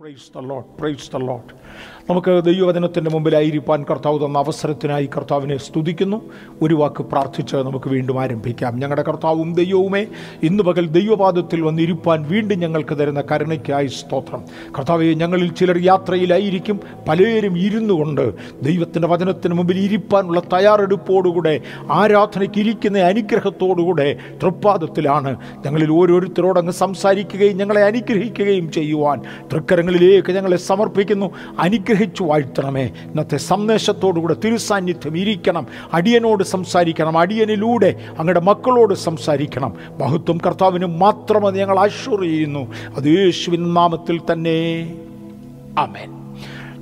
[0.00, 1.54] Praise the Lord praise the Lord
[2.10, 6.30] നമുക്ക് ദൈവവചനത്തിന്റെ മുമ്പിലായിരിക്കാൻ കർത്താവ് തന്ന അവസരത്തിനായി കർത്താവിനെ സ്തുതിക്കുന്നു.
[6.62, 8.76] ഒരു വാക്ക് പ്രാർത്ഥിച്ച് നമുക്ക് വീണ്ടും ആരംഭിക്കാം.
[8.76, 10.06] ഞങ്ങളുടെ കർത്താവും ദൈവവുമേ
[10.42, 14.44] ഇന്ന് പകൽ ദൈവപാദത്തിൽ വന്നിരിപ്പാൻ വീണ്ടും ഞങ്ങൾക്ക് തരുന്ന കരുണയ്ക്കായി സ്തോത്രം.
[14.78, 21.60] കർത്താവെ ഞങ്ങളിൽ ചിലർ യാത്രയിലായിരിക്കും പലരും ഇരുന്നു കൊണ്ട് ദൈവത്തിന്റെ വചനത്തിന് മുമ്പിൽ ഇരിപ്പാനുള്ള തയ്യാറെടുപ്പോടുകൂടെ
[21.90, 25.36] ആരാധനയ്ക്ക് ഇരിക്കുന്ന അനുഗ്രഹത്തോടുകൂടെ തൃപ്പാദത്തിലാണ്.
[25.66, 29.22] ഞങ്ങളിൽ ഓരോരുത്തരോടങ്ങ് സംസാരിക്കുകയും ഞങ്ങളെ അനുഗ്രഹിക്കുകയും ചെയ്യുവാൻ
[29.86, 31.30] തൃക്കരങ്ങളിലേക്ക് ഞങ്ങളെ സമർപ്പിക്കുന്നു.
[31.58, 32.82] അനുഗ്രഹിച്ചു വാഴ്ത്തണമേ.
[32.82, 35.66] ഇന്നത്തെ സന്ദേശത്തോടുകൂടെ തിരുസാന്നിധ്യം ഇരിക്കണം.
[35.92, 37.18] അടിയനോട് സംസാരിക്കണം.
[37.18, 39.74] അടിയനിലൂടെ അങ്ങയുടെ മക്കളോട് സംസാരിക്കണം.
[39.98, 44.94] മഹത്വം കർത്താവിന് മാത്രമത് ഞങ്ങൾ ആശ്വർ ചെയ്യുന്നു അത് യേശുവിൻ നാമത്തിൽ തന്നെ.
[45.78, 46.10] ആമേൻ.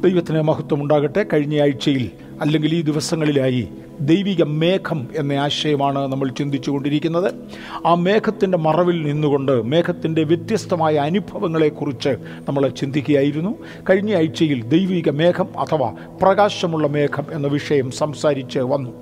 [0.01, 1.27] ദൈവത്തിന് മഹത്വം ഉണ്ടാകട്ടെ.
[1.33, 3.69] കഴിഞ്ഞ ആഴ്ചയിൽ അല്ലെങ്കിൽ ഈ ദിവസങ്ങളിലായി
[4.01, 7.35] ദൈവിക മേഘം എന്ന ആശയമാണ് നമ്മൾ ചിന്തിച്ചു കൊണ്ടിരിക്കുന്നത്
[7.87, 12.09] ആ മേഘത്തിന്റെ മറവിൽ നിന്നുകൊണ്ട് മേഘത്തിന്റെ വ്യത്യസ്തമായ അനുഭവങ്ങളെക്കുറിച്ച്
[12.49, 13.55] നമ്മൾ ചിന്തിക്കുകയായിരുന്നു.
[13.91, 18.93] കഴിഞ്ഞ ആഴ്ചയിൽ ദൈവിക മേഘം അഥവാ പ്രകാശമുള്ള മേഘം എന്ന വിഷയം സംസാരിച്ച് വന്നു.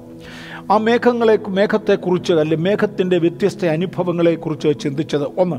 [0.71, 5.59] ആ മേഘങ്ങളെ മേഘത്തെക്കുറിച്ച് അല്ലെ മേഘത്തിന്റെ വ്യത്യസ്ത അനുഭവങ്ങളെക്കുറിച്ച് ചിന്തിച്ചത് ഒന്ന്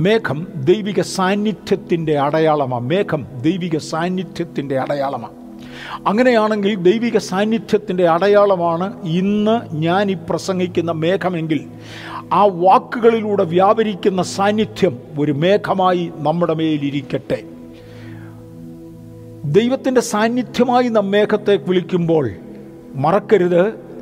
[0.00, 5.43] മേഘം ദൈവിക സാന്നിധ്യത്തിന്റെ അടയാളമാണ് മേഘം ദൈവിക സാന്നിധ്യത്തിന്റെ അടയാളമാണ്
[6.06, 11.64] അങ്ങനെയാണെങ്കിൽ ദൈവിക സാന്നിധ്യത്തിന്റെ അടയാളമാണ് ഇന്ന് ഞാൻ ഈ പ്രസംഗിക്കുന്ന മേഘമെങ്കിൽ.
[12.32, 17.42] ആ വാക്കുകളിലൂടെ വ്യാപരിക്കുന്ന സാന്നിധ്യം ഒരു മേഘമായി നമ്മുടെ മേലിരിക്കട്ടെ
[19.44, 22.30] ദൈവത്തിന്റെ സാന്നിധ്യമായി നാം മേഘത്തെ വിളിക്കുമ്പോൾ
[22.94, 23.93] മറക്കരുത്.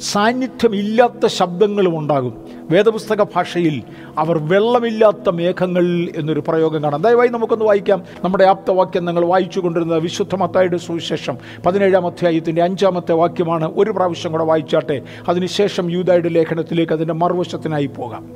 [0.00, 2.34] സാന്നിധ്യമില്ലാത്ത ശബ്ദങ്ങളും ഉണ്ടാകും.
[2.70, 3.82] വേദപുസ്തക ഭാഷയിൽ
[4.18, 7.02] അവർ വെള്ളമില്ലാത്ത മേഘങ്ങൾ എന്നൊരു പ്രയോഗം കാണാം.
[7.02, 8.02] ദയവായി നമുക്കൊന്ന് വായിക്കാം.
[8.24, 13.72] നമ്മുടെ ആപ്തവാക്യം നിങ്ങൾ വായിച്ചു കൊണ്ടിരുന്ന വിശുദ്ധ മത്തായുടെ സുവിശേഷം പതിനേഴാം അധ്യായത്തിന്റെ അഞ്ചാമത്തെ വാക്യമാണ്.
[13.76, 15.02] ഒരു പ്രാവശ്യം കൂടെ വായിച്ചാട്ടെ.
[15.28, 18.28] അതിനുശേഷം യൂതായുടെ ലേഖനത്തിലേക്ക് അതിന്റെ മറുവശത്തിനായി പോകാം.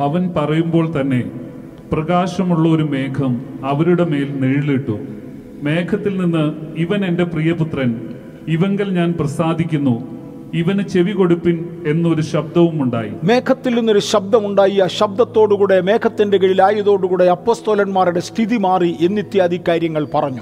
[0.00, 1.30] അവൻ പറയുമ്പോൾ തന്നെ
[1.92, 4.98] പ്രകാശമുള്ള ഒരു മേഘം അവരുടെ മേൽ നിഴലിട്ടു.
[5.62, 8.14] മേഘത്തിൽ നിന്ന് ഇവൻ എന്റെ പ്രിയപുത്രൻ
[8.48, 10.16] ഇവങ്കൽ ഞാൻ പ്രസാദിക്കുന്നു.
[10.54, 13.10] ഇവന് ചെവി കൊടുപ്പിൻ എന്നൊരു ശബ്ദവും ഉണ്ടായി.
[13.24, 14.78] മേഘത്തിൽ നിന്നൊരു ശബ്ദമുണ്ടായി.
[14.78, 20.40] ആ ശബ്ദത്തോടുകൂടെ മേഘത്തിന്റെ കീഴിലായതോടുകൂടെ അപ്പസ്തോലന്മാരുടെ സ്ഥിതി മാറി എന്നിത്യാദി കാര്യങ്ങൾ പറഞ്ഞു.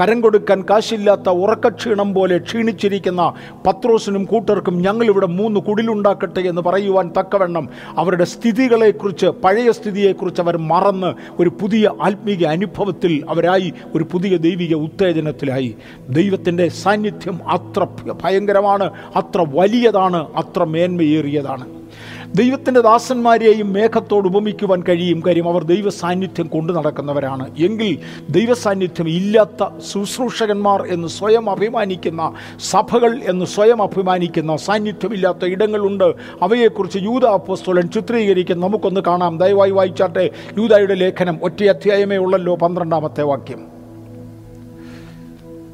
[0.00, 3.22] കരം കൊടുക്കാൻ കാശില്ലാത്ത ഉറക്കക്ഷീണം പോലെ ക്ഷീണിച്ചിരിക്കുന്ന
[3.66, 11.52] പത്രോസിനും കൂട്ടർക്കും ഞങ്ങളിവിടെ മൂന്ന് കുടിലുണ്ടാക്കട്ടെ എന്ന് പറയുവാൻ തക്കവണ്ണം അവരുടെ സ്ഥിതികളെക്കുറിച്ച് പഴയ സ്ഥിതിയെക്കുറിച്ച് അവർ മറന്ന് ഒരു
[11.60, 15.74] പുതിയ ആത്മീക അനുഭവത്തിൽ അവരായി ഒരു പുതിയ ദൈവിക ഉത്തേജനത്തിലായി.
[16.10, 17.86] ദൈവത്തിന്റെ സാന്നിധ്യം അത്ര
[18.24, 21.66] ഭയങ്കരമാണ് അത്ര വലിയതാണ് അത്ര മേന്മയേറിയതാണ്.
[22.34, 27.50] ദൈവത്തിന്റെ ദാസന്മാരെയും മേഘത്തോട് ഉപമിക്കുവാൻ കഴിയും കാര്യം അവർ ദൈവ സാന്നിധ്യം കൊണ്ടു നടക്കുന്നവരാണ്.
[27.58, 27.98] എങ്കിൽ
[28.30, 32.32] ദൈവ സാന്നിധ്യം ഇല്ലാത്ത ശുശ്രൂഷകന്മാർ എന്ന് സ്വയം അഭിമാനിക്കുന്ന
[32.70, 36.14] സഭകൾ എന്ന് സ്വയം അഭിമാനിക്കുന്ന സാന്നിധ്യമില്ലാത്ത ഇടങ്ങളുണ്ട്.
[36.42, 39.38] അവയെക്കുറിച്ച് യൂത അപ്പോസ്തോലൻ ചിത്രീകരിക്കുന്ന നമുക്കൊന്ന് കാണാം.
[39.38, 40.30] ദയവായി വായിച്ചാട്ടെ.
[40.58, 42.56] യൂതായുടെ ലേഖനം ഒറ്റ അധ്യായമേ ഉള്ളല്ലോ.
[42.56, 43.66] പന്ത്രണ്ടാമത്തെ വാക്യം.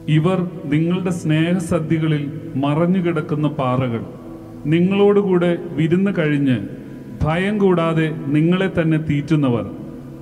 [0.09, 4.07] ഇവർ നിങ്ങളുടെ സ്നേഹസദ്യകളിൽ മറഞ്ഞുകിടക്കുന്ന പാറകൾ
[4.67, 6.59] നിങ്ങളോടുകൂടെ വിരുന്ന് കഴിഞ്ഞ്
[7.23, 9.71] ഭയം കൂടാതെ നിങ്ങളെ തന്നെ തീറ്റുന്നവർ.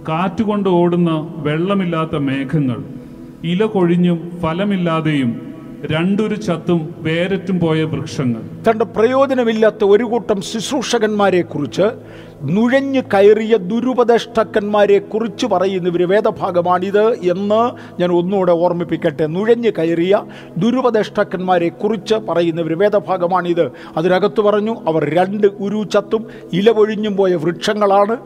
[0.08, 2.84] കാറ്റുകൊണ്ട് ഓടുന്ന വെള്ളമില്ലാത്ത മേഘങ്ങൾ
[3.44, 8.42] ഇല കൊഴിഞ്ഞും ഫലമില്ലാതെയും രണ്ടൊരു ചത്തും വേരറ്റും പോയ വൃക്ഷങ്ങൾ.
[8.70, 11.82] തന്റെ പ്രയോജനമില്ലാത്ത ഒരു കൂട്ടം ശുശ്രൂഷകന്മാരെ കുറിച്ച്
[12.42, 17.70] നുഴഞ്ഞു കയറിയ ദുരുപദേഷ്ടക്കന്മാരെ കുറിച്ച് പറയുന്ന ഒരു വേദഭാഗമാണിത് എന്ന്
[18.00, 19.26] ഞാൻ ഒന്നുകൂടെ ഓർമ്മിപ്പിക്കട്ടെ.
[19.26, 20.22] നുഴഞ്ഞു കയറിയ
[20.56, 23.72] ദുരുപദേഷ്ടക്കന്മാരെ കുറിച്ച് പറയുന്ന ഒരു വേദഭാഗമാണിത്.
[23.96, 28.16] അതിനകത്ത് പറഞ്ഞു അവർ രണ്ട് ഉരു ചത്തും ഇല പൊഴിഞ്ഞും പോയ വൃക്ഷങ്ങളാണ്.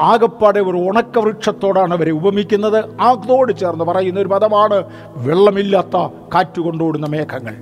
[0.00, 2.84] ആകപ്പാടെ ഒരു ഉണക്ക വൃക്ഷത്തോടാണ് അവരെ ഉപമിക്കുന്നത്.
[3.00, 4.82] അതോട് ചേർന്ന് പറയുന്ന ഒരു പദമാണ്
[5.16, 7.54] വെള്ളമില്ലാത്ത കാറ്റുകൊണ്ടോടുന്ന മേഘങ്ങൾ.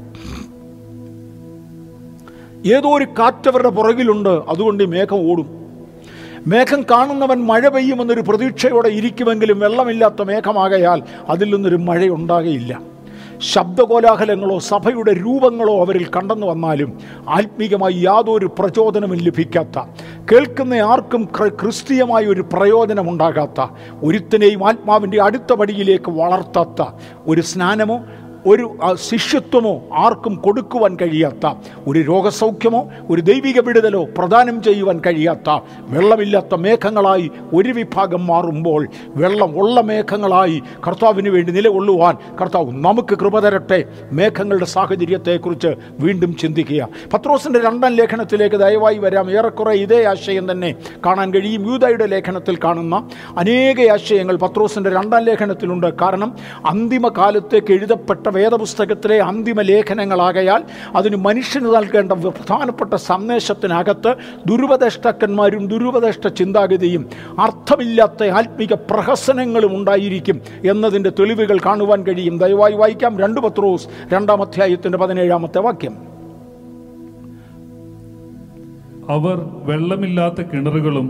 [2.76, 4.42] ഏതോ ഒരു കാറ്റവരുടെ പുറകിലുണ്ട്.
[4.48, 5.65] അതുകൊണ്ട് ഈ മേഘം ഓടും.
[6.46, 12.96] മേഘം കാണുന്നവൻ മഴ പെയ്യുമെന്നൊരു പ്രതീക്ഷയോടെ ഇരിക്കുമെങ്കിലും വെള്ളമില്ലാത്ത മേഘമാകയാൽ അതിൽ നിന്നൊരു മഴയുണ്ടാകയില്ല.
[13.40, 16.98] ശബ്ദകോലാഹലങ്ങളോ സഭയുടെ രൂപങ്ങളോ അവരിൽ കണ്ടെന്നു വന്നാലും
[17.28, 19.78] ആത്മീകമായി യാതൊരു പ്രചോദനവും ലഭിക്കാത്ത
[20.32, 23.60] കേൾക്കുന്ന ആർക്കും ക്ര- ക്രിസ്തീയമായ ഒരു പ്രയോജനമുണ്ടാകാത്ത
[24.02, 26.82] ഒരുത്തിനെയും ആത്മാവിന്റെ അടുത്ത പടിയിലേക്ക് വളർത്താത്ത
[27.26, 27.98] ഒരു സ്നാനമോ
[28.46, 31.54] ഒരു ശിഷ്യത്വമോ ആർക്കും കൊടുക്കുവാൻ കഴിയാത്ത
[31.86, 39.80] ഒരു രോഗസൗഖ്യമോ ഒരു ദൈവിക വിടുതലോ പ്രദാനം ചെയ്യുവാൻ കഴിയാത്ത വെള്ളമില്ലാത്ത മേഘങ്ങളായി ഒരു വിഭാഗം മാറുമ്പോൾ വെള്ളം ഉള്ള
[39.80, 43.84] മേഘങ്ങളായി കർത്താവിന് വേണ്ടി നിലകൊള്ളുവാൻ കർത്താവ് നമുക്ക് കൃപ തരട്ടെ.
[44.12, 46.88] മേഘങ്ങളുടെ സാഹചര്യത്തെക്കുറിച്ച് വീണ്ടും ചിന്തിക്കുക.
[47.12, 49.30] പത്രോസിന്റെ രണ്ടാം ലേഖനത്തിലേക്ക് ദയവായി വരാം.
[49.38, 50.74] ഏറെക്കുറെ ഇതേ ആശയം തന്നെ
[51.06, 51.72] കാണാൻ കഴിയും.
[51.72, 55.98] യൂതയുടെ ലേഖനത്തിൽ കാണുന്ന അനേക ആശയങ്ങൾ പത്രോസിന്റെ രണ്ടാം ലേഖനത്തിലുണ്ട്.
[56.00, 60.62] കാരണം അന്തിമ കാലത്തേക്ക് എഴുതപ്പെട്ട വേദപുസ്തകത്തിലെ അന്തിമ ലേഖനങ്ങളാകയാൽ
[60.96, 64.14] അതിന് മനുഷ്യന് നൽകേണ്ട പ്രധാനപ്പെട്ട സന്ദേശത്തിനകത്ത്
[64.46, 72.38] ദുരുപദേഷ്ടക്കന്മാരും ദുരുപദേഷ്ട ചിന്താഗതിയും അർത്ഥമില്ലാത്ത ആത്മിക പ്രഹസനങ്ങളും ഉണ്ടായിരിക്കും എന്നതിന്റെ തെളിവുകൾ കാണുവാൻ കഴിയും.
[72.38, 73.18] ദയവായി വായിക്കാം.
[73.18, 76.15] രണ്ട് പത്രോസ് രണ്ടാം അധ്യായത്തിന്റെ പതിനേഴാമത്തെ വാക്യം.
[79.14, 79.38] അവർ
[79.68, 81.06] വെള്ളമില്ലാത്ത കിണറുകളും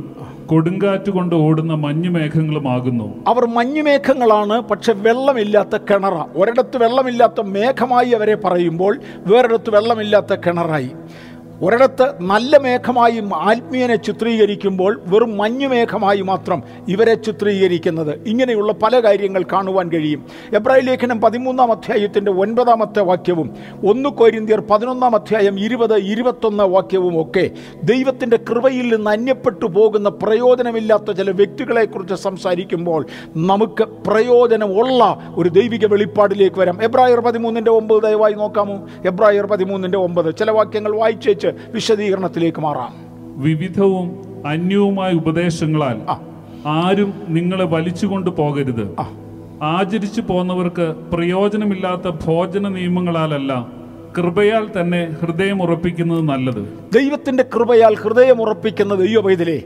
[0.51, 6.17] കൊടുങ്കാറ്റ് കൊണ്ട് ഓടുന്ന മഞ്ഞുമേഘങ്ങളുമാകുന്നു അവർ മഞ്ഞുമേഘങ്ങളാണ് പക്ഷെ വെള്ളമില്ലാത്ത കിണറ.
[6.41, 8.93] ഒരിടത്ത് വെള്ളമില്ലാത്ത മേഘമായി അവരെ പറയുമ്പോൾ
[9.27, 10.91] വേറൊരിടത്ത് വെള്ളമില്ലാത്ത കിണറായി.
[11.63, 18.19] ഒരിടത്ത് നല്ല മേഘമായി ആത്മീയനെ ചിത്രീകരിക്കുമ്പോൾ വെറും മഞ്ഞുമേഘമായി മാത്രം ഇവരെ ചിത്രീകരിക്കുന്നത്.
[18.27, 20.27] ഇങ്ങനെയുള്ള പല കാര്യങ്ങൾ കാണുവാൻ കഴിയും.
[20.55, 23.51] എബ്രാഹിം ലേഖനം പതിമൂന്നാം അധ്യായത്തിന്റെ ഒൻപതാമത്തെ വാക്യവും
[23.87, 27.51] ഒന്ന് കോരിന്തിയർ പതിനൊന്നാം അധ്യായം ഇരുപത് ഇരുപത്തൊന്ന് വാക്യവും ഒക്കെ
[27.85, 33.07] ദൈവത്തിന്റെ കൃപയിൽ നിന്ന് അന്യപ്പെട്ടു പോകുന്ന പ്രയോജനമില്ലാത്ത ചില വ്യക്തികളെക്കുറിച്ച് സംസാരിക്കുമ്പോൾ
[33.37, 36.83] നമുക്ക് പ്രയോജനമുള്ള ഒരു ദൈവിക വെളിപ്പാടിലേക്ക് വരാം.
[36.83, 38.89] എബ്രായർ പതിമൂന്നിന്റെ ഒമ്പത് ദയവായി നോക്കാമോ?
[39.07, 40.37] എബ്രായർ പതിമൂന്നിന്റെ ഒമ്പത്.
[40.37, 42.93] ചില വാക്യങ്ങൾ വായിച്ചേച്ച് വിശദീകരണത്തിലേക്ക് മാറാം.
[43.37, 44.09] വിവിധവും
[44.47, 45.99] അന്യവുമായ ഉപദേശങ്ങളാൽ
[46.67, 48.97] ആരും നിങ്ങളെ വലിച്ചുകൊണ്ട് പോകരുത്.
[49.63, 53.67] ആചരിച്ചു പോന്നവർക്ക് പ്രയോജനമില്ലാത്ത ഭോജന നിയമങ്ങളാലല്ല
[54.19, 56.63] കൃപയാൽ തന്നെ ഹൃദയം ഉറപ്പിക്കുന്നത് നല്ലത്.
[56.95, 59.63] ദൈവത്തിന്റെ കൃപയാൽ ഹൃദയം ഉറപ്പിക്കുന്ന ദൈവവൈതലേ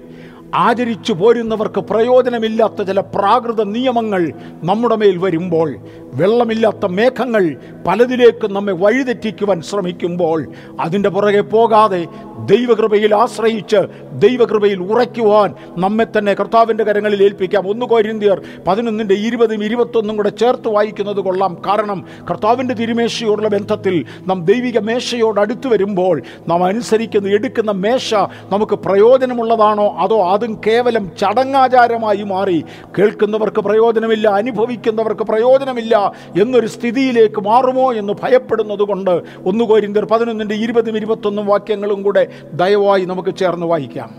[0.55, 4.32] ആചരിച്ചു പോരുന്നവർക്ക് പ്രയോജനമില്ലാത്ത ചില പ്രാകൃത നിയമങ്ങൾ
[4.62, 5.76] നമ്മുടെ മേൽ വരുമ്പോൾ
[6.14, 7.56] വെള്ളമില്ലാത്ത മേഘങ്ങൾ
[7.87, 10.47] പലതിലേക്കും നമ്മെ വഴിതെറ്റിക്കുവാൻ ശ്രമിക്കുമ്പോൾ
[10.81, 12.06] അതിന്റെ പുറകെ പോകാതെ
[12.47, 13.76] ദൈവകൃപയിൽ ആശ്രയിച്ച്
[14.12, 17.69] ദൈവകൃപയിൽ ഉറയ്ക്കുവാൻ നമ്മെ തന്നെ കർത്താവിന്റെ കരങ്ങളിൽ ഏൽപ്പിക്കാം.
[17.69, 21.62] ഒന്ന് കോരിന്തിയർ പതിനൊന്നിന്റെ ഇരുപതും ഇരുപത്തൊന്നും കൂടെ ചേർത്ത് വായിക്കുന്നത് കൊള്ളാം.
[21.67, 28.14] കാരണം കർത്താവിന്റെ തിരുമേശയോടുള്ള ബന്ധത്തിൽ നാം ദൈവിക മേശയോട് അടുത്തു വരുമ്പോൾ നാം അനുസരിക്കുന്ന എടുക്കുന്ന മേശ
[28.52, 32.64] നമുക്ക് പ്രയോജനമുള്ളതാണോ അതോ അതും കേവലം ചടങ്ങാചാരമായി മാറി.
[32.98, 39.10] കേൾക്കുന്നവർക്ക് പ്രയോജനമില്ല അനുഭവിക്കുന്നവർക്ക് പ്രയോജനമില്ല എന്നൊരു സ്ഥിതിയിലേക്ക് മാറുമോ എന്ന് ഭയപ്പെടുന്നത് കൊണ്ട്
[39.44, 44.10] ഒന്ന് കോരിന്തർ പതിനൊന്നിന്റെ ഇരുപതും ഇരുപത്തൊന്നും വാക്യങ്ങളും കൂടെ ദയവായി നമുക്ക് ചേർന്ന് വായിക്കാം.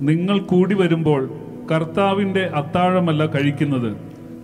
[0.00, 1.30] നിങ്ങൾ കൂടി വരുമ്പോൾ
[1.72, 3.96] കർത്താവിന്റെ അത്താഴമല്ല കഴിക്കുന്നത്.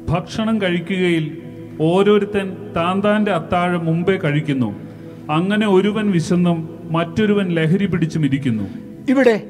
[0.09, 1.39] ഭക്ഷണം കഴിക്കുകയിൽ
[1.81, 4.71] ഓരോരുത്തൻ താൻ അത്താഴം മുമ്പേ കഴിക്കുന്നു.
[5.31, 8.65] അങ്ങനെ ഒരുവൻ വിശന്നും മറ്റൊരുവൻ ലഹരി പിടിച്ചും ഇരിക്കുന്നു.
[9.09, 9.43] ഇവിടെ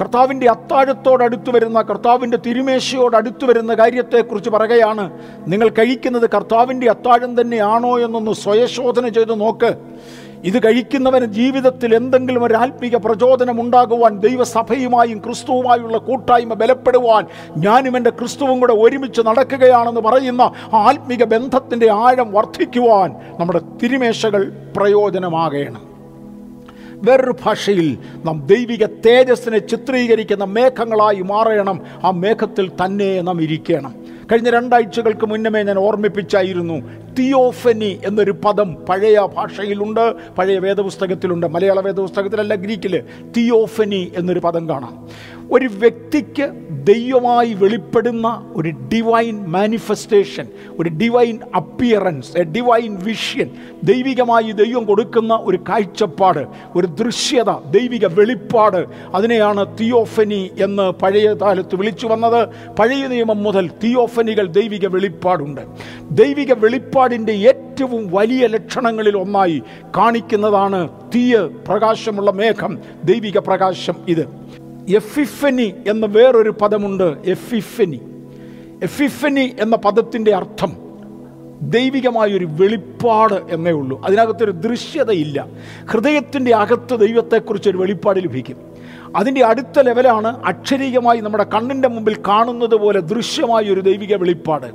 [0.00, 5.10] കർത്താവിന്റെ അത്താഴത്തോട് അടുത്ത് വരുന്ന കർത്താവിന്റെ തിരുമേശയോട് അടുത്ത് വരുന്ന കാര്യത്തെക്കുറിച്ച് പറയുകയാണ്
[5.46, 9.74] നിങ്ങൾ കഴിക്കുന്നത് കർത്താവിന്റെ അത്താഴം തന്നെയാണോ എന്നൊന്ന് സ്വയശോധന ചെയ്ത് നോക്ക്.
[10.44, 18.60] ഇത് കഴിക്കുന്നവന് ജീവിതത്തിൽ എന്തെങ്കിലും ഒരു ആത്മീക പ്രചോദനം ഉണ്ടാകുവാൻ ദൈവസഭയുമായും ക്രിസ്തുവുമായുള്ള കൂട്ടായ്മ ബലപ്പെടുവാൻ ഞാനും എന്റെ ക്രിസ്തുവും
[18.60, 25.95] കൂടെ ഒരുമിച്ച് നടക്കുകയാണെന്ന് പറയുന്ന ആത്മീക ബന്ധത്തിന്റെ ആഴം വർദ്ധിക്കുവാൻ നമ്മുടെ തിരുമേശകൾ പ്രയോജനമാകണം.
[27.04, 31.80] വേറൊരു ഭാഷയിൽ നാം ദൈവിക തേജസ്സിനെ ചിത്രീകരിക്കുന്ന മേഘങ്ങളായി മാറണം.
[32.04, 33.94] ആ മേഘത്തിൽ തന്നെ നാം ഇരിക്കണം.
[34.32, 41.46] കഴിഞ്ഞ രണ്ടാഴ്ചകൾക്ക് മുന്നമേ ഞാൻ ഓർമ്മിപ്പിച്ചായിരുന്നു തിയോഫനി എന്നൊരു പദം പഴയ ഭാഷയിലുണ്ട് പഴയ വേദപുസ്തകത്തിലുണ്ട്.
[41.46, 43.02] മലയാള വേദപുസ്തകത്തിലല്ല ഗ്രീക്കിൽ
[43.36, 45.08] തിയോഫനി എന്നൊരു പദം കാണാം.
[45.52, 50.46] ഒരു വ്യക്തിക്ക് ദൈവമായി വെളിപ്പെടുന്ന ഒരു ഡിവൈൻ മാനിഫെസ്റ്റേഷൻ
[50.78, 53.50] ഒരു divine appearance a divine vision
[53.84, 56.46] ദൈവികമായി ദൈവം കൊടുക്കുന്ന ഒരു കാഴ്ചപ്പാട്
[56.76, 62.48] ഒരു ദൃശ്യത ദൈവിക വെളിപ്പാട് അതിനെയാണ് തിയോഫനി എന്ന് പഴയ കാലത്ത് വിളിച്ചു വന്നത്.
[62.78, 65.60] പഴയ നിയമം മുതൽ തിയോഫനികൾ ദൈവിക വെളിപ്പാടുണ്ട്.
[66.10, 66.52] ദൈവിക
[67.06, 69.62] വെളിപ്പാടിന്റെ ഏറ്റവും വലിയ ലക്ഷണങ്ങളിൽ ഒന്നായി
[69.96, 74.28] കാണിക്കുന്നതാണ് തീയ പ്രകാശമുള്ള മേഘം ദൈവിക പ്രകാശം ഇത്.
[74.88, 78.00] എഫിഫനി എന്ന വേറൊരു പദമുണ്ട് എഫിഫനി.
[78.82, 80.72] എഫിഫനി എന്ന പദത്തിന്റെ അർത്ഥം
[81.62, 84.04] ദൈവികമായൊരു വെളിപ്പാട് എന്നേ ഉള്ളൂ.
[84.04, 85.46] അതിനകത്തൊരു ദൃശ്യതയില്ല.
[85.86, 88.56] ഹൃദയത്തിന്റെ അകത്ത് ദൈവത്തെക്കുറിച്ചൊരു വെളിപ്പാട് ലഭിക്കും.
[89.16, 94.66] അതിന്റെ അടുത്ത ലെവലാണ് അക്ഷരീകമായി നമ്മുടെ കണ്ണിന്റെ മുമ്പിൽ കാണുന്നത് പോലെ ദൃശ്യമായ ഒരു ദൈവിക വെളിപ്പാട്.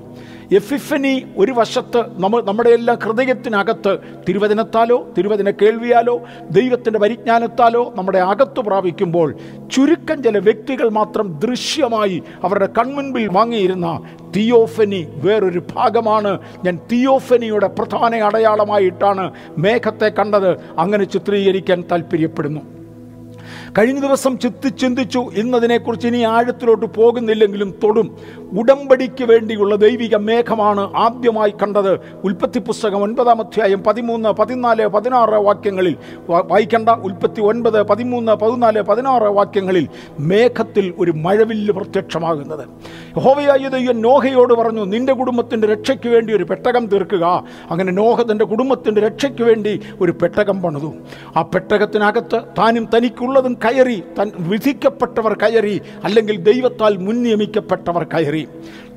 [0.56, 3.98] എഫിഫനി ഒരു വശത്ത് നമ്മൾ നമ്മുടെ എല്ലാ ഹൃദയത്തിനകത്ത്
[4.30, 9.36] തിരുവചനത്താലോ തിരുവചന കേൾവിയാലോ ദൈവത്തിന്റെ പരിജ്ഞാനത്താലോ നമ്മുടെ അകത്ത് പ്രാപിക്കുമ്പോൾ
[9.72, 14.02] ചുരുക്കം ചില വ്യക്തികൾ മാത്രം ദൃശ്യമായി അവരുടെ കൺമുൻപിൽ വാങ്ങിയിരുന്ന
[14.36, 16.40] തിയോഫനി വേറൊരു ഭാഗമാണ്.
[16.66, 20.52] ഞാൻ തിയോഫനിയുടെ പ്രധാന അടയാളമായിട്ടാണ് മേഘത്തെ കണ്ടത്.
[20.80, 22.81] അങ്ങനെ ചിത്രീകരിക്കാൻ താല്പര്യപ്പെടുന്നു.
[23.78, 28.18] കഴിഞ്ഞ ദിവസം ചിത്തി ചിന്തിച്ചു ഇന്നതിനെക്കുറിച്ച് ഇനി ആഴത്തിലോട്ട് പോകുന്നില്ലെങ്കിലും തൊടും.
[28.60, 32.00] ഉടമ്പടിക്ക് വേണ്ടിയുള്ള ദൈവിക മേഘമാണ് ആദ്യമായി കണ്ടത്.
[32.24, 35.96] ഉൽപ്പത്തി പുസ്തകം ഒൻപതാം അധ്യായം പതിമൂന്ന് പതിനാല് പതിനാറ് വാക്യങ്ങളിൽ
[36.30, 36.90] വായിക്കേണ്ട.
[36.90, 39.88] ഉൽപ്പത്തി ഒൻപത് പതിമൂന്ന് പതിനാല് പതിനാറ് വാക്യങ്ങളിൽ
[40.20, 42.68] മേഘത്തിൽ ഒരു മഴവില്ല് പ്രത്യക്ഷമാകുന്നത്.
[43.20, 47.44] ഹോവയായ ദൈവം നോഹയോട് പറഞ്ഞു നിന്റെ കുടുംബത്തിന്റെ രക്ഷയ്ക്ക് വേണ്ടി ഒരു പെട്ടകം തീർക്കുക.
[47.72, 50.94] അങ്ങനെ നോഹ തന്റെ കുടുംബത്തിന്റെ രക്ഷയ്ക്ക് വേണ്ടി ഒരു പെട്ടകം പണിതു.
[51.36, 58.48] ആ പെട്ടകത്തിനകത്ത് താനും തനിക്കുള്ളതും കയറി തൻ വിധിക്കപ്പെട്ടവർ കയറി അല്ലെങ്കിൽ ദൈവത്താൽ മുൻനിയമിക്കപ്പെട്ടവർ കയറി.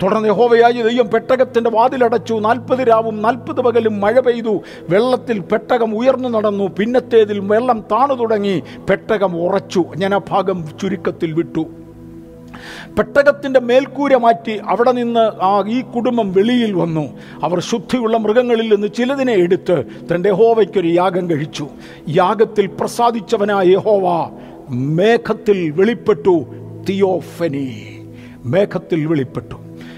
[0.02, 4.54] തുടർന്ന് യഹോവയായ ദൈവം പെട്ടകത്തിന്റെ വാതിലടച്ചു നാൽപ്പത് രാവും നാൽപ്പത് പകലും മഴ പെയ്തു.
[4.88, 11.64] വെള്ളത്തിൽ പെട്ടകം ഉയർന്നു നടന്നു പിന്നത്തേതിൽ വെള്ളം താണു തുടങ്ങി പെട്ടകം ഉറച്ചു ഞാൻ ആ ഭാഗം ചുരുക്കത്തിൽ വിട്ടു.
[12.99, 17.04] പെട്ടകത്തിന്റെ മേൽക്കൂര മാറ്റി അവിടെ നിന്ന് ആ ഈ കുടുംബം വെളിയിൽ വന്നു.
[17.42, 19.76] അവർ ശുദ്ധിയുള്ള മൃഗങ്ങളിൽ നിന്ന് ചിലതിനെ എടുത്ത്
[20.11, 21.66] തന്റെ യഹോവയ്ക്കൊരു യാഗം കഴിച്ചു.
[22.09, 24.06] യാഗത്തിൽ പ്രസാദിച്ചവനായ യഹോവ
[24.71, 26.44] മേഘത്തിൽ വെളിപ്പെട്ടു
[26.88, 27.87] തിയോഫനി.
[28.44, 29.56] മേഘത്തിൽ വെളിപ്പെട്ടു.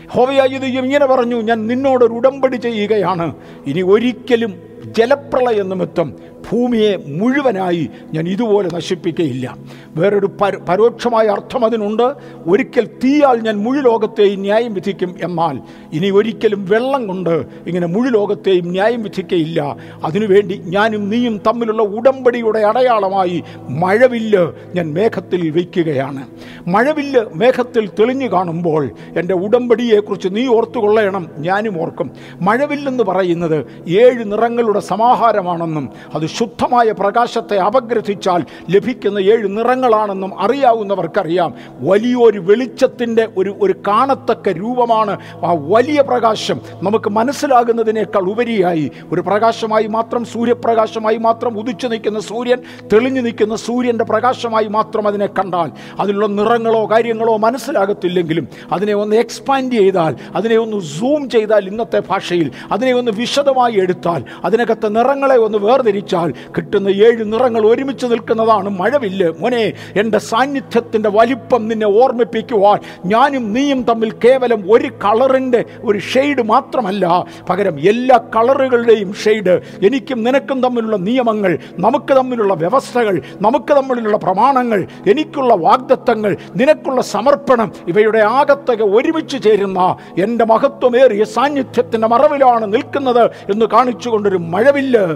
[0.08, 3.34] ഹോവയായി ദൈവം ഇങ്ങനെ പറഞ്ഞു ഞാൻ നിന്നോടൊരു ഉടമ്പടി ചെയ്യുകയാണ്.
[3.66, 4.54] ഇനി ഒരിക്കലും
[4.98, 6.14] ജലപ്രളയ നിമിത്തം
[6.52, 9.56] ഭൂമിയെ മുഴുവനായി ഞാൻ ഇതുപോലെ നശിപ്പിക്കുകയില്ല
[9.96, 12.12] വേറൊരു പര- പരോക്ഷമായ അർത്ഥം അതിനുണ്ട്.
[12.46, 15.60] ഒരിക്കൽ തീയാൽ ഞാൻ മുഴു ലോകത്തെയും ന്യായം വിധിക്കും എന്നാൽ
[15.92, 19.76] ഇനി ഒരിക്കലും വെള്ളം കൊണ്ട് ഇങ്ങനെ മുഴു ലോകത്തെയും ന്യായം വിധിക്കയില്ല.
[20.04, 26.26] അതിനുവേണ്ടി ഞാനും നീയും തമ്മിലുള്ള ഉടമ്പടിയുടെ അടയാളമായി മഴവില്ല് ഞാൻ മേഘത്തിൽ വയ്ക്കുകയാണ്.
[26.68, 32.10] മഴവില്ല് മേഘത്തിൽ തെളിഞ്ഞു കാണുമ്പോൾ എന്റെ ഉടമ്പടിയെക്കുറിച്ച് നീ ഓർത്തുകൊള്ളണം ഞാനും ഓർക്കും.
[32.40, 38.40] മഴവില്ലെന്ന് പറയുന്നത് ഏഴ് നിറങ്ങളുടെ സമാഹാരമാണെന്നും അത് ശുദ്ധമായ പ്രകാശത്തെ അപഗ്രഥിച്ചാൽ
[38.70, 41.50] ലഭിക്കുന്ന ഏഴ് നിറങ്ങളാണെന്നും അറിയാവുന്നവർക്കറിയാം.
[41.80, 45.14] വലിയൊരു വെളിച്ചത്തിന്റെ ഒരു ഒരു കാണത്തക്ക രൂപമാണ്
[45.44, 46.60] ആ വലിയ പ്രകാശം.
[46.82, 52.60] നമുക്ക് മനസ്സിലാകുന്നതിനേക്കാൾ ഉപരിയായി ഒരു പ്രകാശമായി മാത്രം സൂര്യപ്രകാശമായി മാത്രം ഉദിച്ചു നിൽക്കുന്ന സൂര്യൻ
[52.92, 60.14] തെളിഞ്ഞു നിൽക്കുന്ന സൂര്യന്റെ പ്രകാശമായി മാത്രം അതിനെ കണ്ടാൽ അതിലുള്ള നിറങ്ങളോ കാര്യങ്ങളോ മനസ്സിലാകത്തില്ലെങ്കിലും അതിനെ ഒന്ന് എക്സ്പാൻഡ് ചെയ്താൽ
[60.34, 66.25] അതിനെ ഒന്ന് സൂം ചെയ്താൽ ഇന്നത്തെ ഭാഷയിൽ അതിനെ ഒന്ന് വിശദമായി എടുത്താൽ അതിനകത്തെ നിറങ്ങളെ ഒന്ന് വേർതിരിച്ചാൽ
[66.56, 69.28] കിട്ടുന്ന ഏഴ് നിറങ്ങൾ ഒരുമിച്ച് നിൽക്കുന്നതാണ് മഴവില്ല്.
[69.38, 77.24] മോനെ എന്റെ സാന്നിധ്യത്തിന്റെ വലിപ്പം നിന്നെ ഓർമ്മിപ്പിക്കുവാൻ ഞാനും നീയും തമ്മിൽ കേവലം ഒരു കളറിന്റെ ഒരു ഷെയ്ഡ് മാത്രമല്ല.
[77.50, 79.60] പകരം എല്ലാ കളറുകളുടെയും ഷെയ്ഡ്.
[79.82, 88.18] എനിക്കും നിനക്കും തമ്മിലുള്ള നിയമങ്ങൾ നമുക്ക് തമ്മിലുള്ള വ്യവസ്ഥകൾ നമുക്ക് തമ്മിലുള്ള പ്രമാണങ്ങൾ എനിക്കുള്ള വാഗ്ദത്തങ്ങൾ നിനക്കുള്ള സമർപ്പണം ഇവയുടെ
[88.18, 95.06] ആകത്തക ഒരുമിച്ച് ചേരുന്ന എന്റെ മഹത്വമേറിയ സാന്നിധ്യത്തിന്റെ മറവിലാണ് നിൽക്കുന്നത് എന്ന് കാണിച്ചുകൊണ്ടൊരു മഴവില്ല്.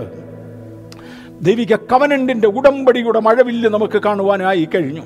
[1.42, 5.02] ദൈവിക കവനന്റിന്റെ ഉടമ്പടിയുടെ മഴവില്ല് നമുക്ക് കാണുവാനായി കഴിഞ്ഞു.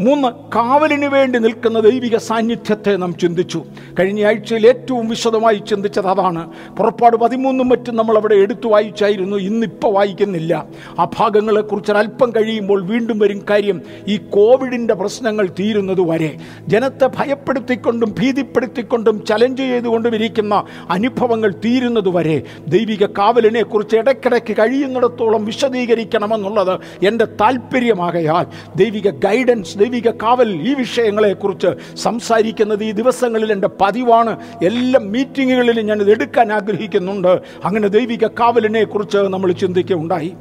[0.00, 3.64] മൂന്ന് കാവലിന് വേണ്ടി നിൽക്കുന്ന ദൈവിക സാന്നിധ്യത്തെ നാം ചിന്തിച്ചു.
[4.00, 6.52] കഴിഞ്ഞ ആഴ്ചയിൽ ഏറ്റവും വിശദമായി ചിന്തിച്ചത് അതാണ്.
[6.76, 10.66] പുറപ്പാട് പതിമൂന്നും മറ്റും നമ്മൾ അവിടെ എടുത്തു വായിച്ചായിരുന്നു ഇന്നിപ്പോൾ വായിക്കുന്നില്ല.
[10.98, 16.36] ആ ഭാഗങ്ങളെക്കുറിച്ച് അല്പം കഴിയുമ്പോൾ വീണ്ടും വരും കാര്യം ഈ കോവിഡിന്റെ പ്രശ്നങ്ങൾ തീരുന്നത് വരെ.
[16.68, 22.42] ജനത്തെ ഭയപ്പെടുത്തിക്കൊണ്ടും ഭീതിപ്പെടുത്തിക്കൊണ്ടും ചലഞ്ച് ചെയ്തുകൊണ്ടും ഇരിക്കുന്ന അനുഭവങ്ങൾ തീരുന്നത് വരെ.
[22.68, 28.46] ദൈവിക കാവലിനെക്കുറിച്ച് ഇടയ്ക്കിടയ്ക്ക് കഴിയുന്നിടത്തോളം വിശദീകരിക്കണമെന്നുള്ളത് എന്റെ താല്പര്യമാകയാൽ
[28.76, 34.40] ദൈവിക ഗൈഡൻസ് ദൈവിക കാവൽ ഈ വിഷയങ്ങളെക്കുറിച്ച് സംസാരിക്കുന്നത് ഈ ദിവസങ്ങളിൽ എന്റെ പതിവാണ്.
[34.64, 37.40] എല്ലാ മീറ്റിങ്ങുകളിലും ഞാനിത് എടുക്കാൻ ആഗ്രഹിക്കുന്നുണ്ട്.
[37.64, 40.32] അങ്ങനെ ദൈവിക കാവലിനെ കുറിച്ച് നമ്മൾ ചിന്തിക്കുകയുണ്ടായി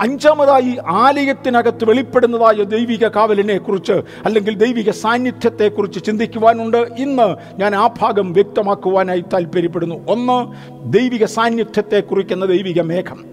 [0.00, 3.92] അഞ്ചാമതായി ആലയത്തിനകത്ത് വെളിപ്പെടുന്നതായ ദൈവിക കാവലിനെ കുറിച്ച്
[4.24, 6.76] അല്ലെങ്കിൽ ദൈവിക സാന്നിധ്യത്തെക്കുറിച്ച് ചിന്തിക്കുവാനുണ്ട്.
[6.76, 10.06] ഇന്ന് ഞാൻ ആ ഭാഗം വ്യക്തമാക്കുവാനായി താല്പര്യപ്പെടുന്നു.
[10.08, 10.38] ഒന്ന്
[10.92, 13.24] ദൈവിക സാന്നിധ്യത്തെ കുറിക്കുന്ന ദൈവിക മേഘം.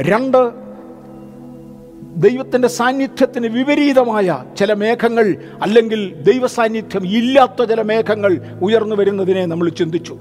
[0.00, 0.71] രണ്ട്
[2.16, 10.18] ദൈവത്തിന്റെ സാന്നിധ്യത്തിന് വിപരീതമായ ചില മേഘങ്ങൾ അല്ലെങ്കിൽ ദൈവ സാന്നിധ്യം ഇല്ലാത്ത ചില മേഘങ്ങൾ ഉയർന്നു വരുന്നതിനെ നമ്മൾ ചിന്തിച്ചു.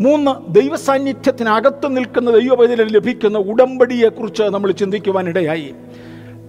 [0.00, 5.74] മൂന്ന് ദൈവ സാന്നിധ്യത്തിനകത്ത് നിൽക്കുന്ന ദൈവവേദന ലഭിക്കുന്ന ഉടമ്പടിയെക്കുറിച്ച് നമ്മൾ ചിന്തിക്കുവാനിടയായി.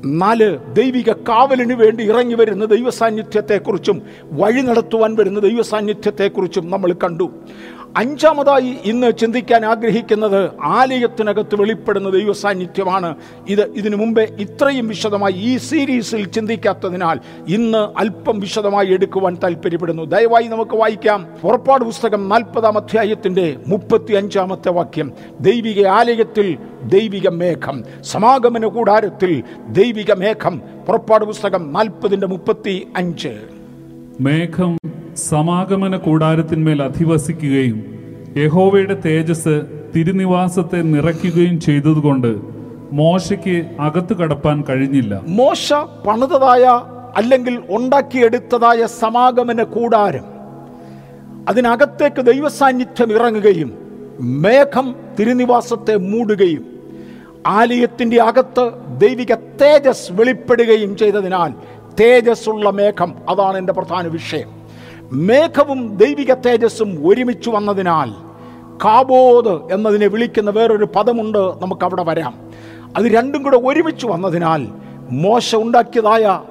[0.05, 7.31] നാല് ദൈവിക കാവലിന് വേണ്ടി ഇറങ്ങി വരുന്ന ദൈവ സാന്നിധ്യത്തെക്കുറിച്ചും വഴി നടത്തുവാൻ വരുന്ന ദൈവ സാന്നിധ്യത്തെക്കുറിച്ചും നമ്മൾ കണ്ടു.
[7.95, 13.15] അഞ്ചാമതായി ഇന്ന് ചിന്തിക്കാൻ ആഗ്രഹിക്കുന്നത് ആലയത്തിനകത്ത് വെളിപ്പെടുന്ന ദൈവ സാന്നിധ്യമാണ്
[13.49, 20.75] ഇത് ഇതിനു മുമ്പേ ഇത്രയും വിശദമായി ഈ സീരീസിൽ ചിന്തിക്കാത്തതിനാൽ ഇന്ന് അല്പം വിശദമായി എടുക്കുവാൻ താല്പര്യപ്പെടുന്നു ദയവായി നമുക്ക്
[20.75, 21.27] വായിക്കാം.
[21.41, 25.11] പുറപ്പാട് പുസ്തകം നാൽപ്പതാം അധ്യായത്തിന്റെ മുപ്പത്തി അഞ്ചാമത്തെ വാക്യം.
[25.39, 27.83] ദൈവിക ആലയത്തിൽ ദൈവിക മേഘം.
[28.03, 30.61] സമാഗമന കൂടാരത്തിൽ ദൈവിക മേഘം.
[30.87, 33.37] പുറപ്പാട് പുസ്തകം നാൽപ്പതിന്റെ മുപ്പത്തി അഞ്ച്
[34.21, 37.77] മേഘം സമാഗമന കൂടാരത്തിന്മേൽ അധിവസിക്കുകയും
[38.37, 39.55] യഹോവയുടെ തേജസ്
[39.95, 42.31] തിരുനിവാസത്തെ നിറയ്ക്കുകയും ചെയ്തതുകൊണ്ട്
[42.91, 45.21] മോശയ്ക്ക് അകത്തു കടപ്പാൻ കഴിഞ്ഞില്ല.
[45.27, 45.73] മോശ
[46.07, 46.65] പണിതതായ
[47.15, 50.25] അല്ലെങ്കിൽ ഉണ്ടാക്കിയെടുത്തതായ സമാഗമന കൂടാരം
[51.47, 53.69] അതിനകത്തേക്ക് ദൈവസാന്നിധ്യം ഇറങ്ങുകയും
[54.45, 56.63] മേഘം തിരുനിവാസത്തെ മൂടുകയും
[57.47, 58.65] ആലയത്തിന്റെ അകത്ത്
[58.97, 61.51] ദൈവിക തേജസ് വെളിപ്പെടുകയും ചെയ്തതിനാൽ
[62.01, 64.56] തേജസ്സുള്ള മേഘം അതാണ് എന്റെ പ്രധാന വിഷയം.
[65.13, 68.11] മേഘവും ദൈവിക തേജസ്സും ഒരുമിച്ച് വന്നതിനാൽ
[68.85, 72.33] കാബോദ് എന്നതിനെ വിളിക്കുന്ന വേറൊരു പദമുണ്ട് നമുക്കവിടെ വരാം.
[72.97, 74.67] അത് രണ്ടും കൂടെ ഒരുമിച്ച് വന്നതിനാൽ
[75.11, 76.41] മോശ ഉണ്ടാക്കിയതായ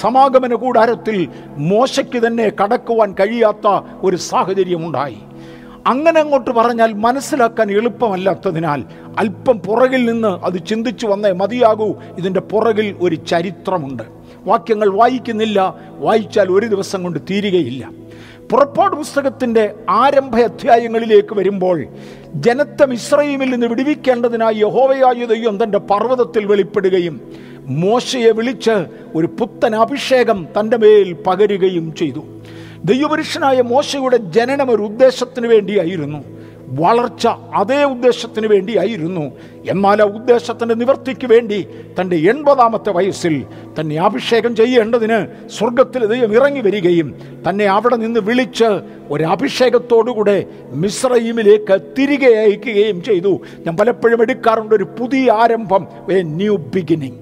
[0.00, 5.18] സമാഗമന കൂടാരത്തിൽ മോശയ്ക്ക് തന്നെ കടക്കുവാൻ കഴിയാത്ത ഒരു സാഹചര്യമുണ്ടായി.
[5.86, 8.84] അങ്ങനെ അങ്ങോട്ട് പറഞ്ഞാൽ മനസ്സിലാക്കാൻ എളുപ്പമല്ലാത്തതിനാൽ
[9.18, 11.94] അല്പം പുറകിൽ നിന്ന് അത് ചിന്തിച്ചു വന്നേ മതിയാകൂ.
[12.18, 14.02] ഇതിന്റെ പുറകിൽ ഒരു ചരിത്രമുണ്ട്.
[14.44, 15.74] വാക്യങ്ങൾ വായിക്കുന്നില്ല.
[15.98, 18.01] വായിച്ചാൽ ഒരു ദിവസം കൊണ്ട് തീരുകയില്ല.
[18.52, 21.84] പുറപ്പാട് പുസ്തകത്തിന്റെ ആരംഭ അധ്യായങ്ങളിലേക്ക് വരുമ്പോൾ
[22.34, 27.32] ജനത്തെ ഇസ്രൈമിൽ നിന്ന് വിടുവിക്കേണ്ടതിനായി യഹോവയായ ദൈവം തന്റെ പർവതത്തിൽ വെളിപ്പെടുകയും
[27.66, 32.24] മോശയെ വിളിച്ച് ഒരു പുത്തൻ അഭിഷേകം തന്റെ മേൽ പകരുകയും ചെയ്തു.
[32.84, 36.41] ദൈവപുരുഷനായ മോശയുടെ ജനനം ഒരു ഉദ്ദേശത്തിന് വേണ്ടിയായിരുന്നു.
[36.80, 39.24] വളർച്ച അതേ ഉദ്ദേശത്തിന് വേണ്ടിയായിരുന്നു.
[39.64, 41.58] എന്നാൽ ആ ഉദ്ദേശത്തിന്റെ നിവർത്തിക്ക് വേണ്ടി
[42.00, 43.34] തന്റെ എൺപതാമത്തെ വയസ്സിൽ
[43.80, 45.18] തന്നെ അഭിഷേകം ചെയ്യേണ്ടതിന്
[45.58, 47.14] സ്വർഗത്തിൽ ദൈവം ഇറങ്ങി വരികയും
[47.48, 48.70] തന്നെ അവിടെ നിന്ന് വിളിച്ച്
[49.10, 53.40] ഒരഭിഷേകത്തോടുകൂടെ മിശ്രയിമിലേക്ക് തിരികെ അയക്കുകയും ചെയ്തു.
[53.66, 57.18] ഞാൻ പലപ്പോഴും എടുക്കാറുണ്ട് ഒരു പുതിയ ആരംഭം എ ന്യൂ ബിഗിനിങ്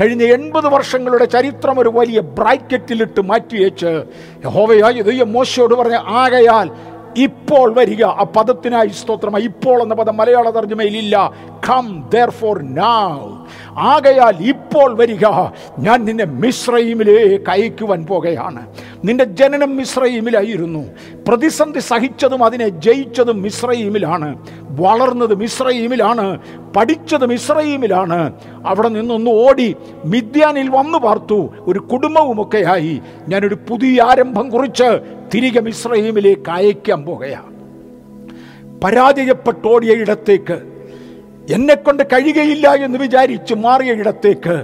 [0.00, 3.90] കഴിഞ്ഞ എൺപത് വർഷങ്ങളുടെ ചരിത്രം ഒരു വലിയ ബ്രാക്കറ്റിലിട്ട് മാറ്റിയേച്ച്
[4.46, 6.70] ഹോവയായി ദൈവം മോശയോട് പറഞ്ഞ ആകയാൽ
[7.16, 8.04] ഇപ്പോൾ വരിക.
[8.04, 9.38] ആ പദത്തിനായി സ്തോത്രം.
[9.38, 11.32] ഇപ്പോൾ എന്ന പദം മലയാള തർജമയിലില്ല.
[11.68, 13.18] കം ദർ ഫോർ നൗ
[13.78, 15.24] ആകയാൽ ഇപ്പോൾ വരിക.
[15.78, 18.66] ഞാൻ നിന്നെ മിശ്രയിമിലേക്ക് അയക്കുവാൻ പോകുകയാണ്
[19.06, 20.82] നിന്റെ ജനനം മിശ്രയിമിലായിരുന്നു
[21.28, 24.28] പ്രതിസന്ധി സഹിച്ചതും അതിനെ ജയിച്ചതും മിശ്രയിമിലാണ്
[24.80, 26.26] വളർന്നത് മിശ്രയിമിലാണ്
[26.76, 28.18] പഠിച്ചത് മിശ്രയിമിലാണ്
[28.66, 29.68] അവിടെ നിന്നൊന്ന് ഓടി
[30.04, 31.38] മിഥ്യാനിൽ വന്നു പാർത്തു.
[31.58, 34.88] ഒരു കുടുംബവുമൊക്കെയായി ഞാനൊരു പുതിയ ആരംഭം കുറിച്ച്
[35.34, 37.52] തിരികെ മിശ്രയിമിലേക്ക് അയക്കാൻ പോകുകയാണ്
[38.84, 40.56] പരാജയപ്പെട്ടോടിയ ഇടത്തേക്ക്
[41.52, 44.56] എന്നെ കൊണ്ട് കഴിയുകയില്ല എന്ന് വിചാരിച്ച് മാറിയ ഇടത്തേക്ക്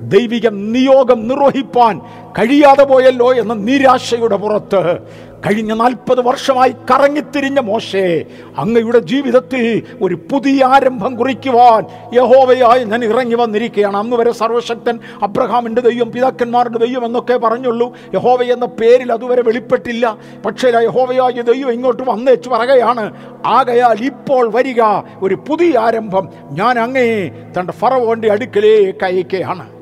[0.00, 1.94] ദൈവിക നിയോഗം നിർവഹിപ്പാൻ
[2.38, 4.98] കഴിയാതെ പോയല്ലോ എന്ന നിരാശയുടെ പുറത്ത്
[5.46, 8.24] കഴിഞ്ഞ നാൽപ്പത് വർഷമായി കറങ്ങിത്തിരിഞ്ഞ മോശേ
[8.58, 13.96] അങ്ങയുടെ ജീവിതത്തിൽ ഒരു പുതിയ ആരംഭം കുറിക്കുവാൻ യഹോവയായി ഞാൻ ഇറങ്ങി വന്നിരിക്കുകയാണ്.
[13.96, 17.96] അന്ന് വരെ സർവശക്തൻ അബ്രഹാമിന്റെ ദൈവം പിതാക്കന്മാരുടെ ദൈവം എന്നൊക്കെ പറഞ്ഞുള്ളൂ.
[18.14, 20.16] യഹോവ എന്ന പേരിൽ അതുവരെ വെളിപ്പെട്ടില്ല.
[20.46, 23.12] പക്ഷേ യഹോവയായ ദൈവം ഇങ്ങോട്ട് വന്നേച്ച് പറയുകയാണ്
[23.46, 24.82] ആകയാൽ ഇപ്പോൾ വരിക
[25.22, 29.75] ഒരു പുതിയ ആരംഭം ഞാൻ അങ്ങേ തന്റെ ഫറവോന്റെ അടുക്കലേക്ക് അയക്കുകയാണ്.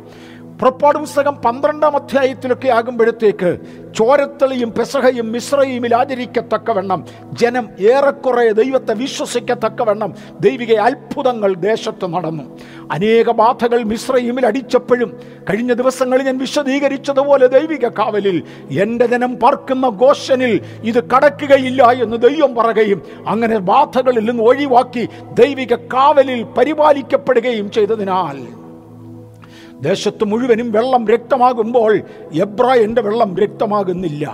[0.61, 3.59] പുറപ്പാട് പുസ്തകം പന്ത്രണ്ടാം അധ്യായത്തിലൊക്കെ ആകുമ്പോഴത്തേക്ക്
[3.95, 12.45] ചോരത്തളിയും പെസഹയും മിശ്രയുമിൽ ആചരിക്കത്തക്കവണ്ണം ജനം ഏറെക്കുറെ ദൈവത്തെ വിശ്വസിക്കത്തക്കവണ്ണം ദൈവിക അത്ഭുതങ്ങൾ ദേശത്ത് നടന്നു.
[12.91, 15.13] അനേക ബാധകൾ മിശ്രയുമിൽ അടിച്ചപ്പോഴും
[15.51, 18.43] കഴിഞ്ഞ ദിവസങ്ങളിൽ ഞാൻ വിശദീകരിച്ചതുപോലെ ദൈവിക കാവലിൽ
[18.81, 26.45] എന്റെ ജനം പാർക്കുന്ന ഗോശനിൽ ഇത് കടക്കുകയില്ല എന്ന് ദൈവം പറയുകയും അങ്ങനെ ബാധകളിൽ നിന്ന് ഒഴിവാക്കി ദൈവിക കാവലിൽ
[26.59, 28.64] പരിപാലിക്കപ്പെടുകയും ചെയ്തതിനാൽ
[29.85, 31.93] ദേശത്ത് മുഴുവനും വെള്ളം രക്തമാകുമ്പോൾ
[32.33, 34.25] എബ്രായന്റെ വെള്ളം രക്തമാകുന്നില്ല.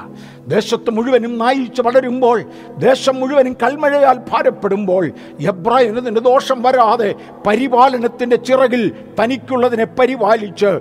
[0.49, 2.39] ദേശത്ത് മുഴുവനും നായിച്ച് വളരുമ്പോൾ
[2.79, 5.05] ദേശം മുഴുവനും കൽമഴയാൽ ഭാരപ്പെടുമ്പോൾ
[5.41, 7.15] എബ്രായനതിന് ദോഷം വരാതെ
[7.47, 8.85] പരിപാലനത്തിന്റെ ചിറകിൽ
[9.21, 10.73] തനിക്കുള്ളതിനെ പരിപാലിച്ച്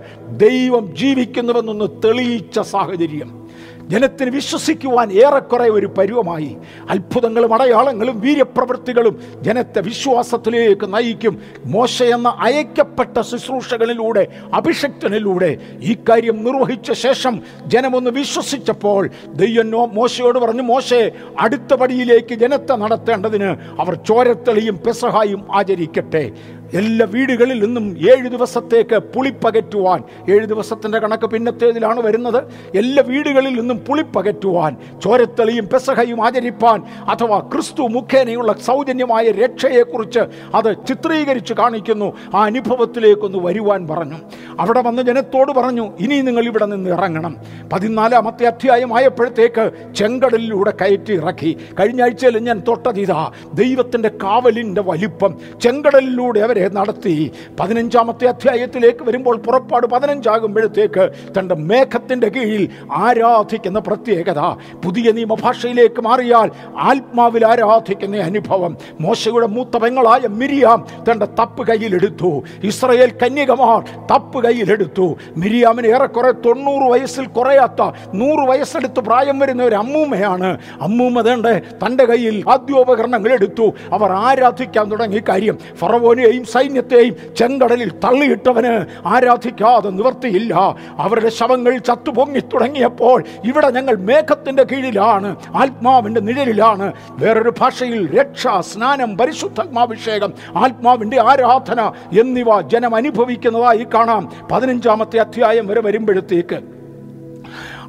[0.45, 3.48] ദൈവം ജീവിക്കുന്നുവെന്നൊന്ന് തെളിയിച്ച സാഹചര്യം.
[3.89, 6.58] ജനത്തിന് വിശ്വസിക്കുവാൻ ഏറെക്കുറെ ഒരു പരുവമായി.
[6.89, 11.41] അത്ഭുതങ്ങളും അടയാളങ്ങളും വീര്യപ്രവൃത്തികളും ജനത്തെ വിശ്വാസത്തിലേക്ക് നയിക്കും.
[11.65, 21.12] മോശ എന്ന അയക്കപ്പെട്ട ശുശ്രൂഷകളിലൂടെ അഭിഷക്തനിലൂടെ ഈ കാര്യം നിർവഹിച്ച ശേഷം ജനമൊന്ന് വിശ്വസിച്ചപ്പോൾ ദൈവനോ മോശയോട് പറഞ്ഞു മോശെ
[21.39, 23.49] അടുത്ത പടിയിലേക്ക് ജനത്തെ നടത്തേണ്ടതിന്
[23.80, 26.32] അവർ ചോരത്തളിയും പെസഹായും ആചരിക്കട്ടെ.
[26.73, 32.43] എല്ലാ വീടുകളിൽ നിന്നും ഏഴ് ദിവസത്തേക്ക് പുളിപ്പകറ്റുവാൻ ഏഴ് ദിവസത്തിന്റെ കണക്ക് പിന്നത്തേതിലാണ് വരുന്നത്.
[32.77, 40.19] എല്ലാ വീടുകളിൽ നിന്നും പുളിപ്പകറ്റുവാൻ ചോരത്തളിയും പെസഹയും ആചരിപ്പാൻ അഥവാ ക്രിസ്തു മുഖേനയുള്ള സൗജന്യമായ രക്ഷയെക്കുറിച്ച്
[40.55, 42.13] അത് ചിത്രീകരിച്ച് കാണിക്കുന്നു.
[42.36, 44.17] ആ അനുഭവത്തിലേക്കൊന്ന് വരുവാൻ പറഞ്ഞു.
[44.60, 47.38] അവിടെ വന്ന് ജനത്തോട് പറഞ്ഞു ഇനി നിങ്ങൾ ഇവിടെ നിന്ന് ഇറങ്ങണം.
[47.73, 51.58] പതിനാലാമത്തെ അധ്യായമായപ്പോഴത്തേക്ക് ചെങ്കടലിലൂടെ കയറ്റി ഇറക്കി.
[51.79, 55.38] കഴിഞ്ഞ ആഴ്ചയിൽ ഞാൻ തൊട്ടതിതാ ദൈവത്തിന്റെ കാവലിന്റെ വലിപ്പം.
[55.62, 57.31] ചെങ്കടലിലൂടെ അവരെ നടത്തി.
[57.59, 64.39] പതിനഞ്ചാമത്തെ അധ്യായത്തിലേക്ക് വരുമ്പോൾ പുറപ്പാട് പതിനഞ്ചാകുമ്പോഴത്തേക്ക് തന്റെ മേഘത്തിന്റെ കീഴിൽ ആരാധിക്കുന്ന പ്രത്യേകത.
[64.85, 68.77] പുതിയ നിയമഭാഷയിലേക്ക് മാറിയാൽ ആത്മാവിൽ ആരാധിക്കുന്ന അനുഭവം.
[69.01, 72.43] മോശയുടെ മൂത്ത പെങ്ങളായ മിരിയാം തന്റെ തപ്പ് കയ്യിലെടുത്തു.
[72.63, 75.17] ഇസ്രയേൽ കന്യകമാർ തപ്പ് കയ്യിലെടുത്തു.
[75.37, 80.57] മിരിയാമിന് ഏറെക്കുറെ തൊണ്ണൂറ് വയസ്സിൽ കുറയാത്ത നൂറ് വയസ്സെടുത്ത് പ്രായം വരുന്ന ഒരു അമ്മൂമ്മയാണ്.
[80.81, 81.45] അമ്മൂമ്മ തേണ്ട
[81.85, 83.73] തന്റെ കയ്യിൽ ആദ്യോപകരണങ്ങൾ എടുത്തു.
[83.93, 85.21] അവർ ആരാധിക്കാൻ തുടങ്ങി.
[85.29, 88.73] കാര്യം ഫറവോനെയും സൈന്യത്തെയും ചെങ്കടലിൽ തള്ളിയിട്ടവന്
[89.07, 90.53] ആരാധിക്കാതെ നിവർത്തിയില്ല.
[90.97, 96.93] അവരുടെ ശവങ്ങൾ ചത്തുപൊങ്ങി തുടങ്ങിയപ്പോൾ ഇവിടെ ഞങ്ങൾ മേഘത്തിന്റെ കീഴിലാണ് ആത്മാവിന്റെ നിഴലിലാണ്.
[97.09, 101.81] വേറൊരു ഭാഷയിൽ രക്ഷ സ്നാനം പരിശുദ്ധാത്മാഭിഷേകം ആത്മാവിന്റെ ആരാധന
[102.19, 104.23] എന്നിവ ജനം അനുഭവിക്കുന്നതായി കാണാം.
[104.51, 106.78] പതിനഞ്ചാമത്തെ അധ്യായം വരെ വരുമ്പോഴത്തേക്ക്.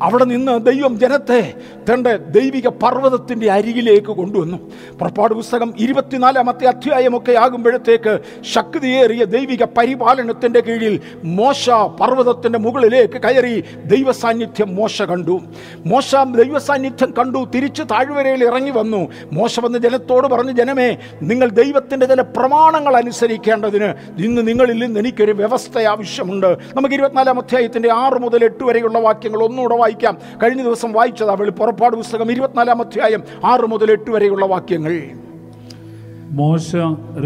[0.03, 1.55] അവിടെ നിന്ന് ദൈവം ജനത്തെ
[1.93, 4.59] തന്റെ ദൈവിക പർവതത്തിന്റെ അരികിലേക്ക് കൊണ്ടുവന്നു.
[4.99, 15.03] പുറപ്പാട് പുസ്തകം ഇരുപത്തിനാലാമത്തെ അധ്യായമൊക്കെ ആകുമ്പോഴത്തേക്ക് ശക്തിയേറിയ ദൈവിക പരിപാലനത്തിന്റെ കീഴിൽ മോശ പർവതത്തിന്റെ മുകളിലേക്ക് കയറി ദൈവസാന്നിധ്യം മോശ
[15.03, 15.41] കണ്ടു.
[15.87, 19.09] മോശ ദൈവസാന്നിധ്യം കണ്ടു തിരിച്ച് താഴ്വരയിൽ ഇറങ്ങി വന്നു.
[19.33, 25.79] മോശ വന്ന് ജനത്തോട് പറഞ്ഞു ജനമേ നിങ്ങൾ ദൈവത്തിന്റെ ചില പ്രമാണങ്ങൾ അനുസരിക്കേണ്ടതിന് ഇന്ന് നിങ്ങളിൽ നിന്ന് എനിക്കൊരു വ്യവസ്ഥ
[25.79, 26.59] ആവശ്യമുണ്ട്.
[26.75, 30.39] നമുക്ക് ഇരുപത്തിനാലാം അധ്യായത്തിന്റെ ആറ് മുതൽ എട്ട് വരെയുള്ള വാക്യങ്ങൾ ഒന്നുകൂടെ വായിക്കാം.
[30.43, 35.03] കഴിഞ്ഞ ദിവസം വായിച്ചതാ വെളി പുറപ്പാട് പുസ്തകം ഇരുപത്തിനാലാം അധ്യായം ആറ് മുതൽ എട്ട് വരെയുള്ള വാക്യങ്ങൾ.
[36.31, 36.77] മോശ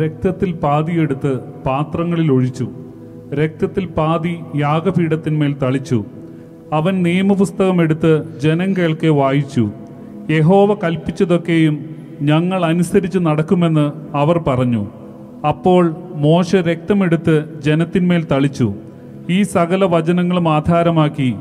[0.03, 2.69] രക്തത്തിൽ പാതിയെടുത്ത് പാത്രങ്ങളിൽ ഒഴിച്ചു.
[3.35, 6.05] രക്തത്തിൽ പാതി യാഗപീഠത്തിന്മേൽ തളിച്ചു.
[6.73, 9.71] അവൻ നിയമപുസ്തകം എടുത്ത് ജനം കേൾക്കെ വായിച്ചു.
[10.31, 14.87] യഹോവ കൽപ്പിച്ചതൊക്കെയും ഞങ്ങൾ അനുസരിച്ച് നടക്കുമെന്ന് അവർ പറഞ്ഞു.
[15.49, 18.75] അപ്പോൾ മോശ രക്തമെടുത്ത് ജനത്തിന്മേൽ തളിച്ചു.
[19.31, 21.35] ഈ സകല വചനങ്ങളും ആധാരമാക്കി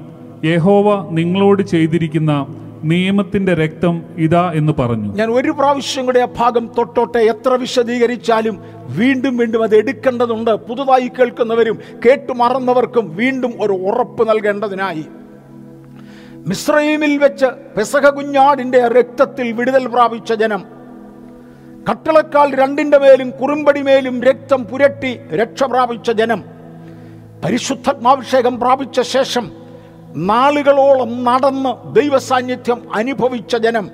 [0.45, 2.45] യഹോവ നിങ്ങളോട് ചെയ്തിരിക്കുന്ന
[2.83, 5.15] നിയമത്തിന്റെ രക്തം ഇതാ എന്ന് പറഞ്ഞു.
[5.15, 8.63] ഞാൻ ഒരു പ്രാവശ്യം കൂടെ ആ ഭാഗം തൊട്ടോട്ടെ എത്ര വിശദീകരിച്ചാലും
[8.97, 10.51] വീണ്ടും വീണ്ടും അത് എടുക്കേണ്ടതുണ്ട്.
[10.51, 15.05] പുതുതായി കേൾക്കുന്നവരും കേട്ടു മറന്നവർക്കും വീണ്ടും ഒരു ഉറപ്പ് നൽകേണ്ടതിനായി.
[16.47, 17.45] മിശ്രൈമിൽ വെച്ച്
[17.77, 20.63] പെസഹ കുഞ്ഞാടിന്റെ രക്തത്തിൽ വിടുതൽ പ്രാപിച്ച ജനം
[21.89, 26.43] കട്ടളക്കാൽ രണ്ടിന്റെ മേലും കുറുമ്പടി മേലും രക്തം പുരട്ടി രക്ഷ പ്രാപിച്ച ജനം
[27.45, 29.62] പരിശുദ്ധാത്മാഭിഷേകം പ്രാപിച്ച ശേഷം
[30.15, 33.89] നാളുകളോളം നടന്ന് ദൈവസാന്നിധ്യം അനുഭവിച്ച ജനം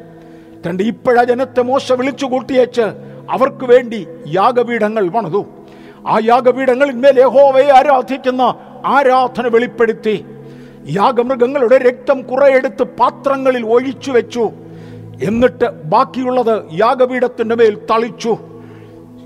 [0.66, 2.82] തന്റെ ഇപ്പോഴ ജനത്തെ മോശ വിളിച്ചു കൂട്ടിയേച്ച്
[3.30, 5.46] അവർക്ക് വേണ്ടി യാഗപീഠങ്ങൾ പണിതു.
[6.08, 8.42] ആ യാഗപീഠങ്ങളിന്മേൽ യഹോവയെ ആരാധിക്കുന്ന
[8.86, 10.26] ആരാധന വെളിപ്പെടുത്തി.
[10.90, 14.52] യാഗമൃഗങ്ങളുടെ രക്തം കുറെ എടുത്ത് പാത്രങ്ങളിൽ ഒഴിച്ചു വെച്ചു.
[15.24, 18.38] എന്നിട്ട് ബാക്കിയുള്ളത് യാഗപീഠത്തിന്റെ മേൽ തളിച്ചു.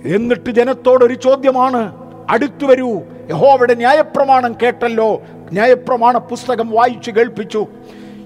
[0.06, 5.22] എന്നിട്ട് ജനത്തോടൊരു ചോദ്യമാണ് അടുത്തു വരൂ യഹോവയുടെ ന്യായപ്രമാണം കേട്ടല്ലോ
[5.54, 7.68] ന്യായപ്രമാണ പുസ്തകം വായിച്ചു കേൾപ്പിച്ചു.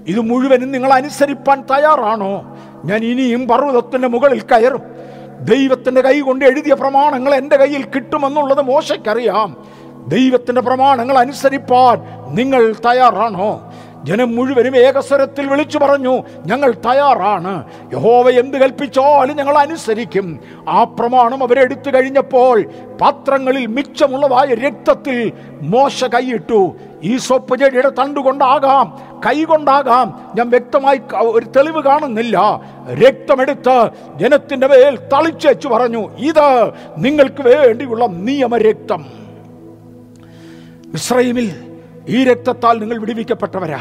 [0.08, 2.58] ഇത് മുഴുവനും നിങ്ങൾ അനുസരിപ്പാൻ തയ്യാറാണോ?
[2.84, 4.82] ഞാൻ ഇനിയും പർവതത്തിന്റെ മുകളിൽ കയറും.
[5.40, 9.56] ദൈവത്തിന്റെ കൈ കൊണ്ട് എഴുതിയ പ്രമാണങ്ങൾ എന്റെ കയ്യിൽ കിട്ടുമെന്നുള്ളത് മോശയ്ക്കറിയാം.
[10.08, 12.02] ദൈവത്തിന്റെ പ്രമാണങ്ങൾ അനുസരിപ്പാൻ
[12.34, 13.67] നിങ്ങൾ തയ്യാറാണോ?
[14.04, 17.64] ജനം മുഴുവനും ഏകസ്വരത്തിൽ വിളിച്ചു പറഞ്ഞു ഞങ്ങൾ തയ്യാറാണ്.
[17.92, 20.38] യഹോവ എന്ത് കൽപ്പിച്ചാലും ഞങ്ങൾ അനുസരിക്കും.
[20.68, 22.62] ആ പ്രമാണം അവരെടുത്തു കഴിഞ്ഞപ്പോൾ
[23.00, 25.32] പാത്രങ്ങളിൽ മിച്ചമുള്ളതായ രക്തത്തിൽ
[25.62, 26.74] മോശ കൈയിട്ടു.
[27.02, 30.32] ഈ സോപ്പ് ചെടിയുടെ തണ്ടുകൊണ്ടാകാം കൈകൊണ്ടാകാം.
[30.36, 32.60] ഞാൻ വ്യക്തമായി ഒരു തെളിവ് കാണുന്നില്ല.
[33.06, 39.04] രക്തമെടുത്ത് ജനത്തിന്റെ മേൽ തളിച്ചേച്ചു പറഞ്ഞു ഇത് നിങ്ങൾക്ക് വേണ്ടിയുള്ള നിയമരക്തം.
[40.94, 41.67] ഇസ്രൈമിൽ
[42.08, 43.80] ഈ രക്തത്താൽ നിങ്ങൾ വിടുവിക്കപ്പെട്ടവരാ.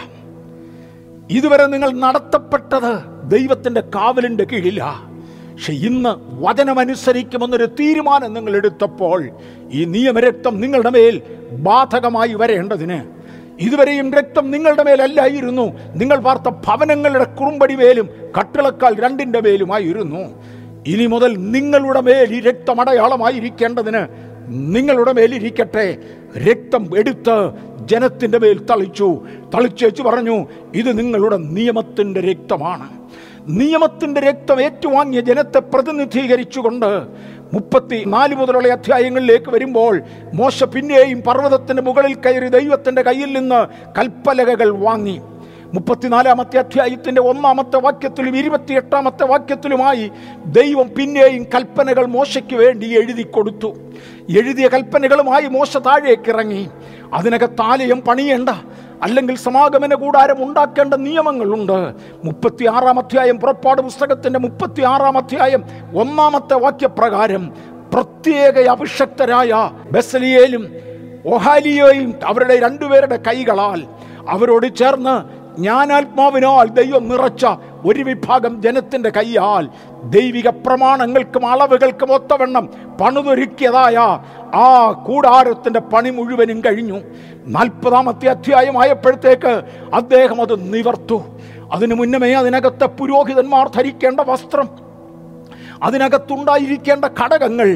[1.31, 2.91] ഇതുവരെ നിങ്ങൾ നടത്തപ്പെട്ടത്
[3.31, 5.07] ദൈവത്തിന്റെ കാവലിന്റെ കീഴില്ല
[5.53, 9.29] പക്ഷെ ഇന്ന് വചനമനുസരിക്കുമെന്നൊരു തീരുമാനം നിങ്ങൾ എടുത്തപ്പോൾ
[9.71, 12.99] ഈ നിയമരക്തം നിങ്ങളുടെ മേൽ ബാധകമായി വരേണ്ടതിന്.
[13.59, 15.65] ഇതുവരെയും രക്തം നിങ്ങളുടെ മേലല്ലായിരുന്നു.
[15.95, 18.09] നിങ്ങൾ പാർത്ത ഭവനങ്ങളുടെ കുറുമ്പടി മേലും
[18.39, 20.23] കട്ടിളക്കാൽ രണ്ടിന്റെ മേലുമായിരുന്നു.
[20.87, 25.97] ഇനി മുതൽ നിങ്ങളുടെ മേൽ ഈ രക്തം അടയാളമായിരിക്കേണ്ടതിന് നിങ്ങളുടെ മേലിരിക്കട്ടെ.
[26.37, 27.51] രക്തം എടുത്ത്
[27.85, 29.25] ജനത്തിന്റെ മേൽ തളിച്ചു.
[29.55, 32.89] തളിച്ചേച്ചു പറഞ്ഞു ഇത് നിങ്ങളുടെ നിയമത്തിന്റെ രക്തമാണ്.
[33.49, 36.85] നിയമത്തിന്റെ രക്തം ഏറ്റുവാങ്ങിയ ജനത്തെ പ്രതിനിധീകരിച്ചുകൊണ്ട്
[37.53, 40.01] മുപ്പത്തി നാല് മുതലുള്ള അധ്യായങ്ങളിലേക്ക് വരുമ്പോൾ
[40.33, 43.67] മോശ പിന്നെയും പർവതത്തിന്റെ മുകളിൽ കയറി ദൈവത്തിന്റെ കയ്യിൽ നിന്ന്
[43.99, 45.21] കൽപ്പലകകൾ വാങ്ങി.
[45.73, 50.11] മുപ്പത്തിനാലാമത്തെ അധ്യായത്തിന്റെ ഒന്നാമത്തെ വാക്യത്തിലും ഇരുപത്തിയെട്ടാമത്തെ വാക്യത്തിലുമായി
[50.45, 53.75] ദൈവം പിന്നെയും കൽപ്പനകൾ മോശയ്ക്ക് വേണ്ടി എഴുതി കൊടുത്തു
[54.29, 56.67] എഴുതിയ കൽപ്പനകളുമായി മോശ താഴേക്ക് ഇറങ്ങി.
[57.13, 58.49] അതിനകത്ത് ആലയം പണിയേണ്ട
[59.03, 61.93] അല്ലെങ്കിൽ സമാഗമന കൂടാരം ഉണ്ടാക്കേണ്ട നിയമങ്ങളുണ്ട്.
[62.23, 65.63] മുപ്പത്തി ആറാം അധ്യായം പുറപ്പാട് പുസ്തകത്തിന്റെ മുപ്പത്തി ആറാം അധ്യായം
[65.95, 67.53] ഒന്നാമത്തെ വാക്യപ്രകാരം
[67.93, 70.63] പ്രത്യേക അഭിഷക്തരായ ബസലിയേലും
[71.25, 73.87] ഒഹാലിയോയും അവരുടെ രണ്ടുപേരുടെ കൈകളാൽ
[74.29, 77.45] അവരോട് ചേർന്ന് ജ്ഞാനാത്മാവിനാൽ ദൈവം നിറച്ച
[77.87, 79.65] ഒരു വിഭാഗം ജനത്തിന്റെ കൈയാൽ
[80.09, 82.65] ദൈവിക പ്രമാണങ്ങൾക്കും അളവുകൾക്കും ഒത്തവണ്ണം
[83.01, 83.97] പണിതൊരുക്കിയതായ
[84.55, 86.99] ആ കൂടാരത്തിന്റെ പണി മുഴുവനും കഴിഞ്ഞു.
[87.47, 89.53] നാൽപ്പതാമത്തെ അധ്യായമായപ്പോഴത്തേക്ക്
[89.93, 91.17] അദ്ദേഹം അത് നിവർത്തു.
[91.73, 94.67] അതിനു മുന്നമേ അതിനകത്തെ പുരോഹിതന്മാർ ധരിക്കേണ്ട വസ്ത്രം
[95.83, 97.69] അതിനകത്തുണ്ടായിരിക്കേണ്ട ഘടകങ്ങൾ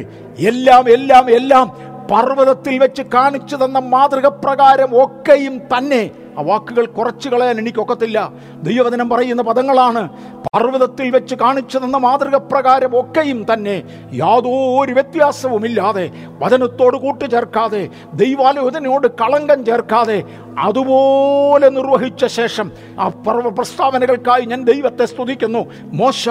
[0.51, 1.65] എല്ലാം എല്ലാം എല്ലാം
[2.11, 6.01] പർവതത്തിൽ വെച്ച് കാണിച്ചു തന്ന മാതൃക പ്രകാരം ഒക്കെയും തന്നെ
[6.37, 8.31] ആ വാക്കുകൾ കുറച്ചു കളയാൻ എനിക്കൊക്കത്തില്ല.
[8.61, 10.09] ദൈവവചനം പറയുന്ന പദങ്ങളാണ്
[10.55, 20.23] പർവതത്തിൽ വെച്ച് കാണിച്ചു തന്ന മാതൃക പ്രകാരം ഒക്കെയും തന്നെ യാതൊരു വ്യത്യാസവുമില്ലാതെ വചനത്തോട് കൂട്ടുചേർക്കാതെ ദൈവാലോചനയോട് കളങ്കം ചേർക്കാതെ
[20.59, 25.65] അതുപോലെ നിർവഹിച്ച ശേഷം ആ പർവ പ്രസ്താവനകൾക്കായി ഞാൻ ദൈവത്തെ സ്തുതിക്കുന്നു.
[25.85, 26.29] മോശ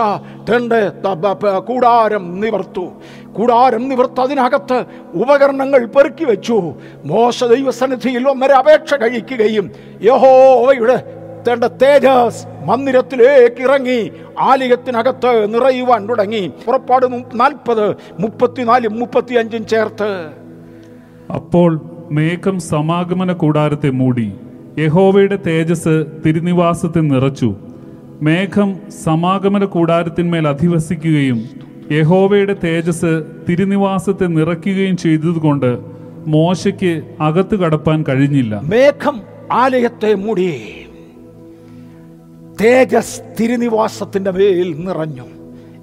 [0.51, 2.89] തന്റെ ത- ബ- പ- കൂടാരം നിവർത്തു.
[3.33, 4.85] കൂടാരം നിവർത്ത് അതിനകത്ത്
[5.15, 6.75] ഉപകരണങ്ങൾ പെറുക്കി വെച്ചു.
[7.05, 9.71] മോശ ദൈവസന്നിധിയിൽ ഒന്നര അപേക്ഷ കഴിക്കുകയും
[10.03, 10.97] യഹോവയുടെ
[11.47, 14.11] തന്റെ തേജസ് മന്ദിരത്തിലേക്ക് ഇറങ്ങി
[14.41, 16.51] ആലികത്തിനകത്ത് നിറയുവാൻ തുടങ്ങി.
[16.67, 17.07] പുറപ്പാട്
[17.41, 17.87] നാൽപ്പത്
[18.21, 20.11] മുപ്പത്തിനാലും മുപ്പത്തിയഞ്ചും ചേർത്ത്.
[21.35, 21.81] അപ്പോൾ
[22.13, 24.29] മേഘം സമാഗമന കൂടാരത്തെ മൂടി.
[24.79, 27.55] യഹോവയുടെ തേജസ് തിരുനിവാസത്തെ നിറച്ചു.
[28.23, 28.71] മേഘം
[29.05, 31.39] സമാഗമന കൂടാരത്തിന്മേൽ അധിവസിക്കുകയും
[31.93, 33.13] യഹോവയുടെ തേജസ്
[33.49, 35.79] തിരുനിവാസത്തെ നിറയ്ക്കുകയും ചെയ്തതുകൊണ്ട്
[36.27, 38.61] മോശയ്ക്ക് അകത്ത് കടപ്പാൻ കഴിഞ്ഞില്ല.
[38.65, 39.17] മേഘം
[39.53, 40.77] ആലയത്തെ മൂടി
[42.61, 45.25] തേജസ് തിരുനിവാസത്തിന്റെ മേൽ നിറഞ്ഞു.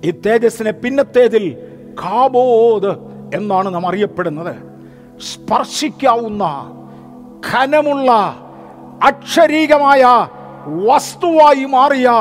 [0.05, 1.57] ഈ തേജസ്സിനെ പിന്നത്തേതിൽ
[1.93, 2.97] കാബോദ്
[3.35, 4.55] എന്നാണ് നാം അറിയപ്പെടുന്നത്.
[5.19, 6.43] സ്പർശിക്കാവുന്ന
[7.53, 8.11] ഖനമുള്ള
[9.03, 10.27] അക്ഷരീകമായ
[10.65, 12.11] വസ്തുവായി മാറിയ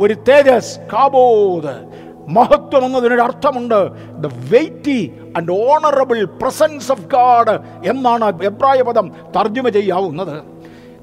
[0.00, 1.98] ഒരു തേജസ് കാബോദ്.
[2.28, 3.88] മഹത്വം എന്നതിനൊരു അർത്ഥമുണ്ട്.
[4.10, 10.57] The weighty and honourable presence of God എന്നാണ് എബ്രായ പദം തർജമ ചെയ്യാവുന്നത്.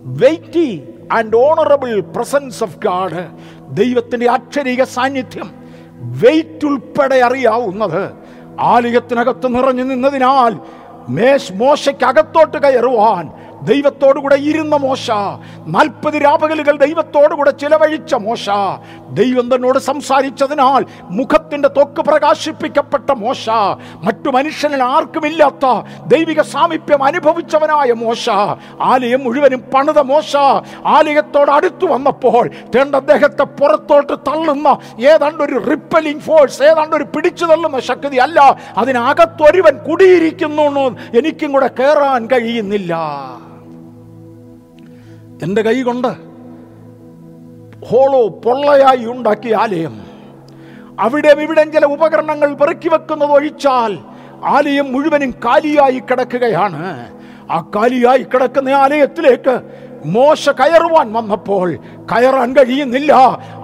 [0.06, 3.28] Weighty and honourable presence of God
[3.70, 5.52] ദൈവത്തിന്റെ അക്ഷരീക സാന്നിധ്യം
[6.00, 8.14] വെയിറ്റ് ഉൾപ്പെടെ അറിയാവുന്നത്.
[8.60, 10.60] ആലയത്തിനകത്ത് നിറഞ്ഞു നിന്നതിനാൽ
[11.10, 13.32] മേശ് മോശയ്ക്കകത്തോട്ട് കയറുവാൻ
[13.66, 15.12] ദൈവത്തോടുകൂടെ ഇരുന്ന മോശ.
[15.68, 18.50] നാൽപ്പത് രാപകലുകൾ ദൈവത്തോടുകൂടെ ചിലവഴിച്ച മോശ.
[19.10, 23.50] ദൈവം തന്നോട് സംസാരിച്ചതിനാൽ മുഖത്തിന്റെ തൊക്ക് പ്രകാശിപ്പിക്കപ്പെട്ട മോശ.
[24.04, 25.66] മറ്റു മനുഷ്യനിൽ ആർക്കുമില്ലാത്ത
[26.08, 28.30] ദൈവിക സാമീപ്യം അനുഭവിച്ചവനായ മോശ.
[28.82, 30.36] ആലയം മുഴുവനും പണിത മോശ.
[30.86, 37.80] ആലയത്തോട് അടുത്തു വന്നപ്പോൾ തേണ്ട അദ്ദേഹത്തെ പുറത്തോട്ട് തള്ളുന്ന ഏതാണ്ട് ഒരു റിപ്പലിംഗ് ഫോഴ്സ് ഏതാണ്ട് ഒരു പിടിച്ചു തള്ളുന്ന
[37.80, 38.58] ശക്തി അല്ല.
[38.78, 42.96] അതിനകത്തൊരുവൻ കുടിയിരിക്കുന്നു എനിക്കും കൂടെ കയറാൻ കഴിയുന്നില്ല.
[45.44, 46.08] എന്റെ കൈ കൊണ്ട്
[47.86, 50.02] ഹോളോ പൊള്ളയായി ഉണ്ടാക്കിയ ആലയം.
[51.00, 53.98] അവിടെ ഇവിടെ ചില ഉപകരണങ്ങൾ പെറുക്കി വെക്കുന്നത് ഒഴിച്ചാൽ
[54.46, 57.12] ആലയം മുഴുവനും കാലിയായി കിടക്കുകയാണ്.
[57.52, 59.60] ആ കാലിയായി കിടക്കുന്ന ആലയത്തിലേക്ക്
[60.06, 63.14] മോശ കയറുവാൻ വന്നപ്പോൾ കയറാൻ കഴിയുന്നില്ല.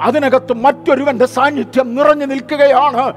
[0.01, 3.13] അതിനകത്ത് മറ്റൊരുവന്റെ സാന്നിധ്യം നിറഞ്ഞു നിൽക്കുകയാണ്.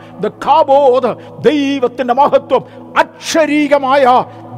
[1.43, 2.65] ദൈവത്തിന്റെ മഹത്വം
[2.99, 4.05] അക്ഷരീകമായ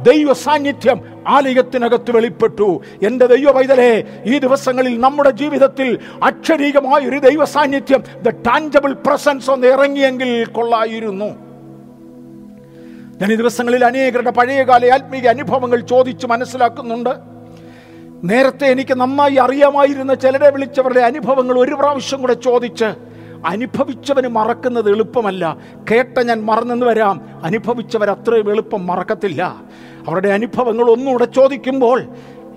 [0.03, 2.81] ദൈവ സാന്നിധ്യം ആലയത്തിനകത്ത് വെളിപ്പെട്ടു.
[3.03, 9.67] എന്റെ ദൈവ പൈതലേ ഈ ദിവസങ്ങളിൽ നമ്മുടെ ജീവിതത്തിൽ അക്ഷരീകമായ ഒരു ദൈവ സാന്നിധ്യം ദ ടാഞ്ചബിൾ പ്രസൻസ് ഒന്ന്
[9.67, 11.25] ഇറങ്ങിയെങ്കിൽ കൊള്ളായിരുന്നു.
[13.21, 17.09] ഞാൻ ഈ ദിവസങ്ങളിൽ അനേകരുടെ പഴയകാല ആത്മീയ അനുഭവങ്ങൾ ചോദിച്ച് മനസ്സിലാക്കുന്നുണ്ട്.
[18.23, 22.85] നേരത്തെ എനിക്ക് നന്നായി അറിയാമായിരുന്ന ചിലരെ വിളിച്ചവരുടെ അനുഭവങ്ങൾ ഒരു പ്രാവശ്യം കൂടെ ചോദിച്ച്
[23.45, 25.57] അനുഭവിച്ചവന് മറക്കുന്നത് എളുപ്പമല്ല.
[25.91, 27.41] കേട്ട ഞാൻ മറന്നെന്ന് വരാം.
[27.43, 29.61] അനുഭവിച്ചവർ അത്രയും എളുപ്പം മറക്കത്തില്ല.
[30.07, 31.99] അവരുടെ അനുഭവങ്ങൾ ഒന്നുകൂടെ ചോദിക്കുമ്പോൾ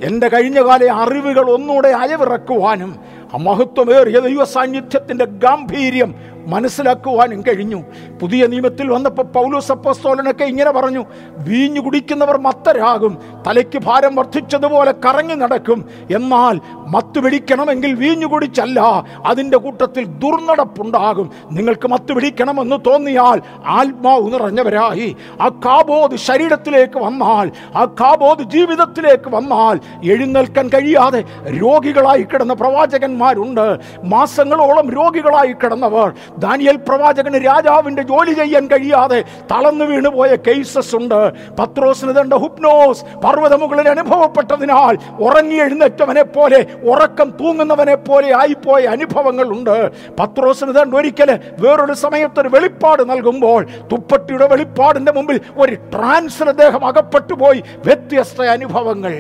[0.04, 2.90] എന്റെ കഴിഞ്ഞകാല അറിവുകൾ ഒന്നുകൂടെ അയവിറക്കുവാനും
[3.34, 6.10] ആ മഹത്വമേറിയ ദൈവ സാന്നിധ്യത്തിന്റെ ഗാംഭീര്യം
[6.50, 7.80] മനസ്സിലാക്കുവാനും കഴിഞ്ഞു.
[8.20, 11.04] പുതിയ നിയമത്തിൽ വന്നപ്പോൾ പൗലോസ് അപ്പോസ്തോലനൊക്കെ ഇങ്ങനെ പറഞ്ഞു
[11.48, 15.88] വീഞ്ഞു കുടിക്കുന്നവർ മത്തരാകും തലയ്ക്ക് ഭാരം വർദ്ധിച്ചതുപോലെ കറങ്ങി നടക്കും.
[16.16, 18.80] എന്നാൽ മത്ത് പിടിക്കണമെങ്കിൽ വീഞ്ഞു കുടിച്ചല്ല
[19.26, 21.30] അതിന്റെ കൂട്ടത്തിൽ ദുർനടപ്പുണ്ടാകും.
[21.52, 25.16] നിങ്ങൾക്ക് മത്ത് പിടിക്കണമെന്ന് തോന്നിയാൽ ആത്മാവ് നിറഞ്ഞവരായി.
[25.40, 29.76] ആ കാബോധ് ശരീരത്തിലേക്ക് വന്നാൽ ആ കാബോധ് ജീവിതത്തിലേക്ക് വന്നാൽ
[30.10, 31.24] എഴുന്നേൽക്കാൻ കഴിയാതെ
[31.62, 33.66] രോഗികളായി കിടന്ന പ്രവാചകന്മാരുണ്ട്.
[34.04, 36.08] മാസങ്ങളോളം രോഗികളായി കിടന്നവർ
[36.40, 41.32] ദാനിയൽ പ്രവാചകന് രാജാവിന്റെ ജോലി ചെയ്യാൻ കഴിയാതെ തളർന്നു വീണുപോയ കേസസ് ഉണ്ട്.
[41.56, 43.04] പത്രോസിന് തണ്ട ഹുപ്നോസ്.
[43.24, 51.92] പർവതമുകളിൽ അനുഭവപ്പെട്ടതിനാൽ ഉറങ്ങി എഴുന്നേറ്റവനെ പോലെ ഉറക്കം തൂങ്ങുന്നവനെ പോലെ ആയിപ്പോയ അനുഭവങ്ങൾ ഉണ്ട് പത്രോസിന് തണ്ട ഒരിക്കൽ വേറൊരു
[51.92, 57.62] സമയത്തൊരു വെളിപ്പാട് നൽകുമ്പോൾ തുപ്പട്ടിയുടെ വെളിപ്പാടിന്റെ മുമ്പിൽ ഒരു ട്രാൻസ്ഫർ അദ്ദേഹം അകപ്പെട്ടു പോയി.
[57.84, 59.14] വ്യത്യസ്ത അനുഭവങ്ങൾ.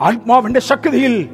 [0.00, 1.28] ആത്മാവിന്റെ ശക്തിയിൽ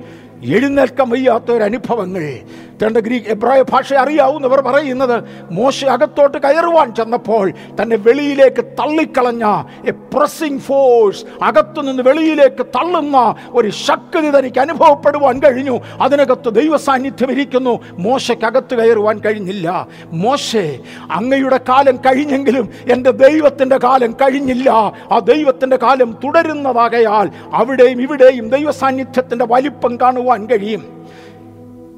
[0.44, 2.38] എഴുന്നേൽക്കാൻ വയ്യാത്ത ഒരു അനുഭവങ്ങൾ.
[2.82, 10.60] തന്റെ ഗ്രീക്ക് എബ്രായ ഭാഷ അറിയാവുന്നവർ പറയുന്നത് മോശ അകത്തോട്ട് കയറുവാൻ ചെന്നപ്പോൾ തന്നെ വെളിയിലേക്ക് തള്ളിക്കളഞ്ഞ എ പ്രസിംഗ്
[10.60, 15.80] ഫോഴ്സ് അകത്തുനിന്ന് വെളിയിലേക്ക് തള്ളുന്ന ഒരു ശക്തി തനിക്ക് അനുഭവപ്പെടുവാൻ കഴിഞ്ഞു.
[16.00, 17.78] അതിനകത്ത് ദൈവ സാന്നിധ്യം ഇരിക്കുന്നു.
[17.92, 19.86] മോശയ്ക്കകത്ത് കയറുവാൻ കഴിഞ്ഞില്ല.
[20.12, 20.78] മോശെ
[21.10, 24.70] അങ്ങയുടെ കാലം കഴിഞ്ഞെങ്കിലും എന്റെ ദൈവത്തിന്റെ കാലം കഴിഞ്ഞില്ല.
[25.12, 31.02] ആ ദൈവത്തിന്റെ കാലം തുടരുന്നതാകയാൽ അവിടെയും ഇവിടെയും ദൈവ സാന്നിധ്യത്തിന്റെ വലിപ്പം കാണുവാൻ കഴിയും.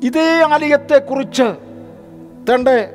[0.05, 1.43] ഇതേ ആലയത്തെക്കുറിച്ച്
[2.51, 2.90] തന്റെ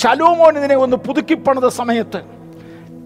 [0.00, 2.20] ശലോമോൻ ഇതിനെ ഒന്ന് പുതുക്കിപ്പണിത സമയത്ത്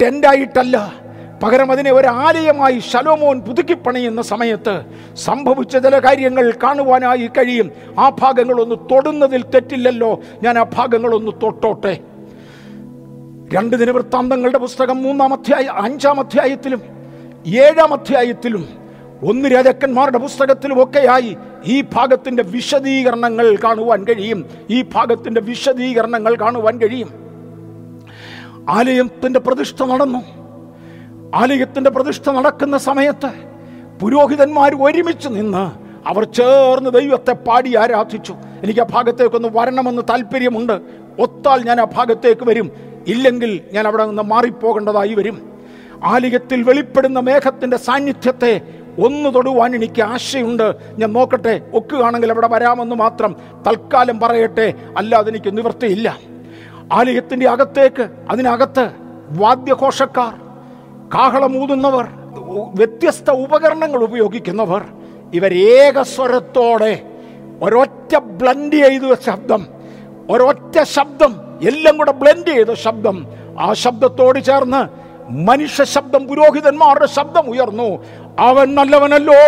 [0.02, 1.04] ടെന്റായിട്ടല്ല
[1.42, 4.82] പകരം അതിനെ ഒരു ആലയമായി ശലോമോൻ പുതുക്കിപ്പണിയുന്ന സമയത്ത്
[5.14, 7.72] സംഭവിച്ച ചില കാര്യങ്ങൾ കാണുവാനായി കഴിയും.
[7.98, 11.98] ആ ഭാഗങ്ങളൊന്ന് തൊടുന്നതിൽ തെറ്റില്ലല്ലോ ഞാൻ ആ ഭാഗങ്ങളൊന്ന് തൊട്ടോട്ടെ.
[13.54, 16.82] രണ്ട് ദിനവൃത്താന്തങ്ങളുടെ പുസ്തകം മൂന്നാം അധ്യായ അഞ്ചാം അധ്യായത്തിലും
[17.46, 18.83] ഏഴാം അധ്യായത്തിലും
[19.22, 24.44] ഒന്ന് രാജാക്കന്മാരുടെ പുസ്തകത്തിലും ഒക്കെയായി ഈ ഭാഗത്തിന്റെ വിശദീകരണങ്ങൾ കാണുവാൻ കഴിയും.
[24.70, 27.10] ഈ ഭാഗത്തിന്റെ വിശദീകരണങ്ങൾ കാണുവാൻ കഴിയും.
[28.68, 30.18] ആലയത്തിന്റെ പ്രതിഷ്ഠ നടന്നു.
[31.34, 33.30] ആലയത്തിന്റെ പ്രതിഷ്ഠ നടക്കുന്ന സമയത്ത്
[34.02, 38.34] പുരോഹിതന്മാർ ഒരുമിച്ച് നിന്ന് അവർ ചേർന്ന് ദൈവത്തെ പാടി ആരാധിച്ചു.
[38.62, 40.80] എനിക്ക് ആ ഭാഗത്തേക്കൊന്ന് വരണമെന്ന് താല്പര്യമുണ്ട്
[41.18, 42.70] ഒത്താൽ ഞാൻ ആ ഭാഗത്തേക്ക് വരും.
[43.06, 45.52] ഇല്ലെങ്കിൽ ഞാൻ അവിടെ നിന്ന് മാറിപ്പോകേണ്ടതായി വരും.
[46.04, 48.60] ആലയത്തിൽ വെളിപ്പെടുന്ന മേഘത്തിന്റെ സാന്നിധ്യത്തെ
[48.98, 50.74] ഒന്ന് തൊടുവാൻ എനിക്ക് ആശയുണ്ട്.
[50.98, 54.74] ഞാൻ നോക്കട്ടെ ഒക്കുകയാണെങ്കിൽ അവിടെ വരാമെന്ന് മാത്രം തൽക്കാലം പറയട്ടെ.
[54.96, 56.18] അല്ലാതെ എനിക്ക് നിവൃത്തിയില്ല.
[56.92, 58.90] ആലയത്തിന്റെ അകത്തേക്ക് അതിനകത്ത്
[59.30, 60.34] വാദ്യഘോഷക്കാർ
[61.14, 62.08] കാഹളമൂതുന്നവർ
[62.74, 64.84] വ്യത്യസ്ത ഉപകരണങ്ങൾ ഉപയോഗിക്കുന്നവർ
[65.34, 67.02] ഇവരേകസ്വരത്തോടെ
[67.62, 69.66] ഒരൊറ്റ ബ്ലൻഡ് ചെയ്ത ശബ്ദം
[70.30, 73.26] ഒരൊറ്റ ശബ്ദം എല്ലാം കൂടെ ബ്ലെൻഡ് ചെയ്ത ശബ്ദം
[73.60, 78.04] ആ ശബ്ദത്തോട് ചേർന്ന് മനുഷ്യ ശബ്ദം പുരോഹിതന്മാരുടെ ശബ്ദം ഉയർന്നു.
[78.38, 79.40] അവൻ നല്ലവനല്ലോ.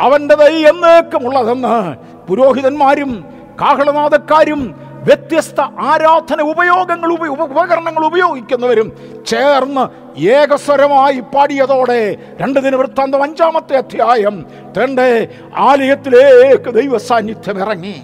[0.00, 1.96] അവന്റെ ദൈ എന്നേക്കുമുള്ളതെന്ന്
[2.28, 3.24] പുരോഹിതന്മാരും
[3.60, 8.92] കാഹളനാഥക്കാരും വ്യത്യസ്ത ആരാധന ഉപയോഗങ്ങൾ ഉപ- ഉപ- ഉപകരണങ്ങൾ ഉപയോഗിക്കുന്നവരും
[9.26, 14.46] ചേർന്ന് ഏകസ്വരമായി പാടിയതോടെ രണ്ട് ദിന വൃത്താന്തം അഞ്ചാമത്തെ അധ്യായം
[14.78, 18.02] തന്റെ ആലയത്തിലേക്ക് ദൈവ സാന്നിധ്യം ഇറങ്ങി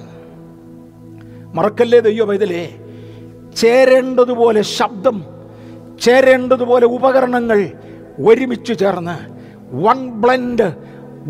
[1.55, 1.99] മറക്കല്ലേ
[2.35, 2.79] ഇതിലേ
[3.57, 5.25] ചേരേണ്ടതുപോലെ ശബ്ദം
[6.01, 7.73] ചേരേണ്ടതുപോലെ ഉപകരണങ്ങൾ
[8.25, 9.34] ഒരുമിച്ച് ചേർന്ന്
[9.83, 10.73] വൺ ബ്ലെൻഡ്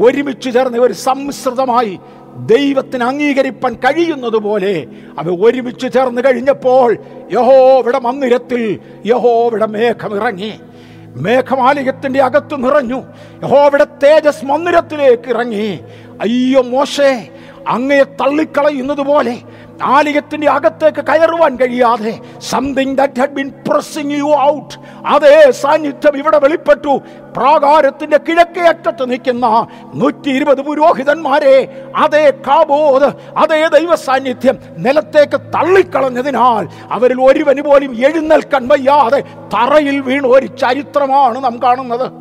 [0.02, 1.98] ഒരുമിച്ച് ചേർന്ന് ഒരു സംസ്കൃതമായി
[2.36, 4.86] ദൈവത്തിന് അംഗീകരിപ്പാൻ കഴിയുന്നത് പോലെ
[5.18, 6.96] അവ ഒരുമിച്ച് ചേർന്ന് കഴിഞ്ഞപ്പോൾ
[7.32, 10.52] യഹോവിടെ മന്ദിരത്തിൽ യഹോവിടെ മേഘം ഇറങ്ങി.
[11.16, 13.02] മേഘമാലയത്തിന്റെ അകത്ത് നിറഞ്ഞു.
[13.42, 15.80] യഹോവിടെ തേജസ് മന്ദിരത്തിലേക്ക് ഇറങ്ങി.
[16.20, 17.28] അയ്യോ മോശേ
[17.68, 19.38] അങ്ങയെ തള്ളിക്കളയുന്നത് പോലെ
[19.82, 24.74] ആലയത്തിന്റെ അകത്തേക്ക് കയറുവാൻ കഴിയാതെ something that had pressing you out
[25.06, 27.00] അതേ സാന്നിധ്യം ഇവിടെ വെളിപ്പെട്ടു.
[27.36, 37.22] പ്രാകാരത്തിന്റെ കിഴക്കേ അറ്റത്ത് നിൽക്കുന്ന നൂറ്റി ഇരുപത് പുരോഹിതന്മാരെ അതേ കാബോധ് അതേ ദൈവ സാന്നിധ്യം നിലത്തേക്ക് തള്ളിക്കളഞ്ഞതിനാൽ അവരിൽ
[37.22, 39.20] ഒരുവന് പോലും എഴുന്നേൽക്കാൻ വയ്യാതെ
[39.54, 40.26] തറയിൽ വീണ.
[40.26, 42.12] ഒരു ചരിത്രമാണ് നാം കാണുന്നത്.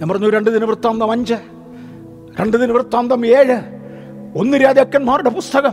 [0.00, 1.34] ഞാൻ പറഞ്ഞു രണ്ട് ദിന വൃത്താന്തം അഞ്ച്
[2.40, 3.81] രണ്ട് ദിന വൃത്താന്തം ഏഴ്
[4.36, 5.72] ഒന്ന് രാജാക്കന്മാരുടെ പുസ്തകം.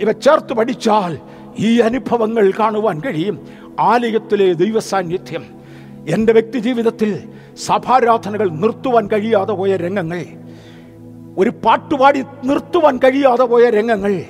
[0.00, 1.18] ഇവ ചേർത്ത് പഠിച്ചാൽ
[1.58, 3.48] ഈ അനുഭവങ്ങൾ കാണുവാൻ കഴിയും.
[3.80, 5.44] ആലയത്തിലെ ദൈവസാന്നിധ്യം.
[6.08, 7.22] എന്റെ വ്യക്തി ജീവിതത്തിൽ
[7.66, 10.24] സഭാരാധനകൾ നിർത്തുവാൻ കഴിയാതെ പോയ രംഗങ്ങൾ.
[11.38, 14.24] ഒരു പാട്ടുപാടി നിർത്തുവാൻ കഴിയാതെ പോയ രംഗങ്ങൾ.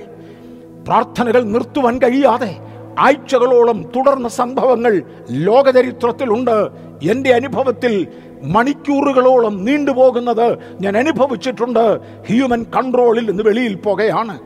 [0.89, 2.57] പ്രാർത്ഥനകൾ നിർത്തുവാൻ കഴിയാതെ
[2.99, 6.69] ആഴ്ചകളോളം തുടർന്ന സംഭവങ്ങൾ ലോകചരിത്രത്തിലുണ്ട്.
[7.11, 8.07] എന്റെ അനുഭവത്തിൽ
[8.43, 12.01] മണിക്കൂറുകളോളം നീണ്ടുപോകുന്നത് ഞാൻ അനുഭവിച്ചിട്ടുണ്ട്.
[12.27, 14.39] ഹ്യൂമൻ കൺട്രോളിൽ നിന്ന് വെളിയിൽ പോകുകയാണ്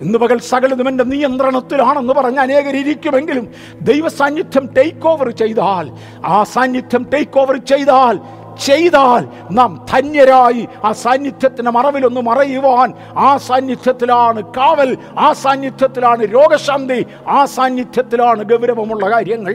[0.00, 3.48] ഇന്ന് പകൽ സകലതും എന്റെ നിയന്ത്രണത്തിലാണെന്ന് പറഞ്ഞ് അനേകരിക്കുമെങ്കിലും
[3.80, 5.90] ദൈവ സാന്നിധ്യം ടേക്ക് ഓവർ ചെയ്താൽ
[6.24, 8.18] ആ സാന്നിധ്യം ടേക്ക് ഓവർ ചെയ്താൽ
[8.64, 18.42] ചെയ്താൽ നാം ധന്യരായി ആ സാന്നിധ്യത്തിന് മറവിലൊന്ന് മറയുവാൻ ആ സാന്നിധ്യത്തിലാണ് കാവൽ ആ സാന്നിധ്യത്തിലാണ് രോഗശാന്തി ആ സാന്നിധ്യത്തിലാണ്
[18.42, 19.54] ഗൗരവമുള്ള കാര്യങ്ങൾ.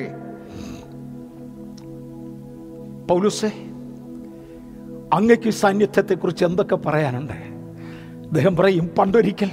[3.10, 3.71] പൗലുസേ
[5.14, 7.34] അങ്ങയ്ക്ക് സാന്നിധ്യത്തെക്കുറിച്ച് എന്തൊക്കെ പറയാനുണ്ട്?
[8.24, 9.50] അദ്ദേഹം പറയും പണ്ടൊരിക്കൽ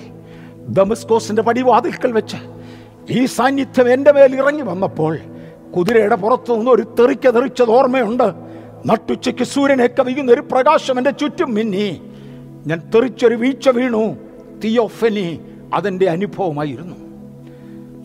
[0.68, 2.36] ദമസ്കോസിന്റെ പടിവാതിൽക്കൽ വെച്ച്
[3.10, 5.18] ഈ സാന്നിധ്യം എന്റെ മേൽ ഇറങ്ങി വന്നപ്പോൾ
[5.76, 8.34] കുതിരയുടെ പുറത്തു നിന്ന് ഒരു തെറിക്ക തെറിച്ചത് ഓർമ്മയുണ്ട്.
[8.86, 12.02] നട്ടുച്ചയ്ക്ക് സൂര്യനെ കവിയുന്ന ഒരു പ്രകാശം എന്റെ ചുറ്റും മിന്നി.
[12.66, 14.16] ഞാൻ തെറിച്ചൊരു വീഴ്ച വീണു.
[14.64, 15.40] തിയോഫനി
[15.74, 16.96] അതെന്റെ അനുഭവമായിരുന്നു.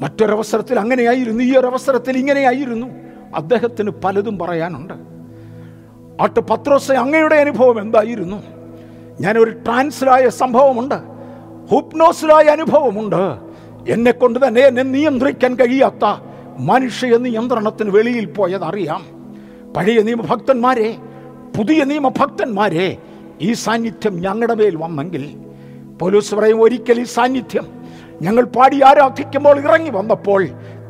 [0.01, 2.87] മറ്റൊരവസരത്തിൽ അങ്ങനെയായിരുന്നു ഈ അവസരത്തിൽ ഇങ്ങനെയായിരുന്നു.
[3.35, 5.12] അദ്ദേഹത്തിന് പലതും പറയാനുണ്ട്.
[6.21, 8.43] ആട്ട് പത്രോസ് അങ്ങയുടെ അനുഭവം എന്തായിരുന്നു?
[9.21, 10.95] ഞാനൊരു ട്രാൻസിലായ സംഭവമുണ്ട്.
[11.71, 13.37] ഹുപ്നോസിലായ അനുഭവമുണ്ട്.
[13.89, 16.21] എന്നെ കൊണ്ട് തന്നെ എന്നെ നിയന്ത്രിക്കാൻ കഴിയാത്ത
[16.59, 19.05] മനുഷ്യ നിയന്ത്രണത്തിന് വെളിയിൽ പോയതറിയാം
[19.73, 20.97] പഴയ നിയമഭക്തന്മാരെ
[21.57, 22.97] പുതിയ നിയമഭക്തന്മാരെ
[23.41, 25.37] ഈ സാന്നിധ്യം ഞങ്ങളുടെ മേൽ വന്നെങ്കിൽ
[26.01, 27.65] പോലീസ് പറയും ഒരിക്കൽ ഈ സാന്നിധ്യം.
[28.21, 30.47] ഞങ്ങൾ പാടി ആരാധിക്കുമ്പോൾ ഇറങ്ങി വന്നപ്പോൾ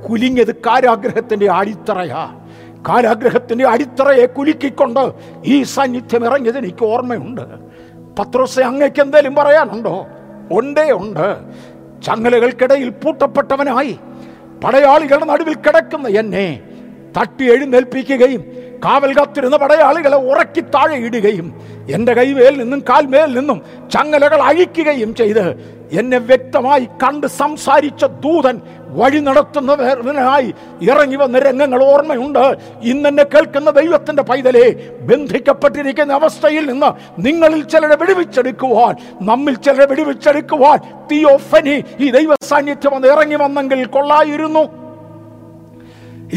[0.10, 2.43] കുലിങ്ങത് കാരാഗ്രഹത്തിന്റെ അടിത്തറയാ.
[2.88, 5.14] കാരാഗ്രഹത്തിന്റെ അടിത്തറയെ കുലുക്കിക്കൊണ്ട്
[5.46, 7.42] ഈ സാന്നിധ്യം ഇറങ്ങിയത് എനിക്ക് ഓർമ്മയുണ്ട്.
[8.20, 10.08] പത്രോസെ അങ്ങേക്ക് എന്തേലും പറയാനുണ്ടോ?
[10.52, 11.38] ഉണ്ടേ ഉണ്ട്.
[12.02, 14.00] ചങ്ങലകൾക്കിടയിൽ പൂട്ടപ്പെട്ടവനായി
[14.64, 16.62] പടയാളികളുടെ നടുവിൽ കിടക്കുന്ന എന്നെ
[17.18, 18.42] തട്ടി എഴുന്നേൽപ്പിക്കുകയും
[18.86, 21.48] കാവൽ കാത്തിരുന്ന പടയാളികളെ ഉറക്കി താഴെ ഇടുകയും
[21.96, 23.58] എന്റെ കൈമേൽ നിന്നും കാൽമേൽ നിന്നും
[23.94, 25.46] ചങ്ങലകൾ അഴിക്കുകയും ചെയ്ത്
[26.00, 28.56] എന്നെ വ്യക്തമായി കണ്ട് സംസാരിച്ച ദൂതൻ
[29.00, 30.50] വഴി നടത്തുന്നവനായി
[30.82, 32.46] ഇറങ്ങി വന്ന രംഗങ്ങൾ ഓർമ്മയുണ്ട്.
[32.84, 34.66] ഇന്നെന്നെ കേൾക്കുന്ന ദൈവത്തിന്റെ പൈതലെ
[35.10, 36.90] ബന്ധിക്കപ്പെട്ടിരിക്കുന്ന അവസ്ഥയിൽ നിന്ന്
[37.28, 38.94] നിങ്ങളിൽ ചിലരെ വെടിവെച്ചെടുക്കുവാൻ
[39.30, 40.80] നമ്മിൽ ചിലരെ വെടിവെച്ചെടുക്കുവാൻ
[41.12, 44.64] തിയോഫനി ഈ ദൈവ സാന്നിധ്യം ഇറങ്ങി വന്നെങ്കിൽ കൊള്ളായിരുന്നു.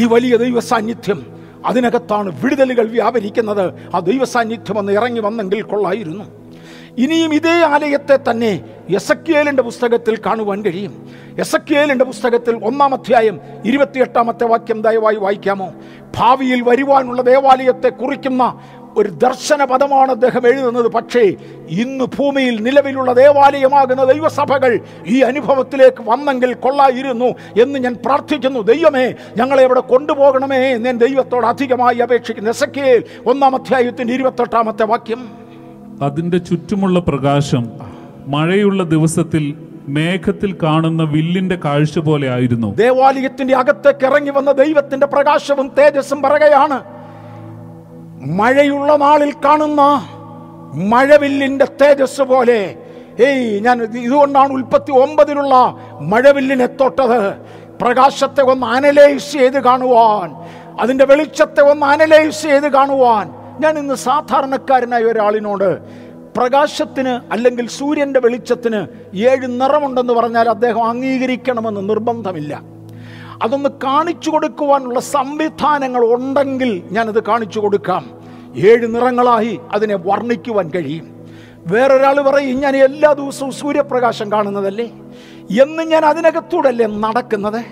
[0.00, 1.20] ഈ വലിയ ദൈവ സാന്നിധ്യം
[1.64, 3.72] അതിനകത്താണ് വിടുതലുകൾ വ്യാപരിക്കുന്നത്.
[3.94, 6.24] ആ ദൈവസാന്നിധ്യം ഒന്ന് ഇറങ്ങി വന്നെങ്കിൽ കൊള്ളായിരുന്നു.
[6.98, 11.10] ഇനിയും ഇതേ ആലയത്തെ തന്നെ യസക്കിയേലിന്റെ പുസ്തകത്തിൽ കാണുവാൻ കഴിയും.
[11.38, 15.72] യസക്കിയേലിന്റെ പുസ്തകത്തിൽ ഒന്നാം അധ്യായം ഇരുപത്തിയെട്ടാമത്തെ വാക്യം ദയവായി വായിക്കാമോ?
[16.16, 18.60] ഭാവിയിൽ വരുവാനുള്ള ദേവാലയത്തെ കുറിക്കുന്ന
[18.96, 20.88] ഒരു ദർശന പദമാണ് അദ്ദേഹം എഴുതുന്നത്.
[20.88, 21.22] പക്ഷേ
[21.70, 27.24] ഇന്ന് ഭൂമിയിൽ നിലവിലുള്ള ദേവാലയമാകുന്ന ദൈവസഭകൾ ഈ അനുഭവത്തിലേക്ക് വന്നെങ്കിൽ കൊള്ളായിരുന്നു
[27.62, 28.60] എന്ന് ഞാൻ പ്രാർത്ഥിക്കുന്നു.
[28.60, 32.50] ദൈവമേ ഞങ്ങളെ ഇവിടെ കൊണ്ടുപോകണമേ എന്ന് ഞാൻ ദൈവത്തോട് അധികമായി അപേക്ഷിക്കുന്നു.
[32.50, 35.22] എസക്കേൽ ഒന്നാം അധ്യായത്തിന്റെ ഇരുപത്തെട്ടാമത്തെ വാക്യം.
[36.02, 37.70] അതിന്റെ ചുറ്റുമുള്ള പ്രകാശം
[38.26, 39.54] മഴയുള്ള ദിവസത്തിൽ
[39.88, 42.74] മേഘത്തിൽ കാണുന്ന വില്ലിന്റെ കാഴ്ച പോലെ ആയിരുന്നു.
[42.74, 46.95] ദേവാലയത്തിന്റെ അകത്തേക്ക് ഇറങ്ങി വന്ന ദൈവത്തിന്റെ പ്രകാശവും തേജസ്സും പറയുകയാണ്
[48.20, 50.08] മഴയുള്ള നാളിൽ കാണുന്ന
[50.74, 52.76] മഴവില്ലിന്റെ തേജസ് പോലെ.
[53.20, 57.34] ഏയ് ഞാൻ ഇത് ഇതുകൊണ്ടാണ് ഉൽപ്പത്തി ഒമ്പതിലുള്ള മഴവില്ലിനെ തൊട്ടത്.
[57.82, 60.34] പ്രകാശത്തെ ഒന്ന് അനലൈസ് ചെയ്ത് കാണുവാൻ.
[60.80, 63.30] അതിന്റെ വെളിച്ചത്തെ ഒന്ന് അനലൈസ് ചെയ്ത് കാണുവാൻ.
[63.60, 65.78] ഞാൻ ഇന്ന് സാധാരണക്കാരനായ ഒരാളിനോട്
[66.36, 68.86] പ്രകാശത്തിന് അല്ലെങ്കിൽ സൂര്യന്റെ വെളിച്ചത്തിന്
[69.16, 72.75] ഏഴ് നിറമുണ്ടെന്ന് പറഞ്ഞാൽ അദ്ദേഹം അംഗീകരിക്കണമെന്ന് നിർബന്ധമില്ല.
[73.42, 78.10] അതൊന്ന് കാണിച്ചു കൊടുക്കുവാനുള്ള സംവിധാനങ്ങൾ ഉണ്ടെങ്കിൽ ഞാനത് കാണിച്ചു കൊടുക്കാം.
[78.56, 81.16] ഏഴ് നിറങ്ങളായി അതിനെ വർണിക്കുവാൻ കഴിയും.
[81.66, 84.92] വേറൊരാൾ പറയും ഞാൻ എല്ലാ ദിവസവും സൂര്യപ്രകാശം കാണുന്നതല്ലേ?
[85.62, 87.64] എന്ന് ഞാൻ അതിനകത്തൂടല്ലേ നടക്കുന്നത്?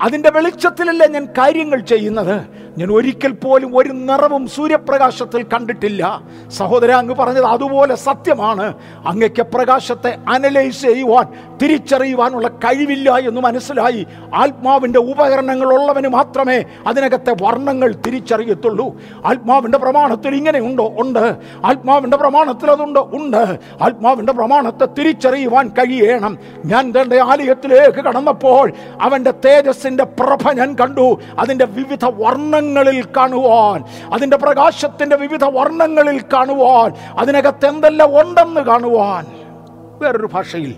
[0.00, 2.46] അതിന്റെ വെളിച്ചത്തിലല്ലേ ഞാൻ കാര്യങ്ങൾ ചെയ്യുന്നത്?
[2.78, 6.22] ഞാൻ ഒരിക്കൽ പോലും ഒരു നിറവും സൂര്യപ്രകാശത്തിൽ കണ്ടിട്ടില്ല.
[6.50, 8.74] സഹോദര അങ്ങ് പറഞ്ഞത് അതുപോലെ സത്യമാണ്.
[9.06, 11.26] അങ്ങയ്ക്ക് പ്രകാശത്തെ അനലൈസ് ചെയ്യുവാൻ
[11.62, 14.06] തിരിച്ചറിയുവാനുള്ള കഴിവില്ല എന്ന് മനസ്സിലായി.
[14.34, 19.00] ആത്മാവിന്റെ ഉപകരണങ്ങൾ ഉള്ളവന് മാത്രമേ അതിനകത്തെ വർണങ്ങൾ തിരിച്ചറിയത്തുള്ളൂ.
[19.26, 20.92] ആത്മാവിന്റെ പ്രമാണത്തിൽ ഇങ്ങനെ ഉണ്ടോ?
[21.64, 23.10] ആത്മാവിന്റെ പ്രമാണത്തിൽ അതുണ്ടോ.
[23.12, 23.58] ഉണ്ട്.
[23.82, 26.38] ആത്മാവിന്റെ പ്രമാണത്തെ തിരിച്ചറിയുവാൻ കഴിയണം.
[26.64, 31.20] ഞാൻ തന്റെ ആലയത്തിലേക്ക് കടന്നപ്പോൾ അവന്റെ തേജസ്സിന്റെ പ്രഭ ഞാൻ കണ്ടു.
[31.38, 32.04] അതിന്റെ വിവിധ
[32.62, 39.26] വർണങ്ങളിൽ കാണുവാൻ അതിന്റെ പ്രകാശത്തിന്റെ വിവിധ വർണങ്ങളിൽ കാണുവാൻ അതിനകത്ത് എന്തെല്ലാം ഉണ്ടെന്ന് കാണുവാൻ.
[40.02, 40.74] വേറൊരു ഭാഷയിൽ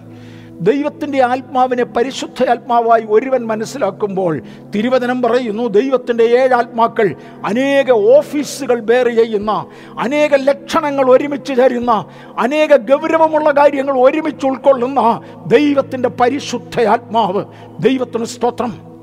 [0.61, 4.43] ദൈവത്തിന്റെ ആത്മാവിനെ പരിശുദ്ധ ആത്മാവായി ഒരുവൻ മനസ്സിലാക്കുമ്പോൾ
[4.75, 7.15] തിരുവചനം പറയുന്നു ദൈവത്തിന്റെ ഏഴ് ആത്മാക്കൾ
[7.47, 9.67] അനേക ഓഫീസുകൾ ബെയർ ചെയ്യുന്ന
[9.99, 12.05] അനേക ലക്ഷണങ്ങൾ ഒരുമിച്ച് തരുന്ന
[12.39, 17.45] അനേക ഗൗരവമുള്ള കാര്യങ്ങൾ ഒരുമിച്ച് ഉൾക്കൊള്ളുന്ന ദൈവത്തിന്റെ പരിശുദ്ധ ആത്മാവ്.
[17.81, 18.94] ദൈവത്തിന് സ്തോത്രം.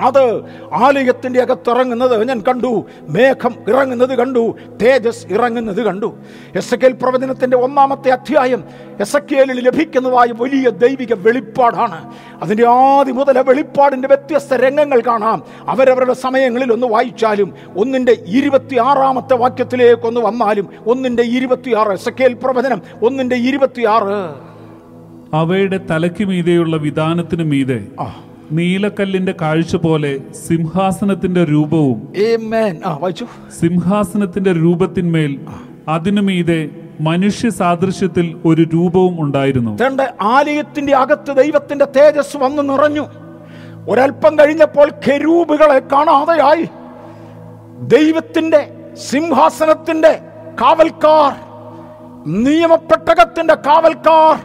[0.00, 0.42] അത്
[0.72, 2.84] ആലയത്തിന്റെ അകത്തിറങ്ങുന്നത് ഞാൻ കണ്ടു.
[3.08, 4.54] മേഘം ഇറങ്ങുന്നത് കണ്ടു.
[4.82, 6.16] തേജസ് ഇറങ്ങുന്നത് കണ്ടു.
[6.56, 8.64] എസ് എ കെൽ പ്രവചനത്തിന്റെ ഒന്നാമത്തെ അധ്യായം
[9.00, 12.14] എസ് എ ലഭിക്കുന്നതായ വലിയ ദൈവിക വെളിപ്പാടാണ്.
[12.42, 15.42] അതിന്റെ ആദ്യ മുതൽ വെളിപ്പാടിന്റെ വ്യത്യസ്ത രംഗങ്ങൾ കാണാം.
[15.68, 21.88] അവരവരുടെ സമയങ്ങളിൽ ഒന്ന് വായിച്ചാലും ഒന്നിന്റെ ഇരുപത്തി ആറാമത്തെ വാക്യത്തിലേക്ക് ഒന്ന് വന്നാലും ഒന്നിന്റെ ഇരുപത്തിയാറ്.
[21.88, 24.34] എസ് എ കെൽ പ്രവചനം ഒന്നിന്റെ ഇരുപത്തിയാറ്.
[25.36, 28.20] അവയുടെ തലയ്ക്ക് മീതെയുള്ള വിധാനത്തിന് മീതെ ആ.
[28.50, 32.08] നീലക്കല്ലിന്റെ കാഴ്ച പോലെ സിംഹാസനത്തിന്റെ രൂപവും
[33.50, 35.40] സിംഹാസനത്തിന്റെ രൂപത്തിന്മേൽ
[35.88, 36.70] അതിനുമീതെ
[37.00, 39.76] മനുഷ്യ സാദൃശ്യത്തിൽ ഒരു രൂപവും ഉണ്ടായിരുന്നു.
[39.86, 43.06] തന്റെ ആലയത്തിന്റെ അകത്ത് ദൈവത്തിന്റെ തേജസ് വന്നു നിറഞ്ഞു.
[43.88, 46.64] ഒരൽപ്പം കഴിഞ്ഞപ്പോൾ കെരൂബുകളെ കാണാതെയായി.
[47.78, 48.68] ദൈവത്തിന്റെ
[49.10, 50.22] സിംഹാസനത്തിന്റെ
[50.60, 51.32] കാവൽക്കാർ
[52.26, 54.36] നിയമപ്പെട്ടകത്തിന്റെ കാവൽക്കാർ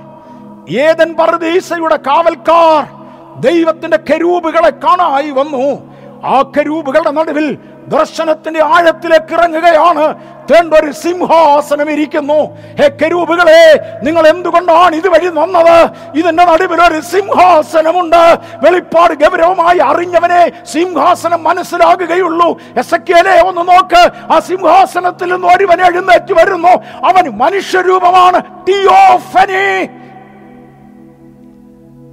[0.69, 2.98] ഏതൻ പർദീസയുടെ കാവൽക്കാർ
[3.39, 5.95] ദൈവത്തിന്റെ കരൂപുകളെ കാണായി വന്നു.
[6.25, 10.15] ആ കരൂപുകളുടെ നടുവിൽ ദർശനത്തിന്റെ ആഴത്തിലേക്ക് ഇറങ്ങുകയാണ്.
[10.51, 12.57] തേണ്ടൊരു സിംഹാസനം ഇരിക്കുന്നു.
[12.81, 15.89] ഹേ കരൂപുകളെ നിങ്ങൾ എന്തുകൊണ്ടാണ് ഇതുവഴി വന്നത്?
[16.15, 18.37] ഇതിന്റെ നടുവിൽ ഒരു സിംഹാസനമുണ്ട്.
[18.55, 22.61] വെളിപ്പാട് ഗൗരവമായി അറിഞ്ഞവനെ സിംഹാസനം മനസ്സിലാകുകയുള്ളൂ.
[22.77, 24.33] എസക്കേലെ ഒന്ന് നോക്ക്.
[24.33, 27.05] ആ സിംഹാസനത്തിൽ നിന്ന് ഒരുവൻ എഴുന്നേറ്റ് വരുന്നു.
[27.07, 28.41] അവൻ മനുഷ്യരൂപമാണ്.
[28.67, 29.89] തിയോഫനി.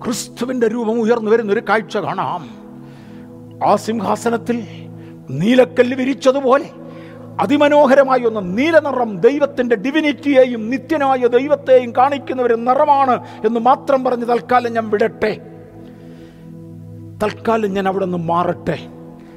[0.05, 2.67] ക്രിസ്തുവിന്റെ രൂപം ഉയർന്നു വരുന്ന ഒരു കാഴ്ച കാണാം.
[3.69, 4.65] ആ സിംഹാസനത്തിൽ
[5.31, 6.71] നീലക്കല്ല് വിരിച്ചതുപോലെ
[7.41, 14.91] അതിമനോഹരമായ ഒന്ന് നീലനിറം ദൈവത്തിന്റെ ഡിവിനിറ്റിയെയും നിത്യനായ ദൈവത്തെയും കാണിക്കുന്ന ഒരു നിറമാണ് എന്ന് മാത്രം പറഞ്ഞ് തൽക്കാലം ഞാൻ
[14.91, 15.41] വിടട്ടെ.
[17.23, 18.79] തൽക്കാലം ഞാൻ അവിടെ നിന്ന് മാറട്ടെ.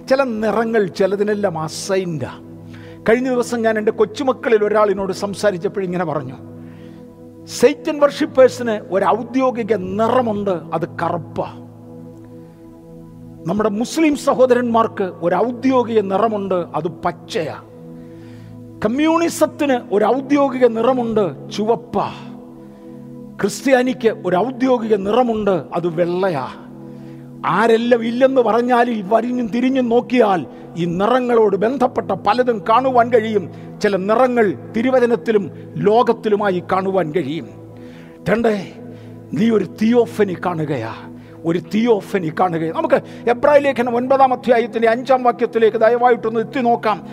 [0.10, 2.40] ചില നിറങ്ങൾ ചിലതിനെല്ലാം അസൈൻഡാ.
[3.10, 6.49] കഴിഞ്ഞ ദിവസം ഞാൻ എന്റെ കൊച്ചുമക്കളിൽ ഒരാളിനോട് സംസാരിച്ചപ്പോഴിങ്ങനെ പറഞ്ഞു.
[7.50, 11.42] സൈറ്റൻ വർഷിപ്പേഴ്സിന് ഒരു ഔദ്യോഗിക നിറമുണ്ട് അത് കറുപ്പ.
[13.48, 17.56] നമ്മുടെ മുസ്ലിം സഹോദരന്മാർക്ക് ഒരു ഔദ്യോഗിക നിറമുണ്ട് അത് പച്ചയാ.
[18.86, 21.98] കമ്മ്യൂണിസത്തിന് ഒരു ഔദ്യോഗിക നിറമുണ്ട് ചുവപ്പ.
[23.42, 26.48] ക്രിസ്ത്യാനിക്ക് ഒരു ഔദ്യോഗിക നിറമുണ്ട് അത് വെള്ളയാ.
[27.46, 30.46] ആരെല്ലാം ഇല്ലെന്ന് പറഞ്ഞാൽ വരിഞ്ഞും തിരിഞ്ഞും നോക്കിയാൽ
[30.78, 33.50] ഈ നിറങ്ങളോട് ബന്ധപ്പെട്ട പലതും കാണുവാൻ കഴിയും.
[33.82, 37.50] ചില നിറങ്ങൾ തിരുവചനത്തിലും ലോകത്തിലുമായി കാണുവാൻ കഴിയും.
[38.30, 38.72] തണ്ടേ
[39.34, 40.94] നീ ഒരു തിയോഫനി കാണുകയാ.
[41.46, 42.76] ഒരു തിയോഫനി കാണുകയും.
[42.76, 47.08] നമുക്ക് എബ്രായ ലേഖനം ഒൻപതാം അധ്യായത്തിന്റെ അഞ്ചാം വാക്യത്തിലേക്ക് ദയവായിട്ടൊന്ന് എത്തി നോക്കാം.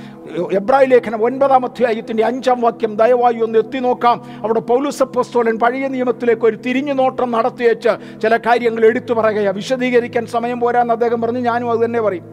[0.53, 4.25] എബ്രായ ലേഖനം ഒൻപതാം അധ്യായത്തിന്റെ അഞ്ചാം വാക്യം ദയവായി ഒന്ന് എത്തി നോക്കാം.
[4.43, 10.93] അവിടെ പൗലുസപ്പോസ്തോലൻ പഴയ നിയമത്തിലേക്ക് ഒരു തിരിഞ്ഞു നോട്ടം നടത്തിയേച്ച് ചില കാര്യങ്ങൾ എടുത്തു പറയുക വിശദീകരിക്കാൻ സമയം പോരാന്ന്
[10.93, 12.25] അദ്ദേഹം പറഞ്ഞു ഞാനും അത് തന്നെ പറയും.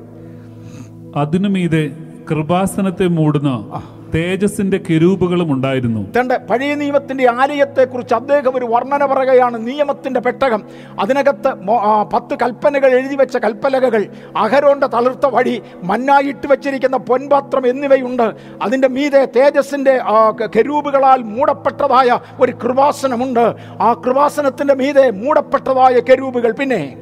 [1.16, 1.90] അതിനുമീതെ
[2.32, 3.50] കൃപാസനത്തെ മൂടുന്ന
[4.16, 6.12] തേജസ്സിന്റെ കിരൂപുകളും ഉണ്ടായിരുന്നു.
[6.20, 10.64] തന്റെ പഴയ നിയമത്തിന്റെ ആലയത്തെക്കുറിച്ച് അദ്ദേഹം ഒരു വർണന പറയുകയാണ് നിയമത്തിന്റെ പെട്ടകം.
[11.00, 11.54] അതിനകത്ത്
[12.14, 14.08] പത്ത് കൽപ്പനകൾ എഴുതി വെച്ച കൽപ്പലകകൾ
[14.38, 18.34] അഹരോന്റെ തളിർത്ത വഴി മന്നായിട്ട് വെച്ചിരിക്കുന്ന പൊൻപാത്രം എന്നിവയുണ്ട്.
[18.62, 20.30] അതിന്റെ മീതെ തേജസിന്റെ ആ,
[21.20, 23.54] മൂടപ്പെട്ടതായ ഒരു കൃപാസനമുണ്ട്.
[23.82, 26.52] ആ കൃപാസനത്തിന്റെ മീതെ മൂടപ്പെട്ടതായ കെരൂപുകൾ.
[26.52, 26.98] പിന്നെ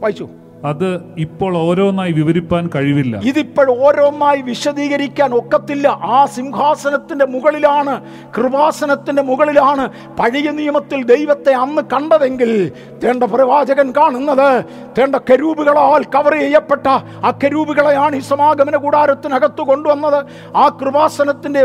[0.00, 0.28] വായിച്ചു.
[0.66, 3.20] അത് ഇപ്പോൾ ഓരോന്നായി വിവരിപ്പാൻ കഴിവില്ല.
[3.24, 5.88] ഇതിപ്പോൾ ഓരോന്നായി വിശദീകരിക്കാൻ ഒക്കത്തില്ല.
[5.88, 7.94] ആ സിംഹാസനത്തിന്റെ മുകളിലാണ്
[8.36, 9.90] കൃപാസനത്തിന്റെ മുകളിലാണ്
[10.20, 12.72] പഴയ നിയമത്തിൽ ദൈവത്തെ അന്ന് കണ്ടതെങ്കിൽ
[13.04, 14.64] തേണ്ട പ്രവാചകൻ കാണുന്നത്
[14.98, 16.88] തേണ്ട കരൂപുകളാൽ കവർ ചെയ്യപ്പെട്ട
[17.28, 20.24] ആ കരൂപുകളെയാണ് ഈ സമാഗമന കൂടാരത്തിനകത്ത് കൊണ്ടുവന്നത്.
[20.56, 21.62] ആ കൃപാസനത്തിന്റെ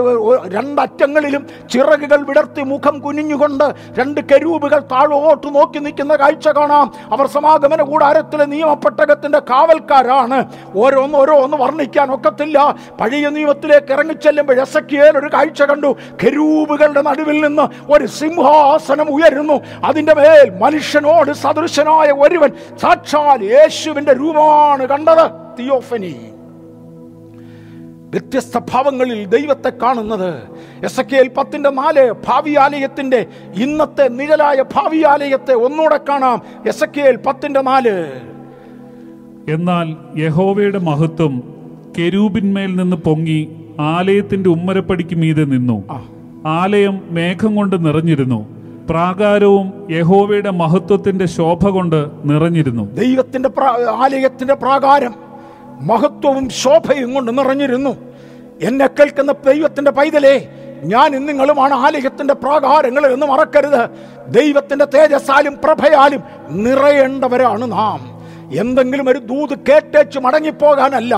[0.48, 3.64] രണ്ടറ്റങ്ങളിലും ചിറകുകൾ വിടർത്തി മുഖം കുനിഞ്ഞുകൊണ്ട്
[4.00, 6.92] രണ്ട് കരൂപുകൾ താഴോട്ട് നോക്കി നിൽക്കുന്ന കാഴ്ച കാണാം.
[7.12, 8.46] അവർ സമാഗമന കൂടാരത്തിലെ
[8.92, 10.46] നിയമപ്പെട്ടകത്തിന്റെ കാവൽക്കാരാണ്.
[10.76, 15.96] ഓരോന്ന് ഓരോന്ന് വർണിക്കാൻ ഒക്കത്തില്ല പഴയ നിയമത്തിലേക്ക് ഇറങ്ങിച്ചെല്ലുമ്പോൾ എസക്കിയേൽ ഒരു കാഴ്ച കണ്ടു.
[16.24, 19.60] കരൂപുകളുടെ നടുവിൽ നിന്ന് ഒരു സിംഹാസനം ഉയരുന്നു.
[19.84, 22.50] അതിന്റെ മേൽ മനുഷ്യനോട് സദൃശനായ ഒരുവൻ
[22.82, 25.26] സാക്ഷാൽ യേശുവിന്റെ രൂപമാണ് കണ്ടത്.
[25.60, 26.16] തിയോഫനി.
[28.12, 30.36] വ്യത്യസ്ത ഭാവങ്ങളിൽ ദൈവത്തെ കാണുന്നത്.
[30.84, 33.26] എസ് കെ എൽ പത്തിന്റെ നാല് ഭാവി ആലയത്തിന്റെ
[33.56, 36.42] ഇന്നത്തെ നിഴലായ ഭാവി ആലയത്തെ ഒന്നുകൂടെ കാണാം.
[36.68, 38.12] എസ് കെ എൽ പത്തിന്റെ നാല്.
[39.50, 41.44] എന്നാൽ യഹോവയുടെ മഹത്വം
[41.98, 45.84] കെരൂബിന്മേൽ നിന്ന് പൊങ്ങി ആലയത്തിന്റെ ഉമ്മരപ്പടിക്ക് മീതെ നിന്നു.
[46.46, 48.48] ആലയം മേഘം കൊണ്ട് നിറഞ്ഞിരുന്നു.
[48.90, 52.96] പ്രാകാരവും യഹോവയുടെ മഹത്വത്തിന്റെ ശോഭ കൊണ്ട് നിറഞ്ഞിരുന്നു.
[52.96, 53.50] ദൈവത്തിന്റെ
[53.92, 55.14] ആലയത്തിന്റെ പ്രാകാരം
[55.82, 57.90] മഹത്വവും ശോഭയും കൊണ്ട് നിറഞ്ഞിരുന്നു.
[58.62, 60.48] എന്നെ കേൾക്കുന്ന ദൈവത്തിന്റെ പൈതലേ
[60.84, 63.90] ഞാൻ നിങ്ങളുമാണ് ആലയത്തിന്റെ പ്രാകാരങ്ങൾ എന്ന് മറക്കരുത്.
[64.28, 66.22] ദൈവത്തിന്റെ തേജസ്സാലും പ്രഭയാലും
[66.64, 68.21] നിറയേണ്ടവരാണ് നാം.
[68.56, 71.16] എന്തെങ്കിലും ഒരു ദൂത് കേട്ടേച്ച് മടങ്ങിപ്പോകാനല്ല.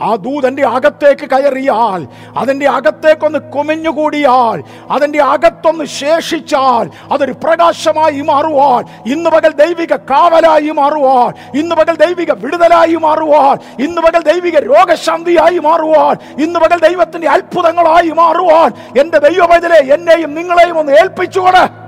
[0.00, 2.00] ആ ദൂതന്റെ അകത്തേക്ക് കയറിയാൽ
[2.36, 4.58] അതിന്റെ അകത്തേക്കൊന്ന് കുമിഞ്ഞുകൂടിയാൽ
[4.90, 12.96] അതിന്റെ അകത്തൊന്ന് ശേഷിച്ചാൽ അതൊരു പ്രകാശമായി മാറുവാൻ ഇന്ന് പകൽ ദൈവിക കാവലായി മാറുവാൻ ഇന്ന് പകൽ ദൈവിക വിടുതലായി
[12.96, 18.70] മാറുവാൻ ഇന്ന് പകൽ ദൈവിക രോഗശാന്തിയായി മാറുവാൻ ഇന്ന് പകൽ ദൈവത്തിന്റെ അത്ഭുതങ്ങളായി മാറുവാൻ
[19.00, 21.81] എന്റെ ദൈവവൈതലെ എന്നെയും നിങ്ങളെയും ഒന്ന് ഏൽപ്പിച്ചുകൊണ്ട്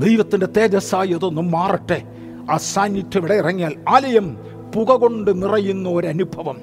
[0.00, 2.02] ദൈവത്തിന്റെ തേജസ്സായി അതൊന്നും മാറട്ടെ.
[2.50, 4.38] ആ സാന്നിധ്യം ഇവിടെ ഇറങ്ങിയാൽ ആലയം
[4.74, 6.58] പുക കൊണ്ട് നിറയുന്ന ഒരു അനുഭവം.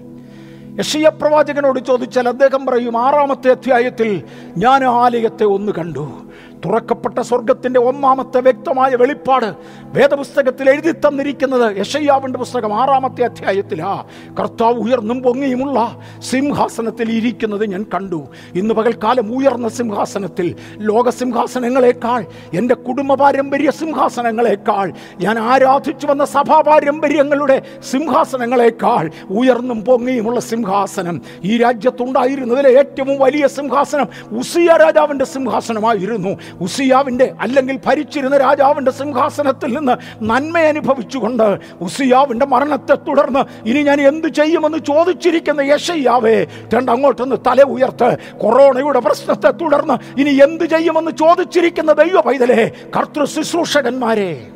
[0.80, 4.24] യഷിയ പ്രവാചകനോട് ചോദിച്ചാൽ അദ്ദേഹം പറയും ആറാമത്തെ അധ്യായത്തിൽ
[4.58, 6.27] ഞാൻ ആലയത്തെ ഒന്ന് കണ്ടു.
[6.68, 9.56] തുറക്കപ്പെട്ട സ്വർഗത്തിന്റെ ഒന്നാമത്തെ വ്യക്തമായ വെളിപ്പാട്
[9.98, 14.04] വേദപുസ്തകത്തിൽ എഴുതി തന്നിരിക്കുന്നത് യശയ്യാവിന്റെ പുസ്തകം ആറാമത്തെ അധ്യായത്തിലാ.
[14.40, 15.78] കർത്താവ് ഉയർന്നും പൊങ്ങിയുമുള്ള
[16.20, 18.28] സിംഹാസനത്തിൽ ഇരിക്കുന്നത് ഞാൻ കണ്ടു.
[18.56, 27.62] ഇന്ന് പകൽക്കാലം ഉയർന്ന സിംഹാസനത്തിൽ ലോക സിംഹാസനങ്ങളെക്കാൾ എന്റെ കുടുംബ പാരമ്പര്യ സിംഹാസനങ്ങളെക്കാൾ ഞാൻ ആരാധിച്ചു വന്ന സഭാ പാരമ്പര്യങ്ങളുടെ
[27.92, 34.08] സിംഹാസനങ്ങളെക്കാൾ ഉയർന്നും പൊങ്ങിയുമുള്ള സിംഹാസനം ഈ രാജ്യത്തുണ്ടായിരുന്നതിലെ ഏറ്റവും വലിയ സിംഹാസനം
[34.38, 36.38] ഉസിയ രാജാവിന്റെ സിംഹാസനമായിരുന്നു.
[36.62, 44.78] ഉസിയാവിന്റെ അല്ലെങ്കിൽ ഭരിച്ചിരുന്ന രാജാവിന്റെ സിംഹാസനത്തിൽ നിന്ന് നന്മ അനുഭവിച്ചുകൊണ്ട് ഉസിയാവിന്റെ മരണത്തെ തുടർന്ന് ഇനി ഞാൻ എന്ത് ചെയ്യുമെന്ന്
[44.78, 53.26] ചോദിച്ചിരിക്കുന്ന യശയ്യാവേ രണ്ടങ്ങോട്ടൊന്ന് തല ഉയർത്ത് കൊറോണയുടെ പ്രശ്നത്തെ തുടർന്ന് ഇനി എന്ത് ചെയ്യുമെന്ന് ചോദിച്ചിരിക്കുന്ന ദൈവ പൈതലേ കർത്തൃ
[53.26, 54.48] ശുശ്രൂഷകന്മാരെ.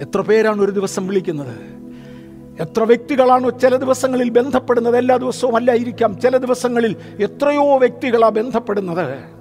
[0.00, 1.80] എത്ര പേരാണ് ഒരു ദിവസം വിളിക്കുന്നത്?
[2.60, 4.96] എത്ര വ്യക്തികളാണോ ചില ദിവസങ്ങളിൽ ബന്ധപ്പെടുന്നത്?
[4.96, 9.39] എല്ലാ ദിവസവും അല്ലായിരിക്കാം ചില ദിവസങ്ങളിൽ എത്രയോ വ്യക്തികളാണ് ബന്ധപ്പെടുന്നത്.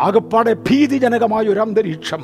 [0.00, 2.22] ആകപ്പാടെ ഭീതിജനകമായ ഒരു അന്തരീക്ഷം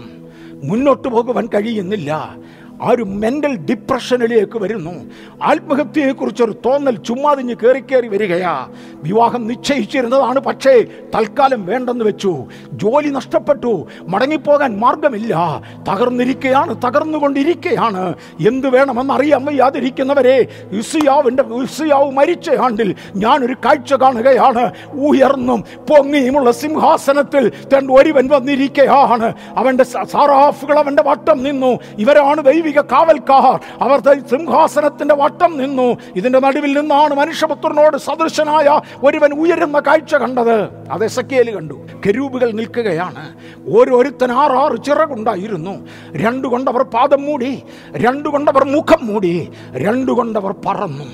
[0.64, 2.36] മുന്നോട്ട് പോകുവാൻ കഴിയുന്നില്ല.
[2.80, 5.10] ആ ഒരു മെന്റൽ ഡിപ്രഷനിലേക്ക് വരുന്നു.
[5.42, 8.68] ആത്മഹത്യയെക്കുറിച്ചൊരു തോന്നൽ ചുമ്മാതിഞ്ഞ് കയറി കയറി വരികയാ.
[8.94, 12.44] വിവാഹം നിശ്ചയിച്ചിരുന്നതാണ് പക്ഷേ തൽക്കാലം വേണ്ടെന്ന് വെച്ചു.
[12.72, 13.86] ജോലി നഷ്ടപ്പെട്ടു.
[14.08, 15.62] മടങ്ങിപ്പോകാൻ മാർഗമില്ല.
[15.92, 18.14] തകർന്നിരിക്കുകയാണ് തകർന്നുകൊണ്ടിരിക്കുകയാണ്
[18.46, 24.72] എന്ത് വേണമെന്ന് അറിയാൻ വയ്യാതിരിക്കുന്നവരെ യുസിയാവിന്റെ യുസിയാവ് മരിച്ച ആണ്ടിൽ ഞാനൊരു കാഴ്ച കാണുകയാണ്.
[24.92, 31.78] ഉയർന്നും പൊങ്ങിയുമുള്ള സിംഹാസനത്തിൽ തന്റെ ഒരുവൻ വന്നിരിക്കുകയാണ് അവന്റെ സാറാഫുകൾ അവന്റെ വട്ടം നിന്നു.
[31.98, 32.40] ഇവരാണ്
[32.70, 35.96] ദൈവിക കാവൽക്കാർ അവർ സിംഹാസനത്തിന്റെ വട്ടം നിന്നു.
[36.16, 40.62] ഇതിന്റെ നടുവിൽ നിന്നാണ് മനുഷ്യപുത്രനോട് സദൃശനായ ഒരുവൻ ഉയരുന്ന കാഴ്ച കണ്ടത്.
[40.90, 41.74] അത് എസക്കിയേൽ കണ്ടു.
[42.06, 43.34] കെരൂബുകൾ നിൽക്കുകയാണ്.
[43.68, 45.88] ഓരോരുത്തൻ ആറാറ് ചിറകുണ്ടായിരുന്നു.
[46.12, 47.62] രണ്ടു കൊണ്ടവർ പാദം മൂടി
[47.96, 51.04] രണ്ടു കൊണ്ടവർ മുഖം മൂടി രണ്ടു കൊണ്ടവർ പറന്നു.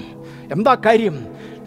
[0.53, 1.17] എന്താ കാര്യം?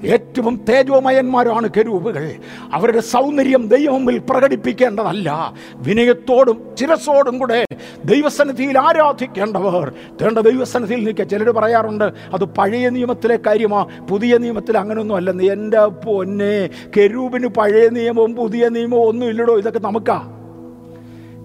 [0.05, 2.31] ഏറ്റവും തേജോമയന്മാരാണ് കരൂപുകൾ.
[2.73, 5.53] അവരുടെ സൗന്ദര്യം ദൈവമുമ്പിൽ പ്രകടിപ്പിക്കേണ്ടതല്ല.
[5.75, 7.65] വിനയത്തോടും ചിരസോടും കൂടെ
[8.05, 9.93] ദൈവസന്നിധിയിൽ ആരാധിക്കേണ്ടവർ.
[10.21, 15.43] തേണ്ട ദൈവസന്നിധിയിൽ നിൽക്കുക ചിലർ പറയാറുണ്ട് അത് പഴയ നിയമത്തിലെ കാര്യമാ പുതിയ നിയമത്തിൽ അങ്ങനെയൊന്നും അല്ലെന്ന്.
[15.43, 20.35] എന്റെ പൊന്നെ കരൂപിന് പഴയ നിയമവും പുതിയ നിയമവും ഒന്നും ഇല്ലടോ ഇതൊക്കെ നമുക്കാ.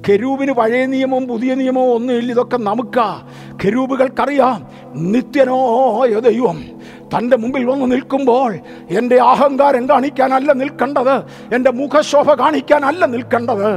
[0.09, 3.23] കെരൂബിന് പഴയ നിയമവും പുതിയ നിയമവും ഒന്നും ഇല്ല ഇതൊക്കെ നമുക്കാ.
[3.65, 6.65] കെരൂബുകൾക്കറിയാം നിത്യനോയ ദൈവം
[7.13, 8.53] തന്റെ മുമ്പിൽ വന്ന് നിൽക്കുമ്പോൾ
[8.91, 11.15] എന്റെ അഹങ്കാരം കാണിക്കാനല്ല നിൽക്കേണ്ടത്
[11.55, 13.69] എന്റെ മുഖശോഭ കാണിക്കാനല്ല നിൽക്കേണ്ടത്.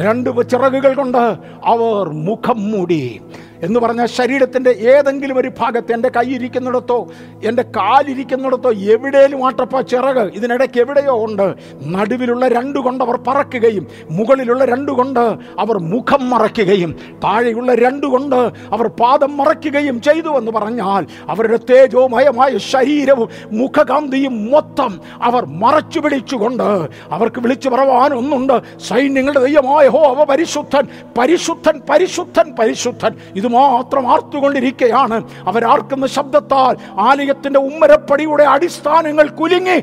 [0.00, 1.22] രണ്ട് ചിറകുകൾ കൊണ്ട്
[1.64, 3.20] അവർ മുഖം മൂടി.
[3.62, 7.08] എന്ന് പറഞ്ഞാൽ ശരീരത്തിന്റെ ഏതെങ്കിലും ഒരു ഭാഗത്ത് എന്റെ കൈയിരിക്കുന്നിടത്തോ
[7.44, 11.54] എന്റെ കാലിരിക്കുന്നിടത്തോ എവിടെയും ആട്ടപ്പ ചിറക് ഇതിനിടയ്ക്ക് എവിടെയോ ഉണ്ട്.
[11.84, 15.20] നടുവിലുള്ള രണ്ടു കൊണ്ട് അവർ പറക്കുകയും മുകളിലുള്ള രണ്ടു കൊണ്ട്
[15.58, 16.92] അവർ മുഖം മറയ്ക്കുകയും
[17.24, 18.36] താഴെയുള്ള രണ്ടു കൊണ്ട്
[18.70, 26.68] അവർ പാദം മറയ്ക്കുകയും ചെയ്തു എന്ന് പറഞ്ഞാൽ അവരുടെ തേജോമയമായ ശരീരവും മുഖകാന്തിയും മൊത്തം അവർ മറച്ചു പിടിച്ചുകൊണ്ട്
[27.10, 28.56] അവർക്ക് വിളിച്ചു പറവാനൊന്നുണ്ട്
[28.88, 30.84] സൈന്യങ്ങളുടെ ദൈവമായ ഹോ അവ പരിശുദ്ധൻ
[31.18, 33.12] പരിശുദ്ധൻ പരിശുദ്ധൻ പരിശുദ്ധൻ.
[33.36, 39.82] ഇത് മാത്രം ആർത്തുകൊണ്ടിരിക്കുകയാണ് അവരാർക്കുന്ന ശബ്ദത്താൽ ആലയത്തിന്റെ ഉമ്മരപ്പടിയുടെ അടിസ്ഥാനങ്ങൾ കുലുങ്ങി.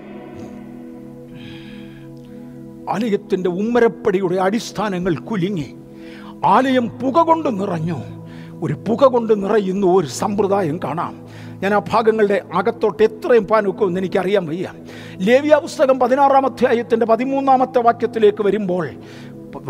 [2.91, 5.75] ആലയത്തിന്റെ ഉമ്മരപ്പടിയുടെ അടിസ്ഥാനങ്ങൾ കുലുങ്ങി.
[6.45, 7.95] ആലയം പുക കൊണ്ട് നിറഞ്ഞു.
[8.61, 11.27] ഒരു പുക കൊണ്ട് നിറയുന്ന ഒരു സമ്പ്രദായം കാണാം.
[11.59, 14.71] ഞാൻ ആ ഭാഗങ്ങളുടെ അകത്തോട്ട് എത്രയും പാനൊക്കുമെന്ന് എനിക്കറിയാൻ വയ്യ.
[15.17, 18.89] ലേവ്യ പുസ്തകം പതിനാറാം അധ്യായത്തിന്റെ പതിമൂന്നാമത്തെ വാക്യത്തിലേക്ക് വരുമ്പോൾ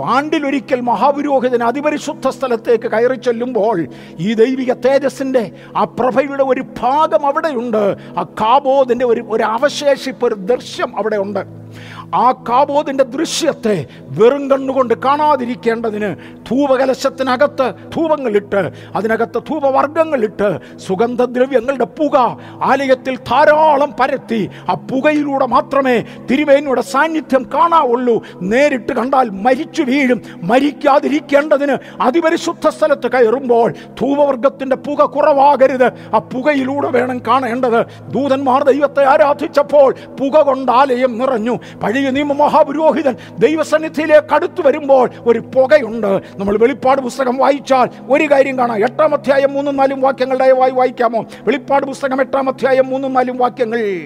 [0.06, 3.88] ആണ്ടിലൊരിക്കൽ മഹാപുരോഹിതൻ അതിപരിശുദ്ധ സ്ഥലത്തേക്ക് കയറി ചെല്ലുമ്പോൾ
[4.20, 7.98] ഈ ദൈവിക തേജസ്സിന്റെ ആ പ്രഭയുടെ ഒരു ഭാഗം അവിടെയുണ്ട്.
[8.18, 11.68] ആ കാബോധിന്റെ ഒരു ഒരു അവശേഷിപ്പ് ഒരു ദൃശ്യം അവിടെ ഉണ്ട്
[12.16, 16.16] ആ കാബോദിന്റെ ദൃശ്യത്തെ വെറും കണ്ണുകൊണ്ട് കാണാതിരിക്കേണ്ടതിന്
[16.50, 22.18] ധൂപകലശത്തിനകത്ത് ധൂപങ്ങളിട്ട് അതിനകത്ത് ധൂപവർഗങ്ങളിട്ട് സുഗന്ധദ്രവ്യങ്ങളുടെ പുക
[22.64, 28.24] ആലയത്തിൽ ധാരാളം പരത്തി ആ പുകയിലൂടെ മാത്രമേ തിരുവേനിയുടെ സാന്നിധ്യം കാണാവുള്ളൂ.
[28.42, 30.22] നേരിട്ട് കണ്ടാൽ മരിച്ചു വീഴും.
[30.44, 35.92] മരിക്കാതിരിക്കേണ്ടതിന് അതിപരിശുദ്ധ സ്ഥലത്ത് കയറുമ്പോൾ ധൂപവർഗത്തിന്റെ പുക കുറവാകരുത്.
[36.16, 37.86] ആ പുകയിലൂടെ വേണം കാണേണ്ടത്.
[38.12, 41.60] ദൂതന്മാർ ദൈവത്തെ ആരാധിച്ചപ്പോൾ പുക കൊണ്ട് ആലയം നിറഞ്ഞു.
[41.84, 46.22] പഴയ നിയമ മഹാപുരോഹിതൻ ദൈവസന്നിധിയിലേക്ക് അടുത്തു വരുമ്പോൾ ഒരു പുകയുണ്ട്.
[46.38, 48.78] നമ്മൾ വെളിപ്പാട് പുസ്തകം വായിച്ചാൽ ഒരു കാര്യം കാണാം.
[48.78, 51.26] എട്ടാം അധ്യായം മൂന്നും നാലും വാക്യങ്ങൾ ദയവായി വായിക്കാമോ?
[51.48, 54.02] വെളിപ്പാട് പുസ്തകം എട്ടാം അധ്യായം മൂന്നും നാലും വാക്യങ്ങൾ.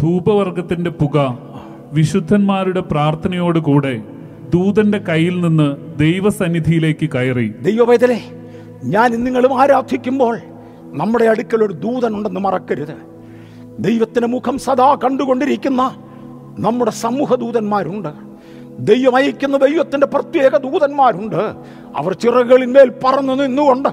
[0.00, 1.38] ധൂപവർഗത്തിന്റെ പുക
[1.92, 4.00] വിശുദ്ധന്മാരുടെ പ്രാർത്ഥനയോട് കൂടെ
[4.54, 7.54] ദൂതന്റെ കയ്യിൽ നിന്ന് ദൈവസന്നിധിയിലേക്ക് കയറി.
[7.62, 8.30] ദൈവവേദനെ
[8.84, 10.38] ഞാൻ നിങ്ങളും ആരാധിക്കുമ്പോൾ
[10.82, 13.12] നമ്മുടെ അടുക്കൽ ഒരു ദൂതനുണ്ടെന്ന് മറക്കരുത്.
[13.78, 15.96] ദൈവത്തിന് മുഖം സദാ കണ്ടുകൊണ്ടിരിക്കുന്ന
[16.58, 18.32] നമ്മുടെ സമൂഹ ദൂതന്മാരുണ്ട്
[18.78, 21.54] ദൈവം അയക്കുന്ന ദൈവത്തിന്റെ പ്രത്യേക ദൂതന്മാരുണ്ട്.
[21.96, 23.88] അവർ ചിറകളിന്മേൽ പറന്നു നിന്നുകൊണ്ട്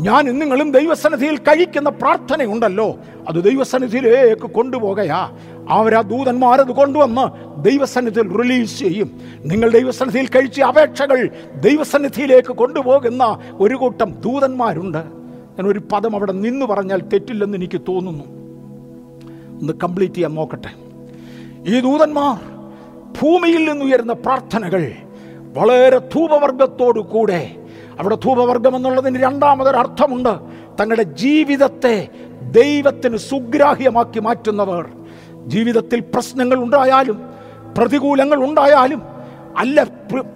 [0.00, 2.96] ഞാൻ നിങ്ങളും ദൈവസന്നിധിയിൽ കഴിക്കുന്ന പ്രാർത്ഥനയുണ്ടല്ലോ.
[3.28, 5.38] അത് ദൈവസന്നിധിയിലേക്ക് കൊണ്ടുപോകയാ.
[5.68, 9.20] അവരാ ദൂതന്മാരത് കൊണ്ടുവന്ന് ദൈവസന്നിധിയിൽ റിലീസ് ചെയ്യും.
[9.44, 14.98] നിങ്ങൾ ദൈവസന്നിധിയിൽ കഴിച്ച അപേക്ഷകൾ ദൈവസന്നിധിയിലേക്ക് കൊണ്ടുപോകുന്ന ഒരു കൂട്ടം ദൂതന്മാരുണ്ട്.
[15.58, 18.24] ഞാൻ ഒരു പദം അവിടെ നിന്ന് പറഞ്ഞാൽ തെറ്റില്ലെന്ന് എനിക്ക് തോന്നുന്നു.
[19.60, 20.91] ഒന്ന് കംപ്ലീറ്റ് ചെയ്യാൻ നോക്കട്ടെ.
[21.66, 22.38] ഈ ദൂതന്മാർ
[23.20, 24.92] ഭൂമിയിൽ നിന്നുയരുന്ന പ്രാർത്ഥനകൾ
[25.56, 27.56] വളരെ ധൂപവർഗത്തോടു കൂടെ
[28.00, 30.34] അവിടെ ധൂപവർഗം എന്നുള്ളതിന് രണ്ടാമതൊരു അർത്ഥമുണ്ട്.
[30.80, 32.08] തങ്ങളുടെ ജീവിതത്തെ
[32.42, 34.90] ദൈവത്തിന് സുഗ്രാഹ്യമാക്കി മാറ്റുന്നവർ.
[35.46, 37.32] ജീവിതത്തിൽ പ്രശ്നങ്ങൾ ഉണ്ടായാലും
[37.78, 39.02] പ്രതികൂലങ്ങൾ ഉണ്ടായാലും
[39.58, 39.84] അല്ല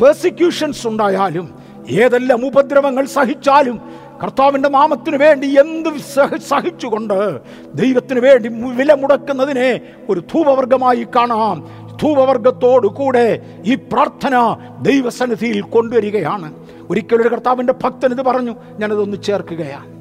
[0.02, 1.54] പേഴ്സിക്യൂഷൻസ് ഉണ്ടായാലും
[1.88, 3.80] ഏതെല്ലാം ഉപദ്രവങ്ങൾ സഹിച്ചാലും
[4.22, 7.40] കർത്താവിന്റെ നാമത്തിന് വേണ്ടി എന്ത് സഹ- സഹിച്ചുകൊണ്ട്
[7.74, 11.86] ദൈവത്തിന് വേണ്ടി വില മുടക്കുന്നതിനെ ഒരു ധൂപവർഗമായി കാണാം.
[12.02, 16.54] ധൂപവർഗത്തോടു കൂടെ ഈ പ്രാർത്ഥന ദൈവസന്നിധിയിൽ കൊണ്ടുവരികയാണ്.
[16.90, 19.96] ഒരിക്കലൊരു കർത്താവിന്റെ ഭക്തൻ ഇത് പറഞ്ഞു ഞാനതൊന്ന് ചേർക്കുകയാണ്.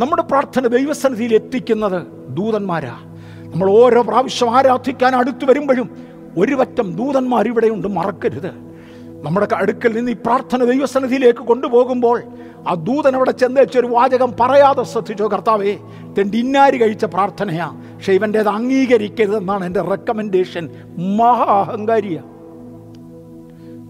[0.00, 2.98] നമ്മുടെ പ്രാർത്ഥന ദൈവസന്നിധിയിൽ എത്തിക്കുന്നത് ദൂതന്മാരാ.
[3.40, 5.90] നമ്മൾ ഓരോ പ്രാവശ്യം ആരാധിക്കാൻ അടുത്തു വരുമ്പോഴും
[6.38, 8.73] ഒരു പറ്റം ദൂതന്മാർ ഇവിടെയുണ്ട് മറക്കരുത്.
[9.24, 12.22] നമ്മുടെ അടുക്കൽ നിന്ന് ഈ പ്രാർത്ഥന ദൈവസന്നിധിയിലേക്ക് കൊണ്ടുപോകുമ്പോൾ
[12.68, 15.72] ആ ദൂതൻ അവിടെ ചെന്നേച്ച ഒരു വാചകം പറയാതെ ശ്രദ്ധിച്ചോ കർത്താവേ
[16.18, 17.66] തെണ്ടി ഇന്നാരി കഴിച്ച പ്രാർത്ഥനയാ.
[17.94, 20.64] പക്ഷെ ഇവന്റേത് അംഗീകരിക്കരുതെന്നാണ് എന്റെ റെക്കമെൻഡേഷൻ
[21.18, 22.18] മഹാ അഹങ്കാരിയ.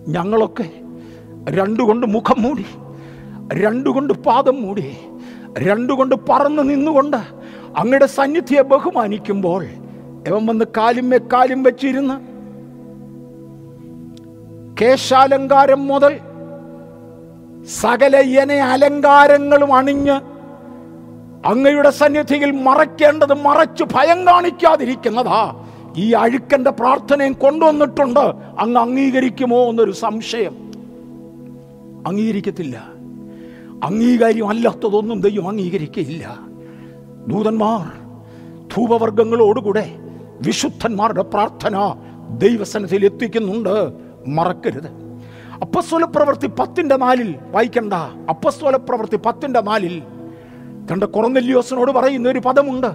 [0.08, 0.66] ഞങ്ങളൊക്കെ
[1.48, 2.66] രണ്ടുകൊണ്ട് മുഖം മൂടി
[3.64, 4.86] രണ്ടുകൊണ്ട് പാദം മൂടി
[5.58, 7.20] രണ്ടുകൊണ്ട് പറന്ന് നിന്നുകൊണ്ട്
[7.76, 9.62] അങ്ങയുടെ സന്നിധിയെ ബഹുമാനിക്കുമ്പോൾ
[10.28, 12.33] ഇവൻ വന്ന് കാലിന്മേ കാലും വെച്ചിരുന്ന്
[14.80, 16.20] കേശാലങ്കാരം മുതൽ
[17.66, 20.20] സകല ഇന അലങ്കാരങ്ങളും അണിഞ്ഞ്
[21.46, 25.64] അങ്ങയുടെ സന്നിധിയിൽ മറയ്ക്കേണ്ടത് മറച്ചു ഭയം കാണിക്കാതിരിക്കുന്നതാ.
[25.96, 28.20] ഈ അഴുക്കന്റെ പ്രാർത്ഥനയും കൊണ്ടുവന്നിട്ടുണ്ട്.
[28.58, 30.56] അങ്ങ് അംഗീകരിക്കുമോ എന്നൊരു സംശയം.
[32.06, 32.76] അംഗീകരിക്കത്തില്ല.
[33.84, 36.38] അംഗീകാര്യം അല്ലാത്തതൊന്നും ദൈവം അംഗീകരിക്കില്ല
[37.28, 38.04] ദൂതന്മാർ
[38.76, 39.90] ധൂപവർഗങ്ങളോടുകൂടെ
[40.40, 41.94] വിശുദ്ധന്മാരുടെ പ്രാർത്ഥന
[42.38, 43.92] ദൈവസന്നിധിയിൽ എത്തിക്കുന്നുണ്ട്.
[44.28, 44.86] മറക്കരുത്.
[45.62, 47.92] അപ്പസ്വല പ്രവൃത്തി പത്തിന്റെ നാലിൽ വായിക്കണ്ട.
[48.28, 50.02] അപ്പസ്വല പ്രവൃത്തി പത്തിന്റെ നാലിൽ
[50.90, 52.86] കണ്ട കുറന്നെല്ലിയോസിനോട് പറയുന്ന ഒരു പദമുണ്ട്.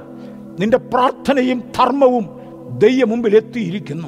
[0.59, 2.29] നിന്റെ പ്രാർത്ഥനയും ധർമ്മവും
[2.77, 4.07] ദൈവ മുമ്പിൽ എത്തിയിരിക്കുന്നു.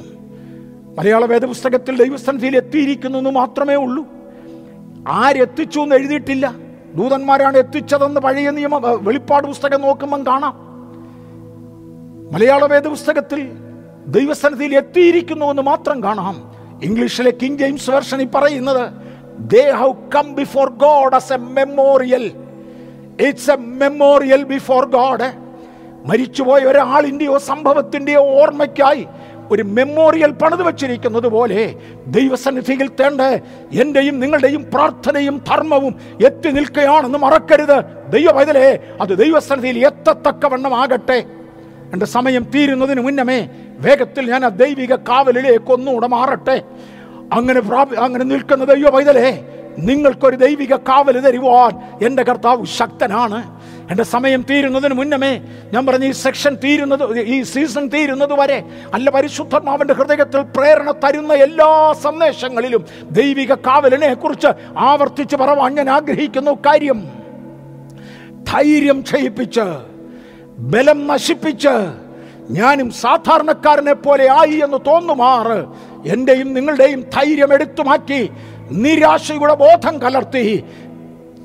[0.98, 4.06] മലയാള വേദപുസ്തകത്തിൽ ദൈവസന്ധിയിൽ എത്തിയിരിക്കുന്നു എന്ന് മാത്രമേ ഉള്ളൂ.
[5.08, 6.54] ആരെത്തിച്ചു എന്ന് എഴുതിയിട്ടില്ല.
[6.94, 10.54] ദൂതന്മാരാണ് എത്തിച്ചതെന്ന് പഴയ നിയമ വെളിപ്പാട് പുസ്തകം നോക്കുമ്പം കാണാം.
[12.32, 13.50] മലയാള വേദപുസ്തകത്തിൽ
[14.06, 16.61] ദൈവസന്നിധിയിൽ എത്തിയിരിക്കുന്നു എന്ന് മാത്രം കാണാം.
[16.82, 18.84] ഇംഗ്ലീഷിലെ കിങ് ജെയിംസ് വെർഷനിൽ പറയുന്നത്
[19.38, 19.64] they
[20.14, 22.24] come before God as a memorial
[23.28, 25.28] it's a memorial before God
[26.08, 29.06] മരിച്ചുപോയ ഒരാളിന്റെയോ സംഭവത്തിന്റെയോ ഓർമ്മയ്ക്കായി
[29.50, 31.74] ഒരു മെമ്മോറിയൽ പണിത് വച്ചിരിക്കുന്നത് പോലെ
[32.06, 33.20] ദൈവസന്നിധിയിൽ തേണ്ട
[33.72, 35.94] എന്റെയും നിങ്ങളുടെയും പ്രാർത്ഥനയും ധർമ്മവും
[36.26, 37.78] എത്തി നിൽക്കുകയാണെന്ന് മറക്കരുത്.
[38.10, 41.18] ദൈവവൈതലേ അത് ദൈവസന്നിധിയിൽ എത്തത്തക്കവണ്ണം ആകട്ടെ
[41.92, 43.40] എന്റെ സമയം തീരുന്നതിന് മുന്നമേ
[43.84, 46.62] വേഗത്തിൽ ഞാൻ ആ ദൈവിക കാവലിലേക്ക് ഒന്നുകൂടെ മാറട്ടെ.
[47.32, 47.60] അങ്ങനെ
[47.98, 49.44] അങ്ങനെ നിൽക്കുന്ന ദൈവ പൈതലേ
[49.78, 53.62] നിങ്ങൾക്കൊരു ദൈവിക കാവൽ തരുവാൻ എന്റെ കർത്താവ് ശക്തനാണ്.
[53.90, 55.40] എന്റെ സമയം തീരുന്നതിന് മുന്നമേ
[55.72, 58.64] ഞാൻ പറഞ്ഞ ഈ സെക്ഷൻ തീരുന്നത് ഈ സീസൺ തീരുന്നത് വരെ
[58.94, 66.50] അല്ല പരിശുദ്ധമാവന്റെ ഹൃദയത്തിൽ പ്രേരണ തരുന്ന എല്ലാ സന്ദേശങ്ങളിലും ദൈവിക കാവലിനെ കുറിച്ച് ആവർത്തിച്ച് പറവാൻ ഞാൻ ആഗ്രഹിക്കുന്നു.
[66.66, 67.00] കാര്യം
[68.52, 69.66] ധൈര്യം ക്ഷയിപ്പിച്ച്
[70.58, 72.01] ബലം നശിപ്പിച്ച്
[72.50, 75.64] ഞാനും സാധാരണക്കാരനെ പോലെ ആയി എന്ന് തോന്നുമാറ്
[76.04, 78.30] എന്റെയും നിങ്ങളുടെയും ധൈര്യം എടുത്തു മാറ്റി
[78.70, 80.64] നിരാശയുടെ ബോധം കലർത്തി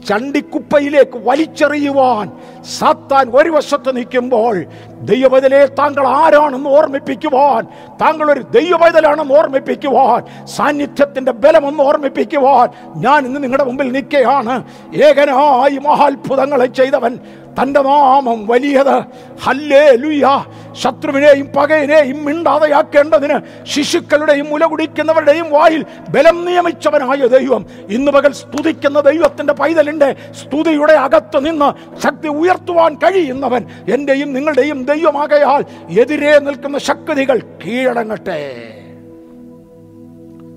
[0.08, 2.32] ചണ്ടിക്കുപ്പയിലേക്ക് വലിച്ചെറിയുവാൻ
[2.64, 4.66] സാത്താൻ ഒരു വശത്ത് നിൽക്കുമ്പോൾ
[5.02, 7.68] ദൈവബദലെ താങ്കൾ ആരാണെന്ന് ഓർമ്മിപ്പിക്കുവാൻ
[8.02, 14.64] താങ്കൾ ഒരു ദൈവബദലാണെന്ന് ഓർമ്മിപ്പിക്കുവാൻ സാന്നിധ്യത്തിന്റെ ബലമൊന്ന് ഓർമ്മിപ്പിക്കുവാൻ ഞാൻ ഇന്ന് നിങ്ങളുടെ മുമ്പിൽ നിൽക്കുകയാണ്.
[15.08, 17.20] ഏകനായി മഹാത്ഭുതങ്ങളെ ചെയ്തവൻ
[17.60, 18.98] തന്റെ നാമം വലിയത്.
[19.44, 20.46] ഹല്ലേ ലുയ്യ
[20.84, 30.16] ശത്രുവിനെയും പകയിനെയും മിണ്ടാതെയാക്കേണ്ടതിന് ശിശുക്കളുടെയും മുല കുടിക്കുന്നവരുടെയും വായിൽ ബലം നിയമിച്ചവനായ ദൈവം ഇന്ന് പകൽ സ്തുതിക്കുന്ന ദൈവത്തിന്റെ പൈതലിന്റെ
[30.32, 35.66] സ്തുതിയുടെ അകത്ത് നിന്ന് ശക്തി ഉയർത്തുവാൻ കഴിയുന്നവൻ എന്റെയും നിങ്ങളുടെയും ദൈവമാകയാൽ
[36.00, 38.40] എതിരെ നിൽക്കുന്ന ശക്തികൾ കീഴടങ്ങട്ടെ.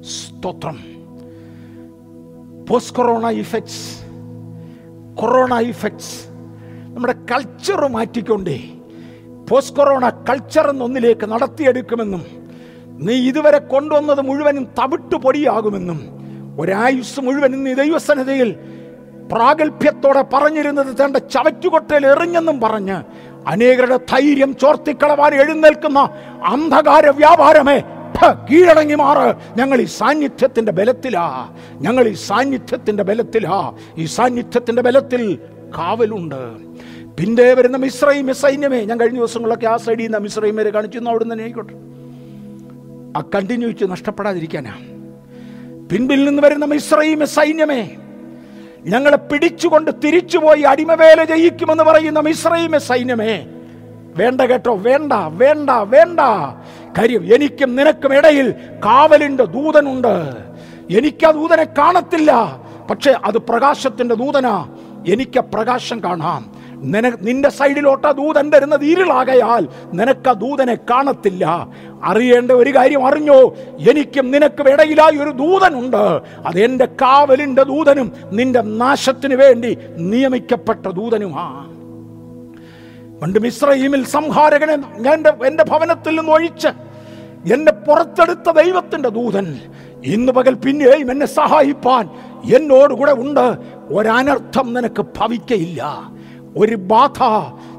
[0.01, 0.79] സ്തോത്രം.
[2.67, 4.01] Post corona effects
[5.21, 6.29] corona effects
[6.95, 8.71] നമ്മുടെ കൾച്ചർ മാറ്റിക്കൊണ്ടേ
[9.51, 12.25] പോസ്റ്റ് കൊറോണ കൾച്ചർ എന്നൊന്നിലേക്ക് നടത്തിയെടുക്കുമെന്നും
[12.87, 16.01] നീ ഇതുവരെ കൊണ്ടുവന്നത് മുഴുവനും തവിട്ട് പൊടിയാകുമെന്നും
[16.61, 18.57] ഒരായുസ് മുഴുവനും നീ ദൈവസന്നിധിയിൽ
[19.33, 23.03] പ്രാഗൽഭ്യത്തോടെ പറഞ്ഞിരുന്നത് തന്റെ ചവറ്റുകൊട്ടയിൽ എറിഞ്ഞെന്നും പറഞ്ഞ്
[23.47, 25.99] അനേകരുടെ ധൈര്യം ചോർത്തിക്കളവാൻ എഴുന്നേൽക്കുന്ന
[26.47, 27.83] അന്ധകാര വ്യാപാരമേ
[28.51, 29.35] കീഴടങ്ങി മാറ്.
[29.59, 31.49] ഞങ്ങൾ ഈ സാന്നിധ്യത്തിന്റെ ബലത്തിലാ.
[31.73, 33.73] ഞങ്ങൾ ഈ സാന്നിധ്യത്തിന്റെ ബലത്തിലാ.
[33.99, 35.39] ഈ സാന്നിധ്യത്തിന്റെ ബലത്തിൽ
[35.79, 36.71] കാവലുണ്ട്.
[37.19, 41.73] പിന്നെ വരുന്ന മിശ്രൈമ സൈന്യമേ ഞാൻ കഴിഞ്ഞ ദിവസങ്ങളിലൊക്കെ ആ സൈഡിൽ നിന്ന് മിശ്രൈമേരെ കാണിച്ചു അവിടെ നിന്ന് ആയിക്കോട്ടെ.
[43.19, 44.75] ആ കണ്ടിന്യൂച്ച് നഷ്ടപ്പെടാതിരിക്കാനാ.
[45.93, 47.91] പിൻപിൽ നിന്ന് വരുന്ന മിശ്രൈമ സൈന്യമേ
[48.81, 53.47] ഞങ്ങളെ പിടിച്ചുകൊണ്ട് തിരിച്ചുപോയി അടിമവേല ജയിക്കുമെന്ന് പറയുന്ന മിശ്രൈമ സൈന്യമേ
[54.17, 56.21] വേണ്ട കേട്ടോ വേണ്ട വേണ്ട വേണ്ട.
[56.99, 58.51] കാര്യം എനിക്കും നിനക്കും ഇടയിൽ
[58.85, 60.37] കാവലിന്റെ ദൂതനുണ്ട്.
[60.99, 64.77] എനിക്ക് ആ ദൂതനെ കാണത്തില്ല പക്ഷെ അത് പ്രകാശത്തിന്റെ ദൂതനാ.
[65.09, 66.60] എനിക്ക് പ്രകാശം കാണാം.
[66.81, 71.69] നിന നിന്റെ സൈഡിലോട്ട് ദൂതൻ തരുന്നത് ഇരുളാകയാൽ നിനക്ക് ആ ദൂതനെ കാണത്തില്ല.
[72.05, 73.55] അറിയേണ്ട ഒരു കാര്യം അറിഞ്ഞോ?
[73.91, 76.21] എനിക്കും നിനക്കും ഇടയിലായി ഒരു ദൂതനുണ്ട്.
[76.47, 81.67] അത് എന്റെ കാവലിന്റെ ദൂതനും നിന്റെ നാശത്തിന് വേണ്ടി നിയമിക്കപ്പെട്ട ദൂതനുമാ.
[83.23, 84.73] പണ്ട് മിശ്രയിമിൽ സംഹാരകനെ
[85.13, 86.69] എന്റെ എന്റെ ഭവനത്തിൽ നിന്ന് ഒഴിച്ച്
[87.53, 89.61] എന്നെ പുറത്തെടുത്ത ദൈവത്തിന്റെ ദൂതൻ
[90.05, 92.09] ഇന്ന് പകൽ പിന്നെയും എന്നെ സഹായിപ്പാൻ
[92.55, 93.57] എന്നോടുകൂടെ ഉണ്ട്.
[93.91, 96.11] ഒരനർത്ഥം നിനക്ക് ഭവിക്കയില്ല.
[96.57, 97.23] ഒരു ബാധ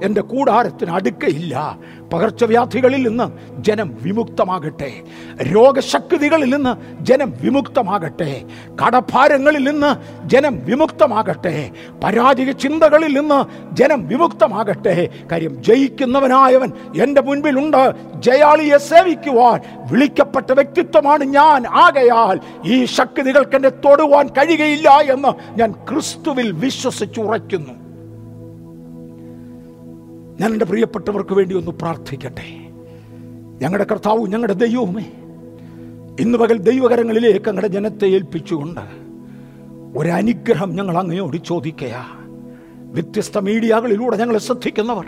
[0.05, 1.77] എന്റെ കൂടാരത്തിന് അടുക്കയില്ല.
[2.13, 3.31] പകർച്ചവ്യാധികളിൽ നിന്ന്
[3.63, 4.91] ജനം വിമുക്തമാകട്ടെ.
[5.41, 8.41] രോഗശക്തികളിൽ നിന്ന് ജനം വിമുക്തമാകട്ടെ.
[8.85, 9.95] കടഭാരങ്ങളിൽ നിന്ന്
[10.27, 11.69] ജനം വിമുക്തമാകട്ടെ.
[12.03, 13.45] പരാജയ ചിന്തകളിൽ നിന്ന്
[13.75, 15.09] ജനം വിമുക്തമാകട്ടെ.
[15.31, 16.71] കാര്യം ജയിക്കുന്നവനായവൻ
[17.03, 17.93] എന്റെ മുൻപിലുണ്ട്.
[18.15, 19.61] ജയാളിയെ സേവിക്കുവാൻ
[19.91, 21.67] വിളിക്കപ്പെട്ട വ്യക്തിത്വമാണ് ഞാൻ.
[21.67, 27.80] ആകയാൽ ഈ ശക്തികൾക്ക് എന്നെ തൊടുവാൻ കഴിയുകയില്ല എന്ന് ഞാൻ ക്രിസ്തുവിൽ വിശ്വസിച്ചുറയ്ക്കുന്നു.
[30.41, 32.45] ഞാൻ എന്റെ പ്രിയപ്പെട്ടവർക്ക് വേണ്ടി ഒന്ന് പ്രാർത്ഥിക്കട്ടെ.
[33.61, 35.05] ഞങ്ങളുടെ കർത്താവും ഞങ്ങളുടെ ദൈവവുമേ
[36.19, 38.79] ഇന്ന് പകൽ ദൈവകരങ്ങളിലേക്ക് ഞങ്ങളുടെ ജനത്തെ ഏൽപ്പിച്ചുകൊണ്ട്
[39.97, 42.05] ഒരനുഗ്രഹം ഞങ്ങൾ അങ്ങയോട് ചോദിക്കയാ.
[42.75, 45.05] വ്യത്യസ്ത മീഡിയകളിലൂടെ ഞങ്ങളെ ശ്രദ്ധിക്കുന്നവർ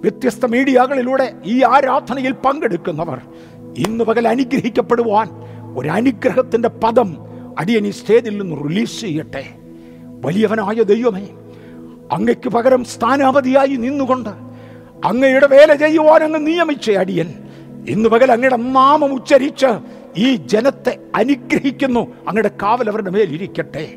[0.00, 3.20] വ്യത്യസ്ത മീഡിയകളിലൂടെ ഈ ആരാധനയിൽ പങ്കെടുക്കുന്നവർ
[3.78, 5.28] ഇന്ന് പകൽ അനുഗ്രഹിക്കപ്പെടുവാൻ
[5.76, 7.16] ഒരനുഗ്രഹത്തിന്റെ പദം
[7.58, 9.44] അടിയൻ ഈ സ്റ്റേജിൽ നിന്ന് റിലീസ് ചെയ്യട്ടെ.
[10.24, 11.28] വലിയവനായ ദൈവമേ
[12.12, 14.49] അങ്ങയ്ക്ക് പകരം സ്ഥാനാപതിയായി നിന്നുകൊണ്ട്
[15.04, 17.34] അങ്ങയുടെ വേല ചെയ്യുവാൻ അങ്ങ് നിയമിച്ച അടിയൻ.
[17.88, 19.66] ഇന്ന് പകൽ അങ്ങയുടെ നാമം ഉച്ചരിച്ച്
[20.16, 22.00] ഈ ജനത്തെ അനുഗ്രഹിക്കുന്നു.
[22.00, 23.94] അങ്ങയുടെ കാവൽ അവരുടെ മേൽ ഇരിക്കട്ടെ.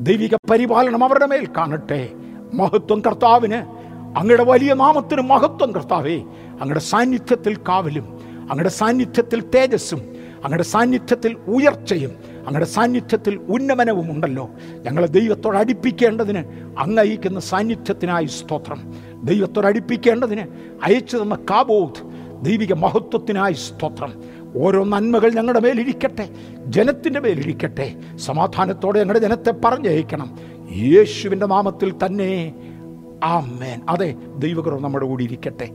[0.00, 2.08] ദൈവിക പരിപാലനം അവരുടെ മേൽ കാണട്ടെ.
[2.54, 3.54] മഹത്വം കർത്താവിന്
[4.18, 6.16] അങ്ങയുടെ വലിയ നാമത്തിന് മഹത്വം കർത്താവേ.
[6.60, 8.06] അങ്ങയുടെ സാന്നിധ്യത്തിൽ കാവലും
[8.50, 9.98] അങ്ങയുടെ സാന്നിധ്യത്തിൽ തേജസ്സും
[10.36, 12.10] അങ്ങയുടെ സാന്നിധ്യത്തിൽ ഉയർച്ചയും
[12.46, 14.50] അങ്ങയുടെ സാന്നിധ്യത്തിൽ ഉന്നമനവും ഉണ്ടല്ലോ
[14.82, 16.38] ഞങ്ങളെ ദൈവത്തോട് അടുപ്പിക്കേണ്ടതിന്
[16.78, 18.94] അങ്ങ് അയക്കുന്ന സാന്നിധ്യത്തിനായി സ്തോത്രം.
[19.26, 20.42] ദൈവത്തോട് അടുപ്പിക്കേണ്ടതിന്
[20.82, 24.12] അയച്ചു തന്ന കാബോധ് ദൈവിക മഹത്വത്തിനായി സ്തോത്രം.
[24.56, 26.28] ഓരോ നന്മകൾ ഞങ്ങളുടെ മേലിരിക്കട്ടെ
[26.66, 27.94] ജനത്തിന്റെ മേലിരിക്കട്ടെ.
[28.16, 30.38] സമാധാനത്തോടെ ഞങ്ങളുടെ ജനത്തെ പറഞ്ഞയക്കണം.
[30.72, 32.54] യേശുവിന്റെ നാമത്തിൽ തന്നെ.
[33.24, 33.80] ആമേൻ.
[33.88, 35.68] അതെ ദൈവകൃപ നമ്മുടെ കൂടി ഇരിക്കട്ടെ.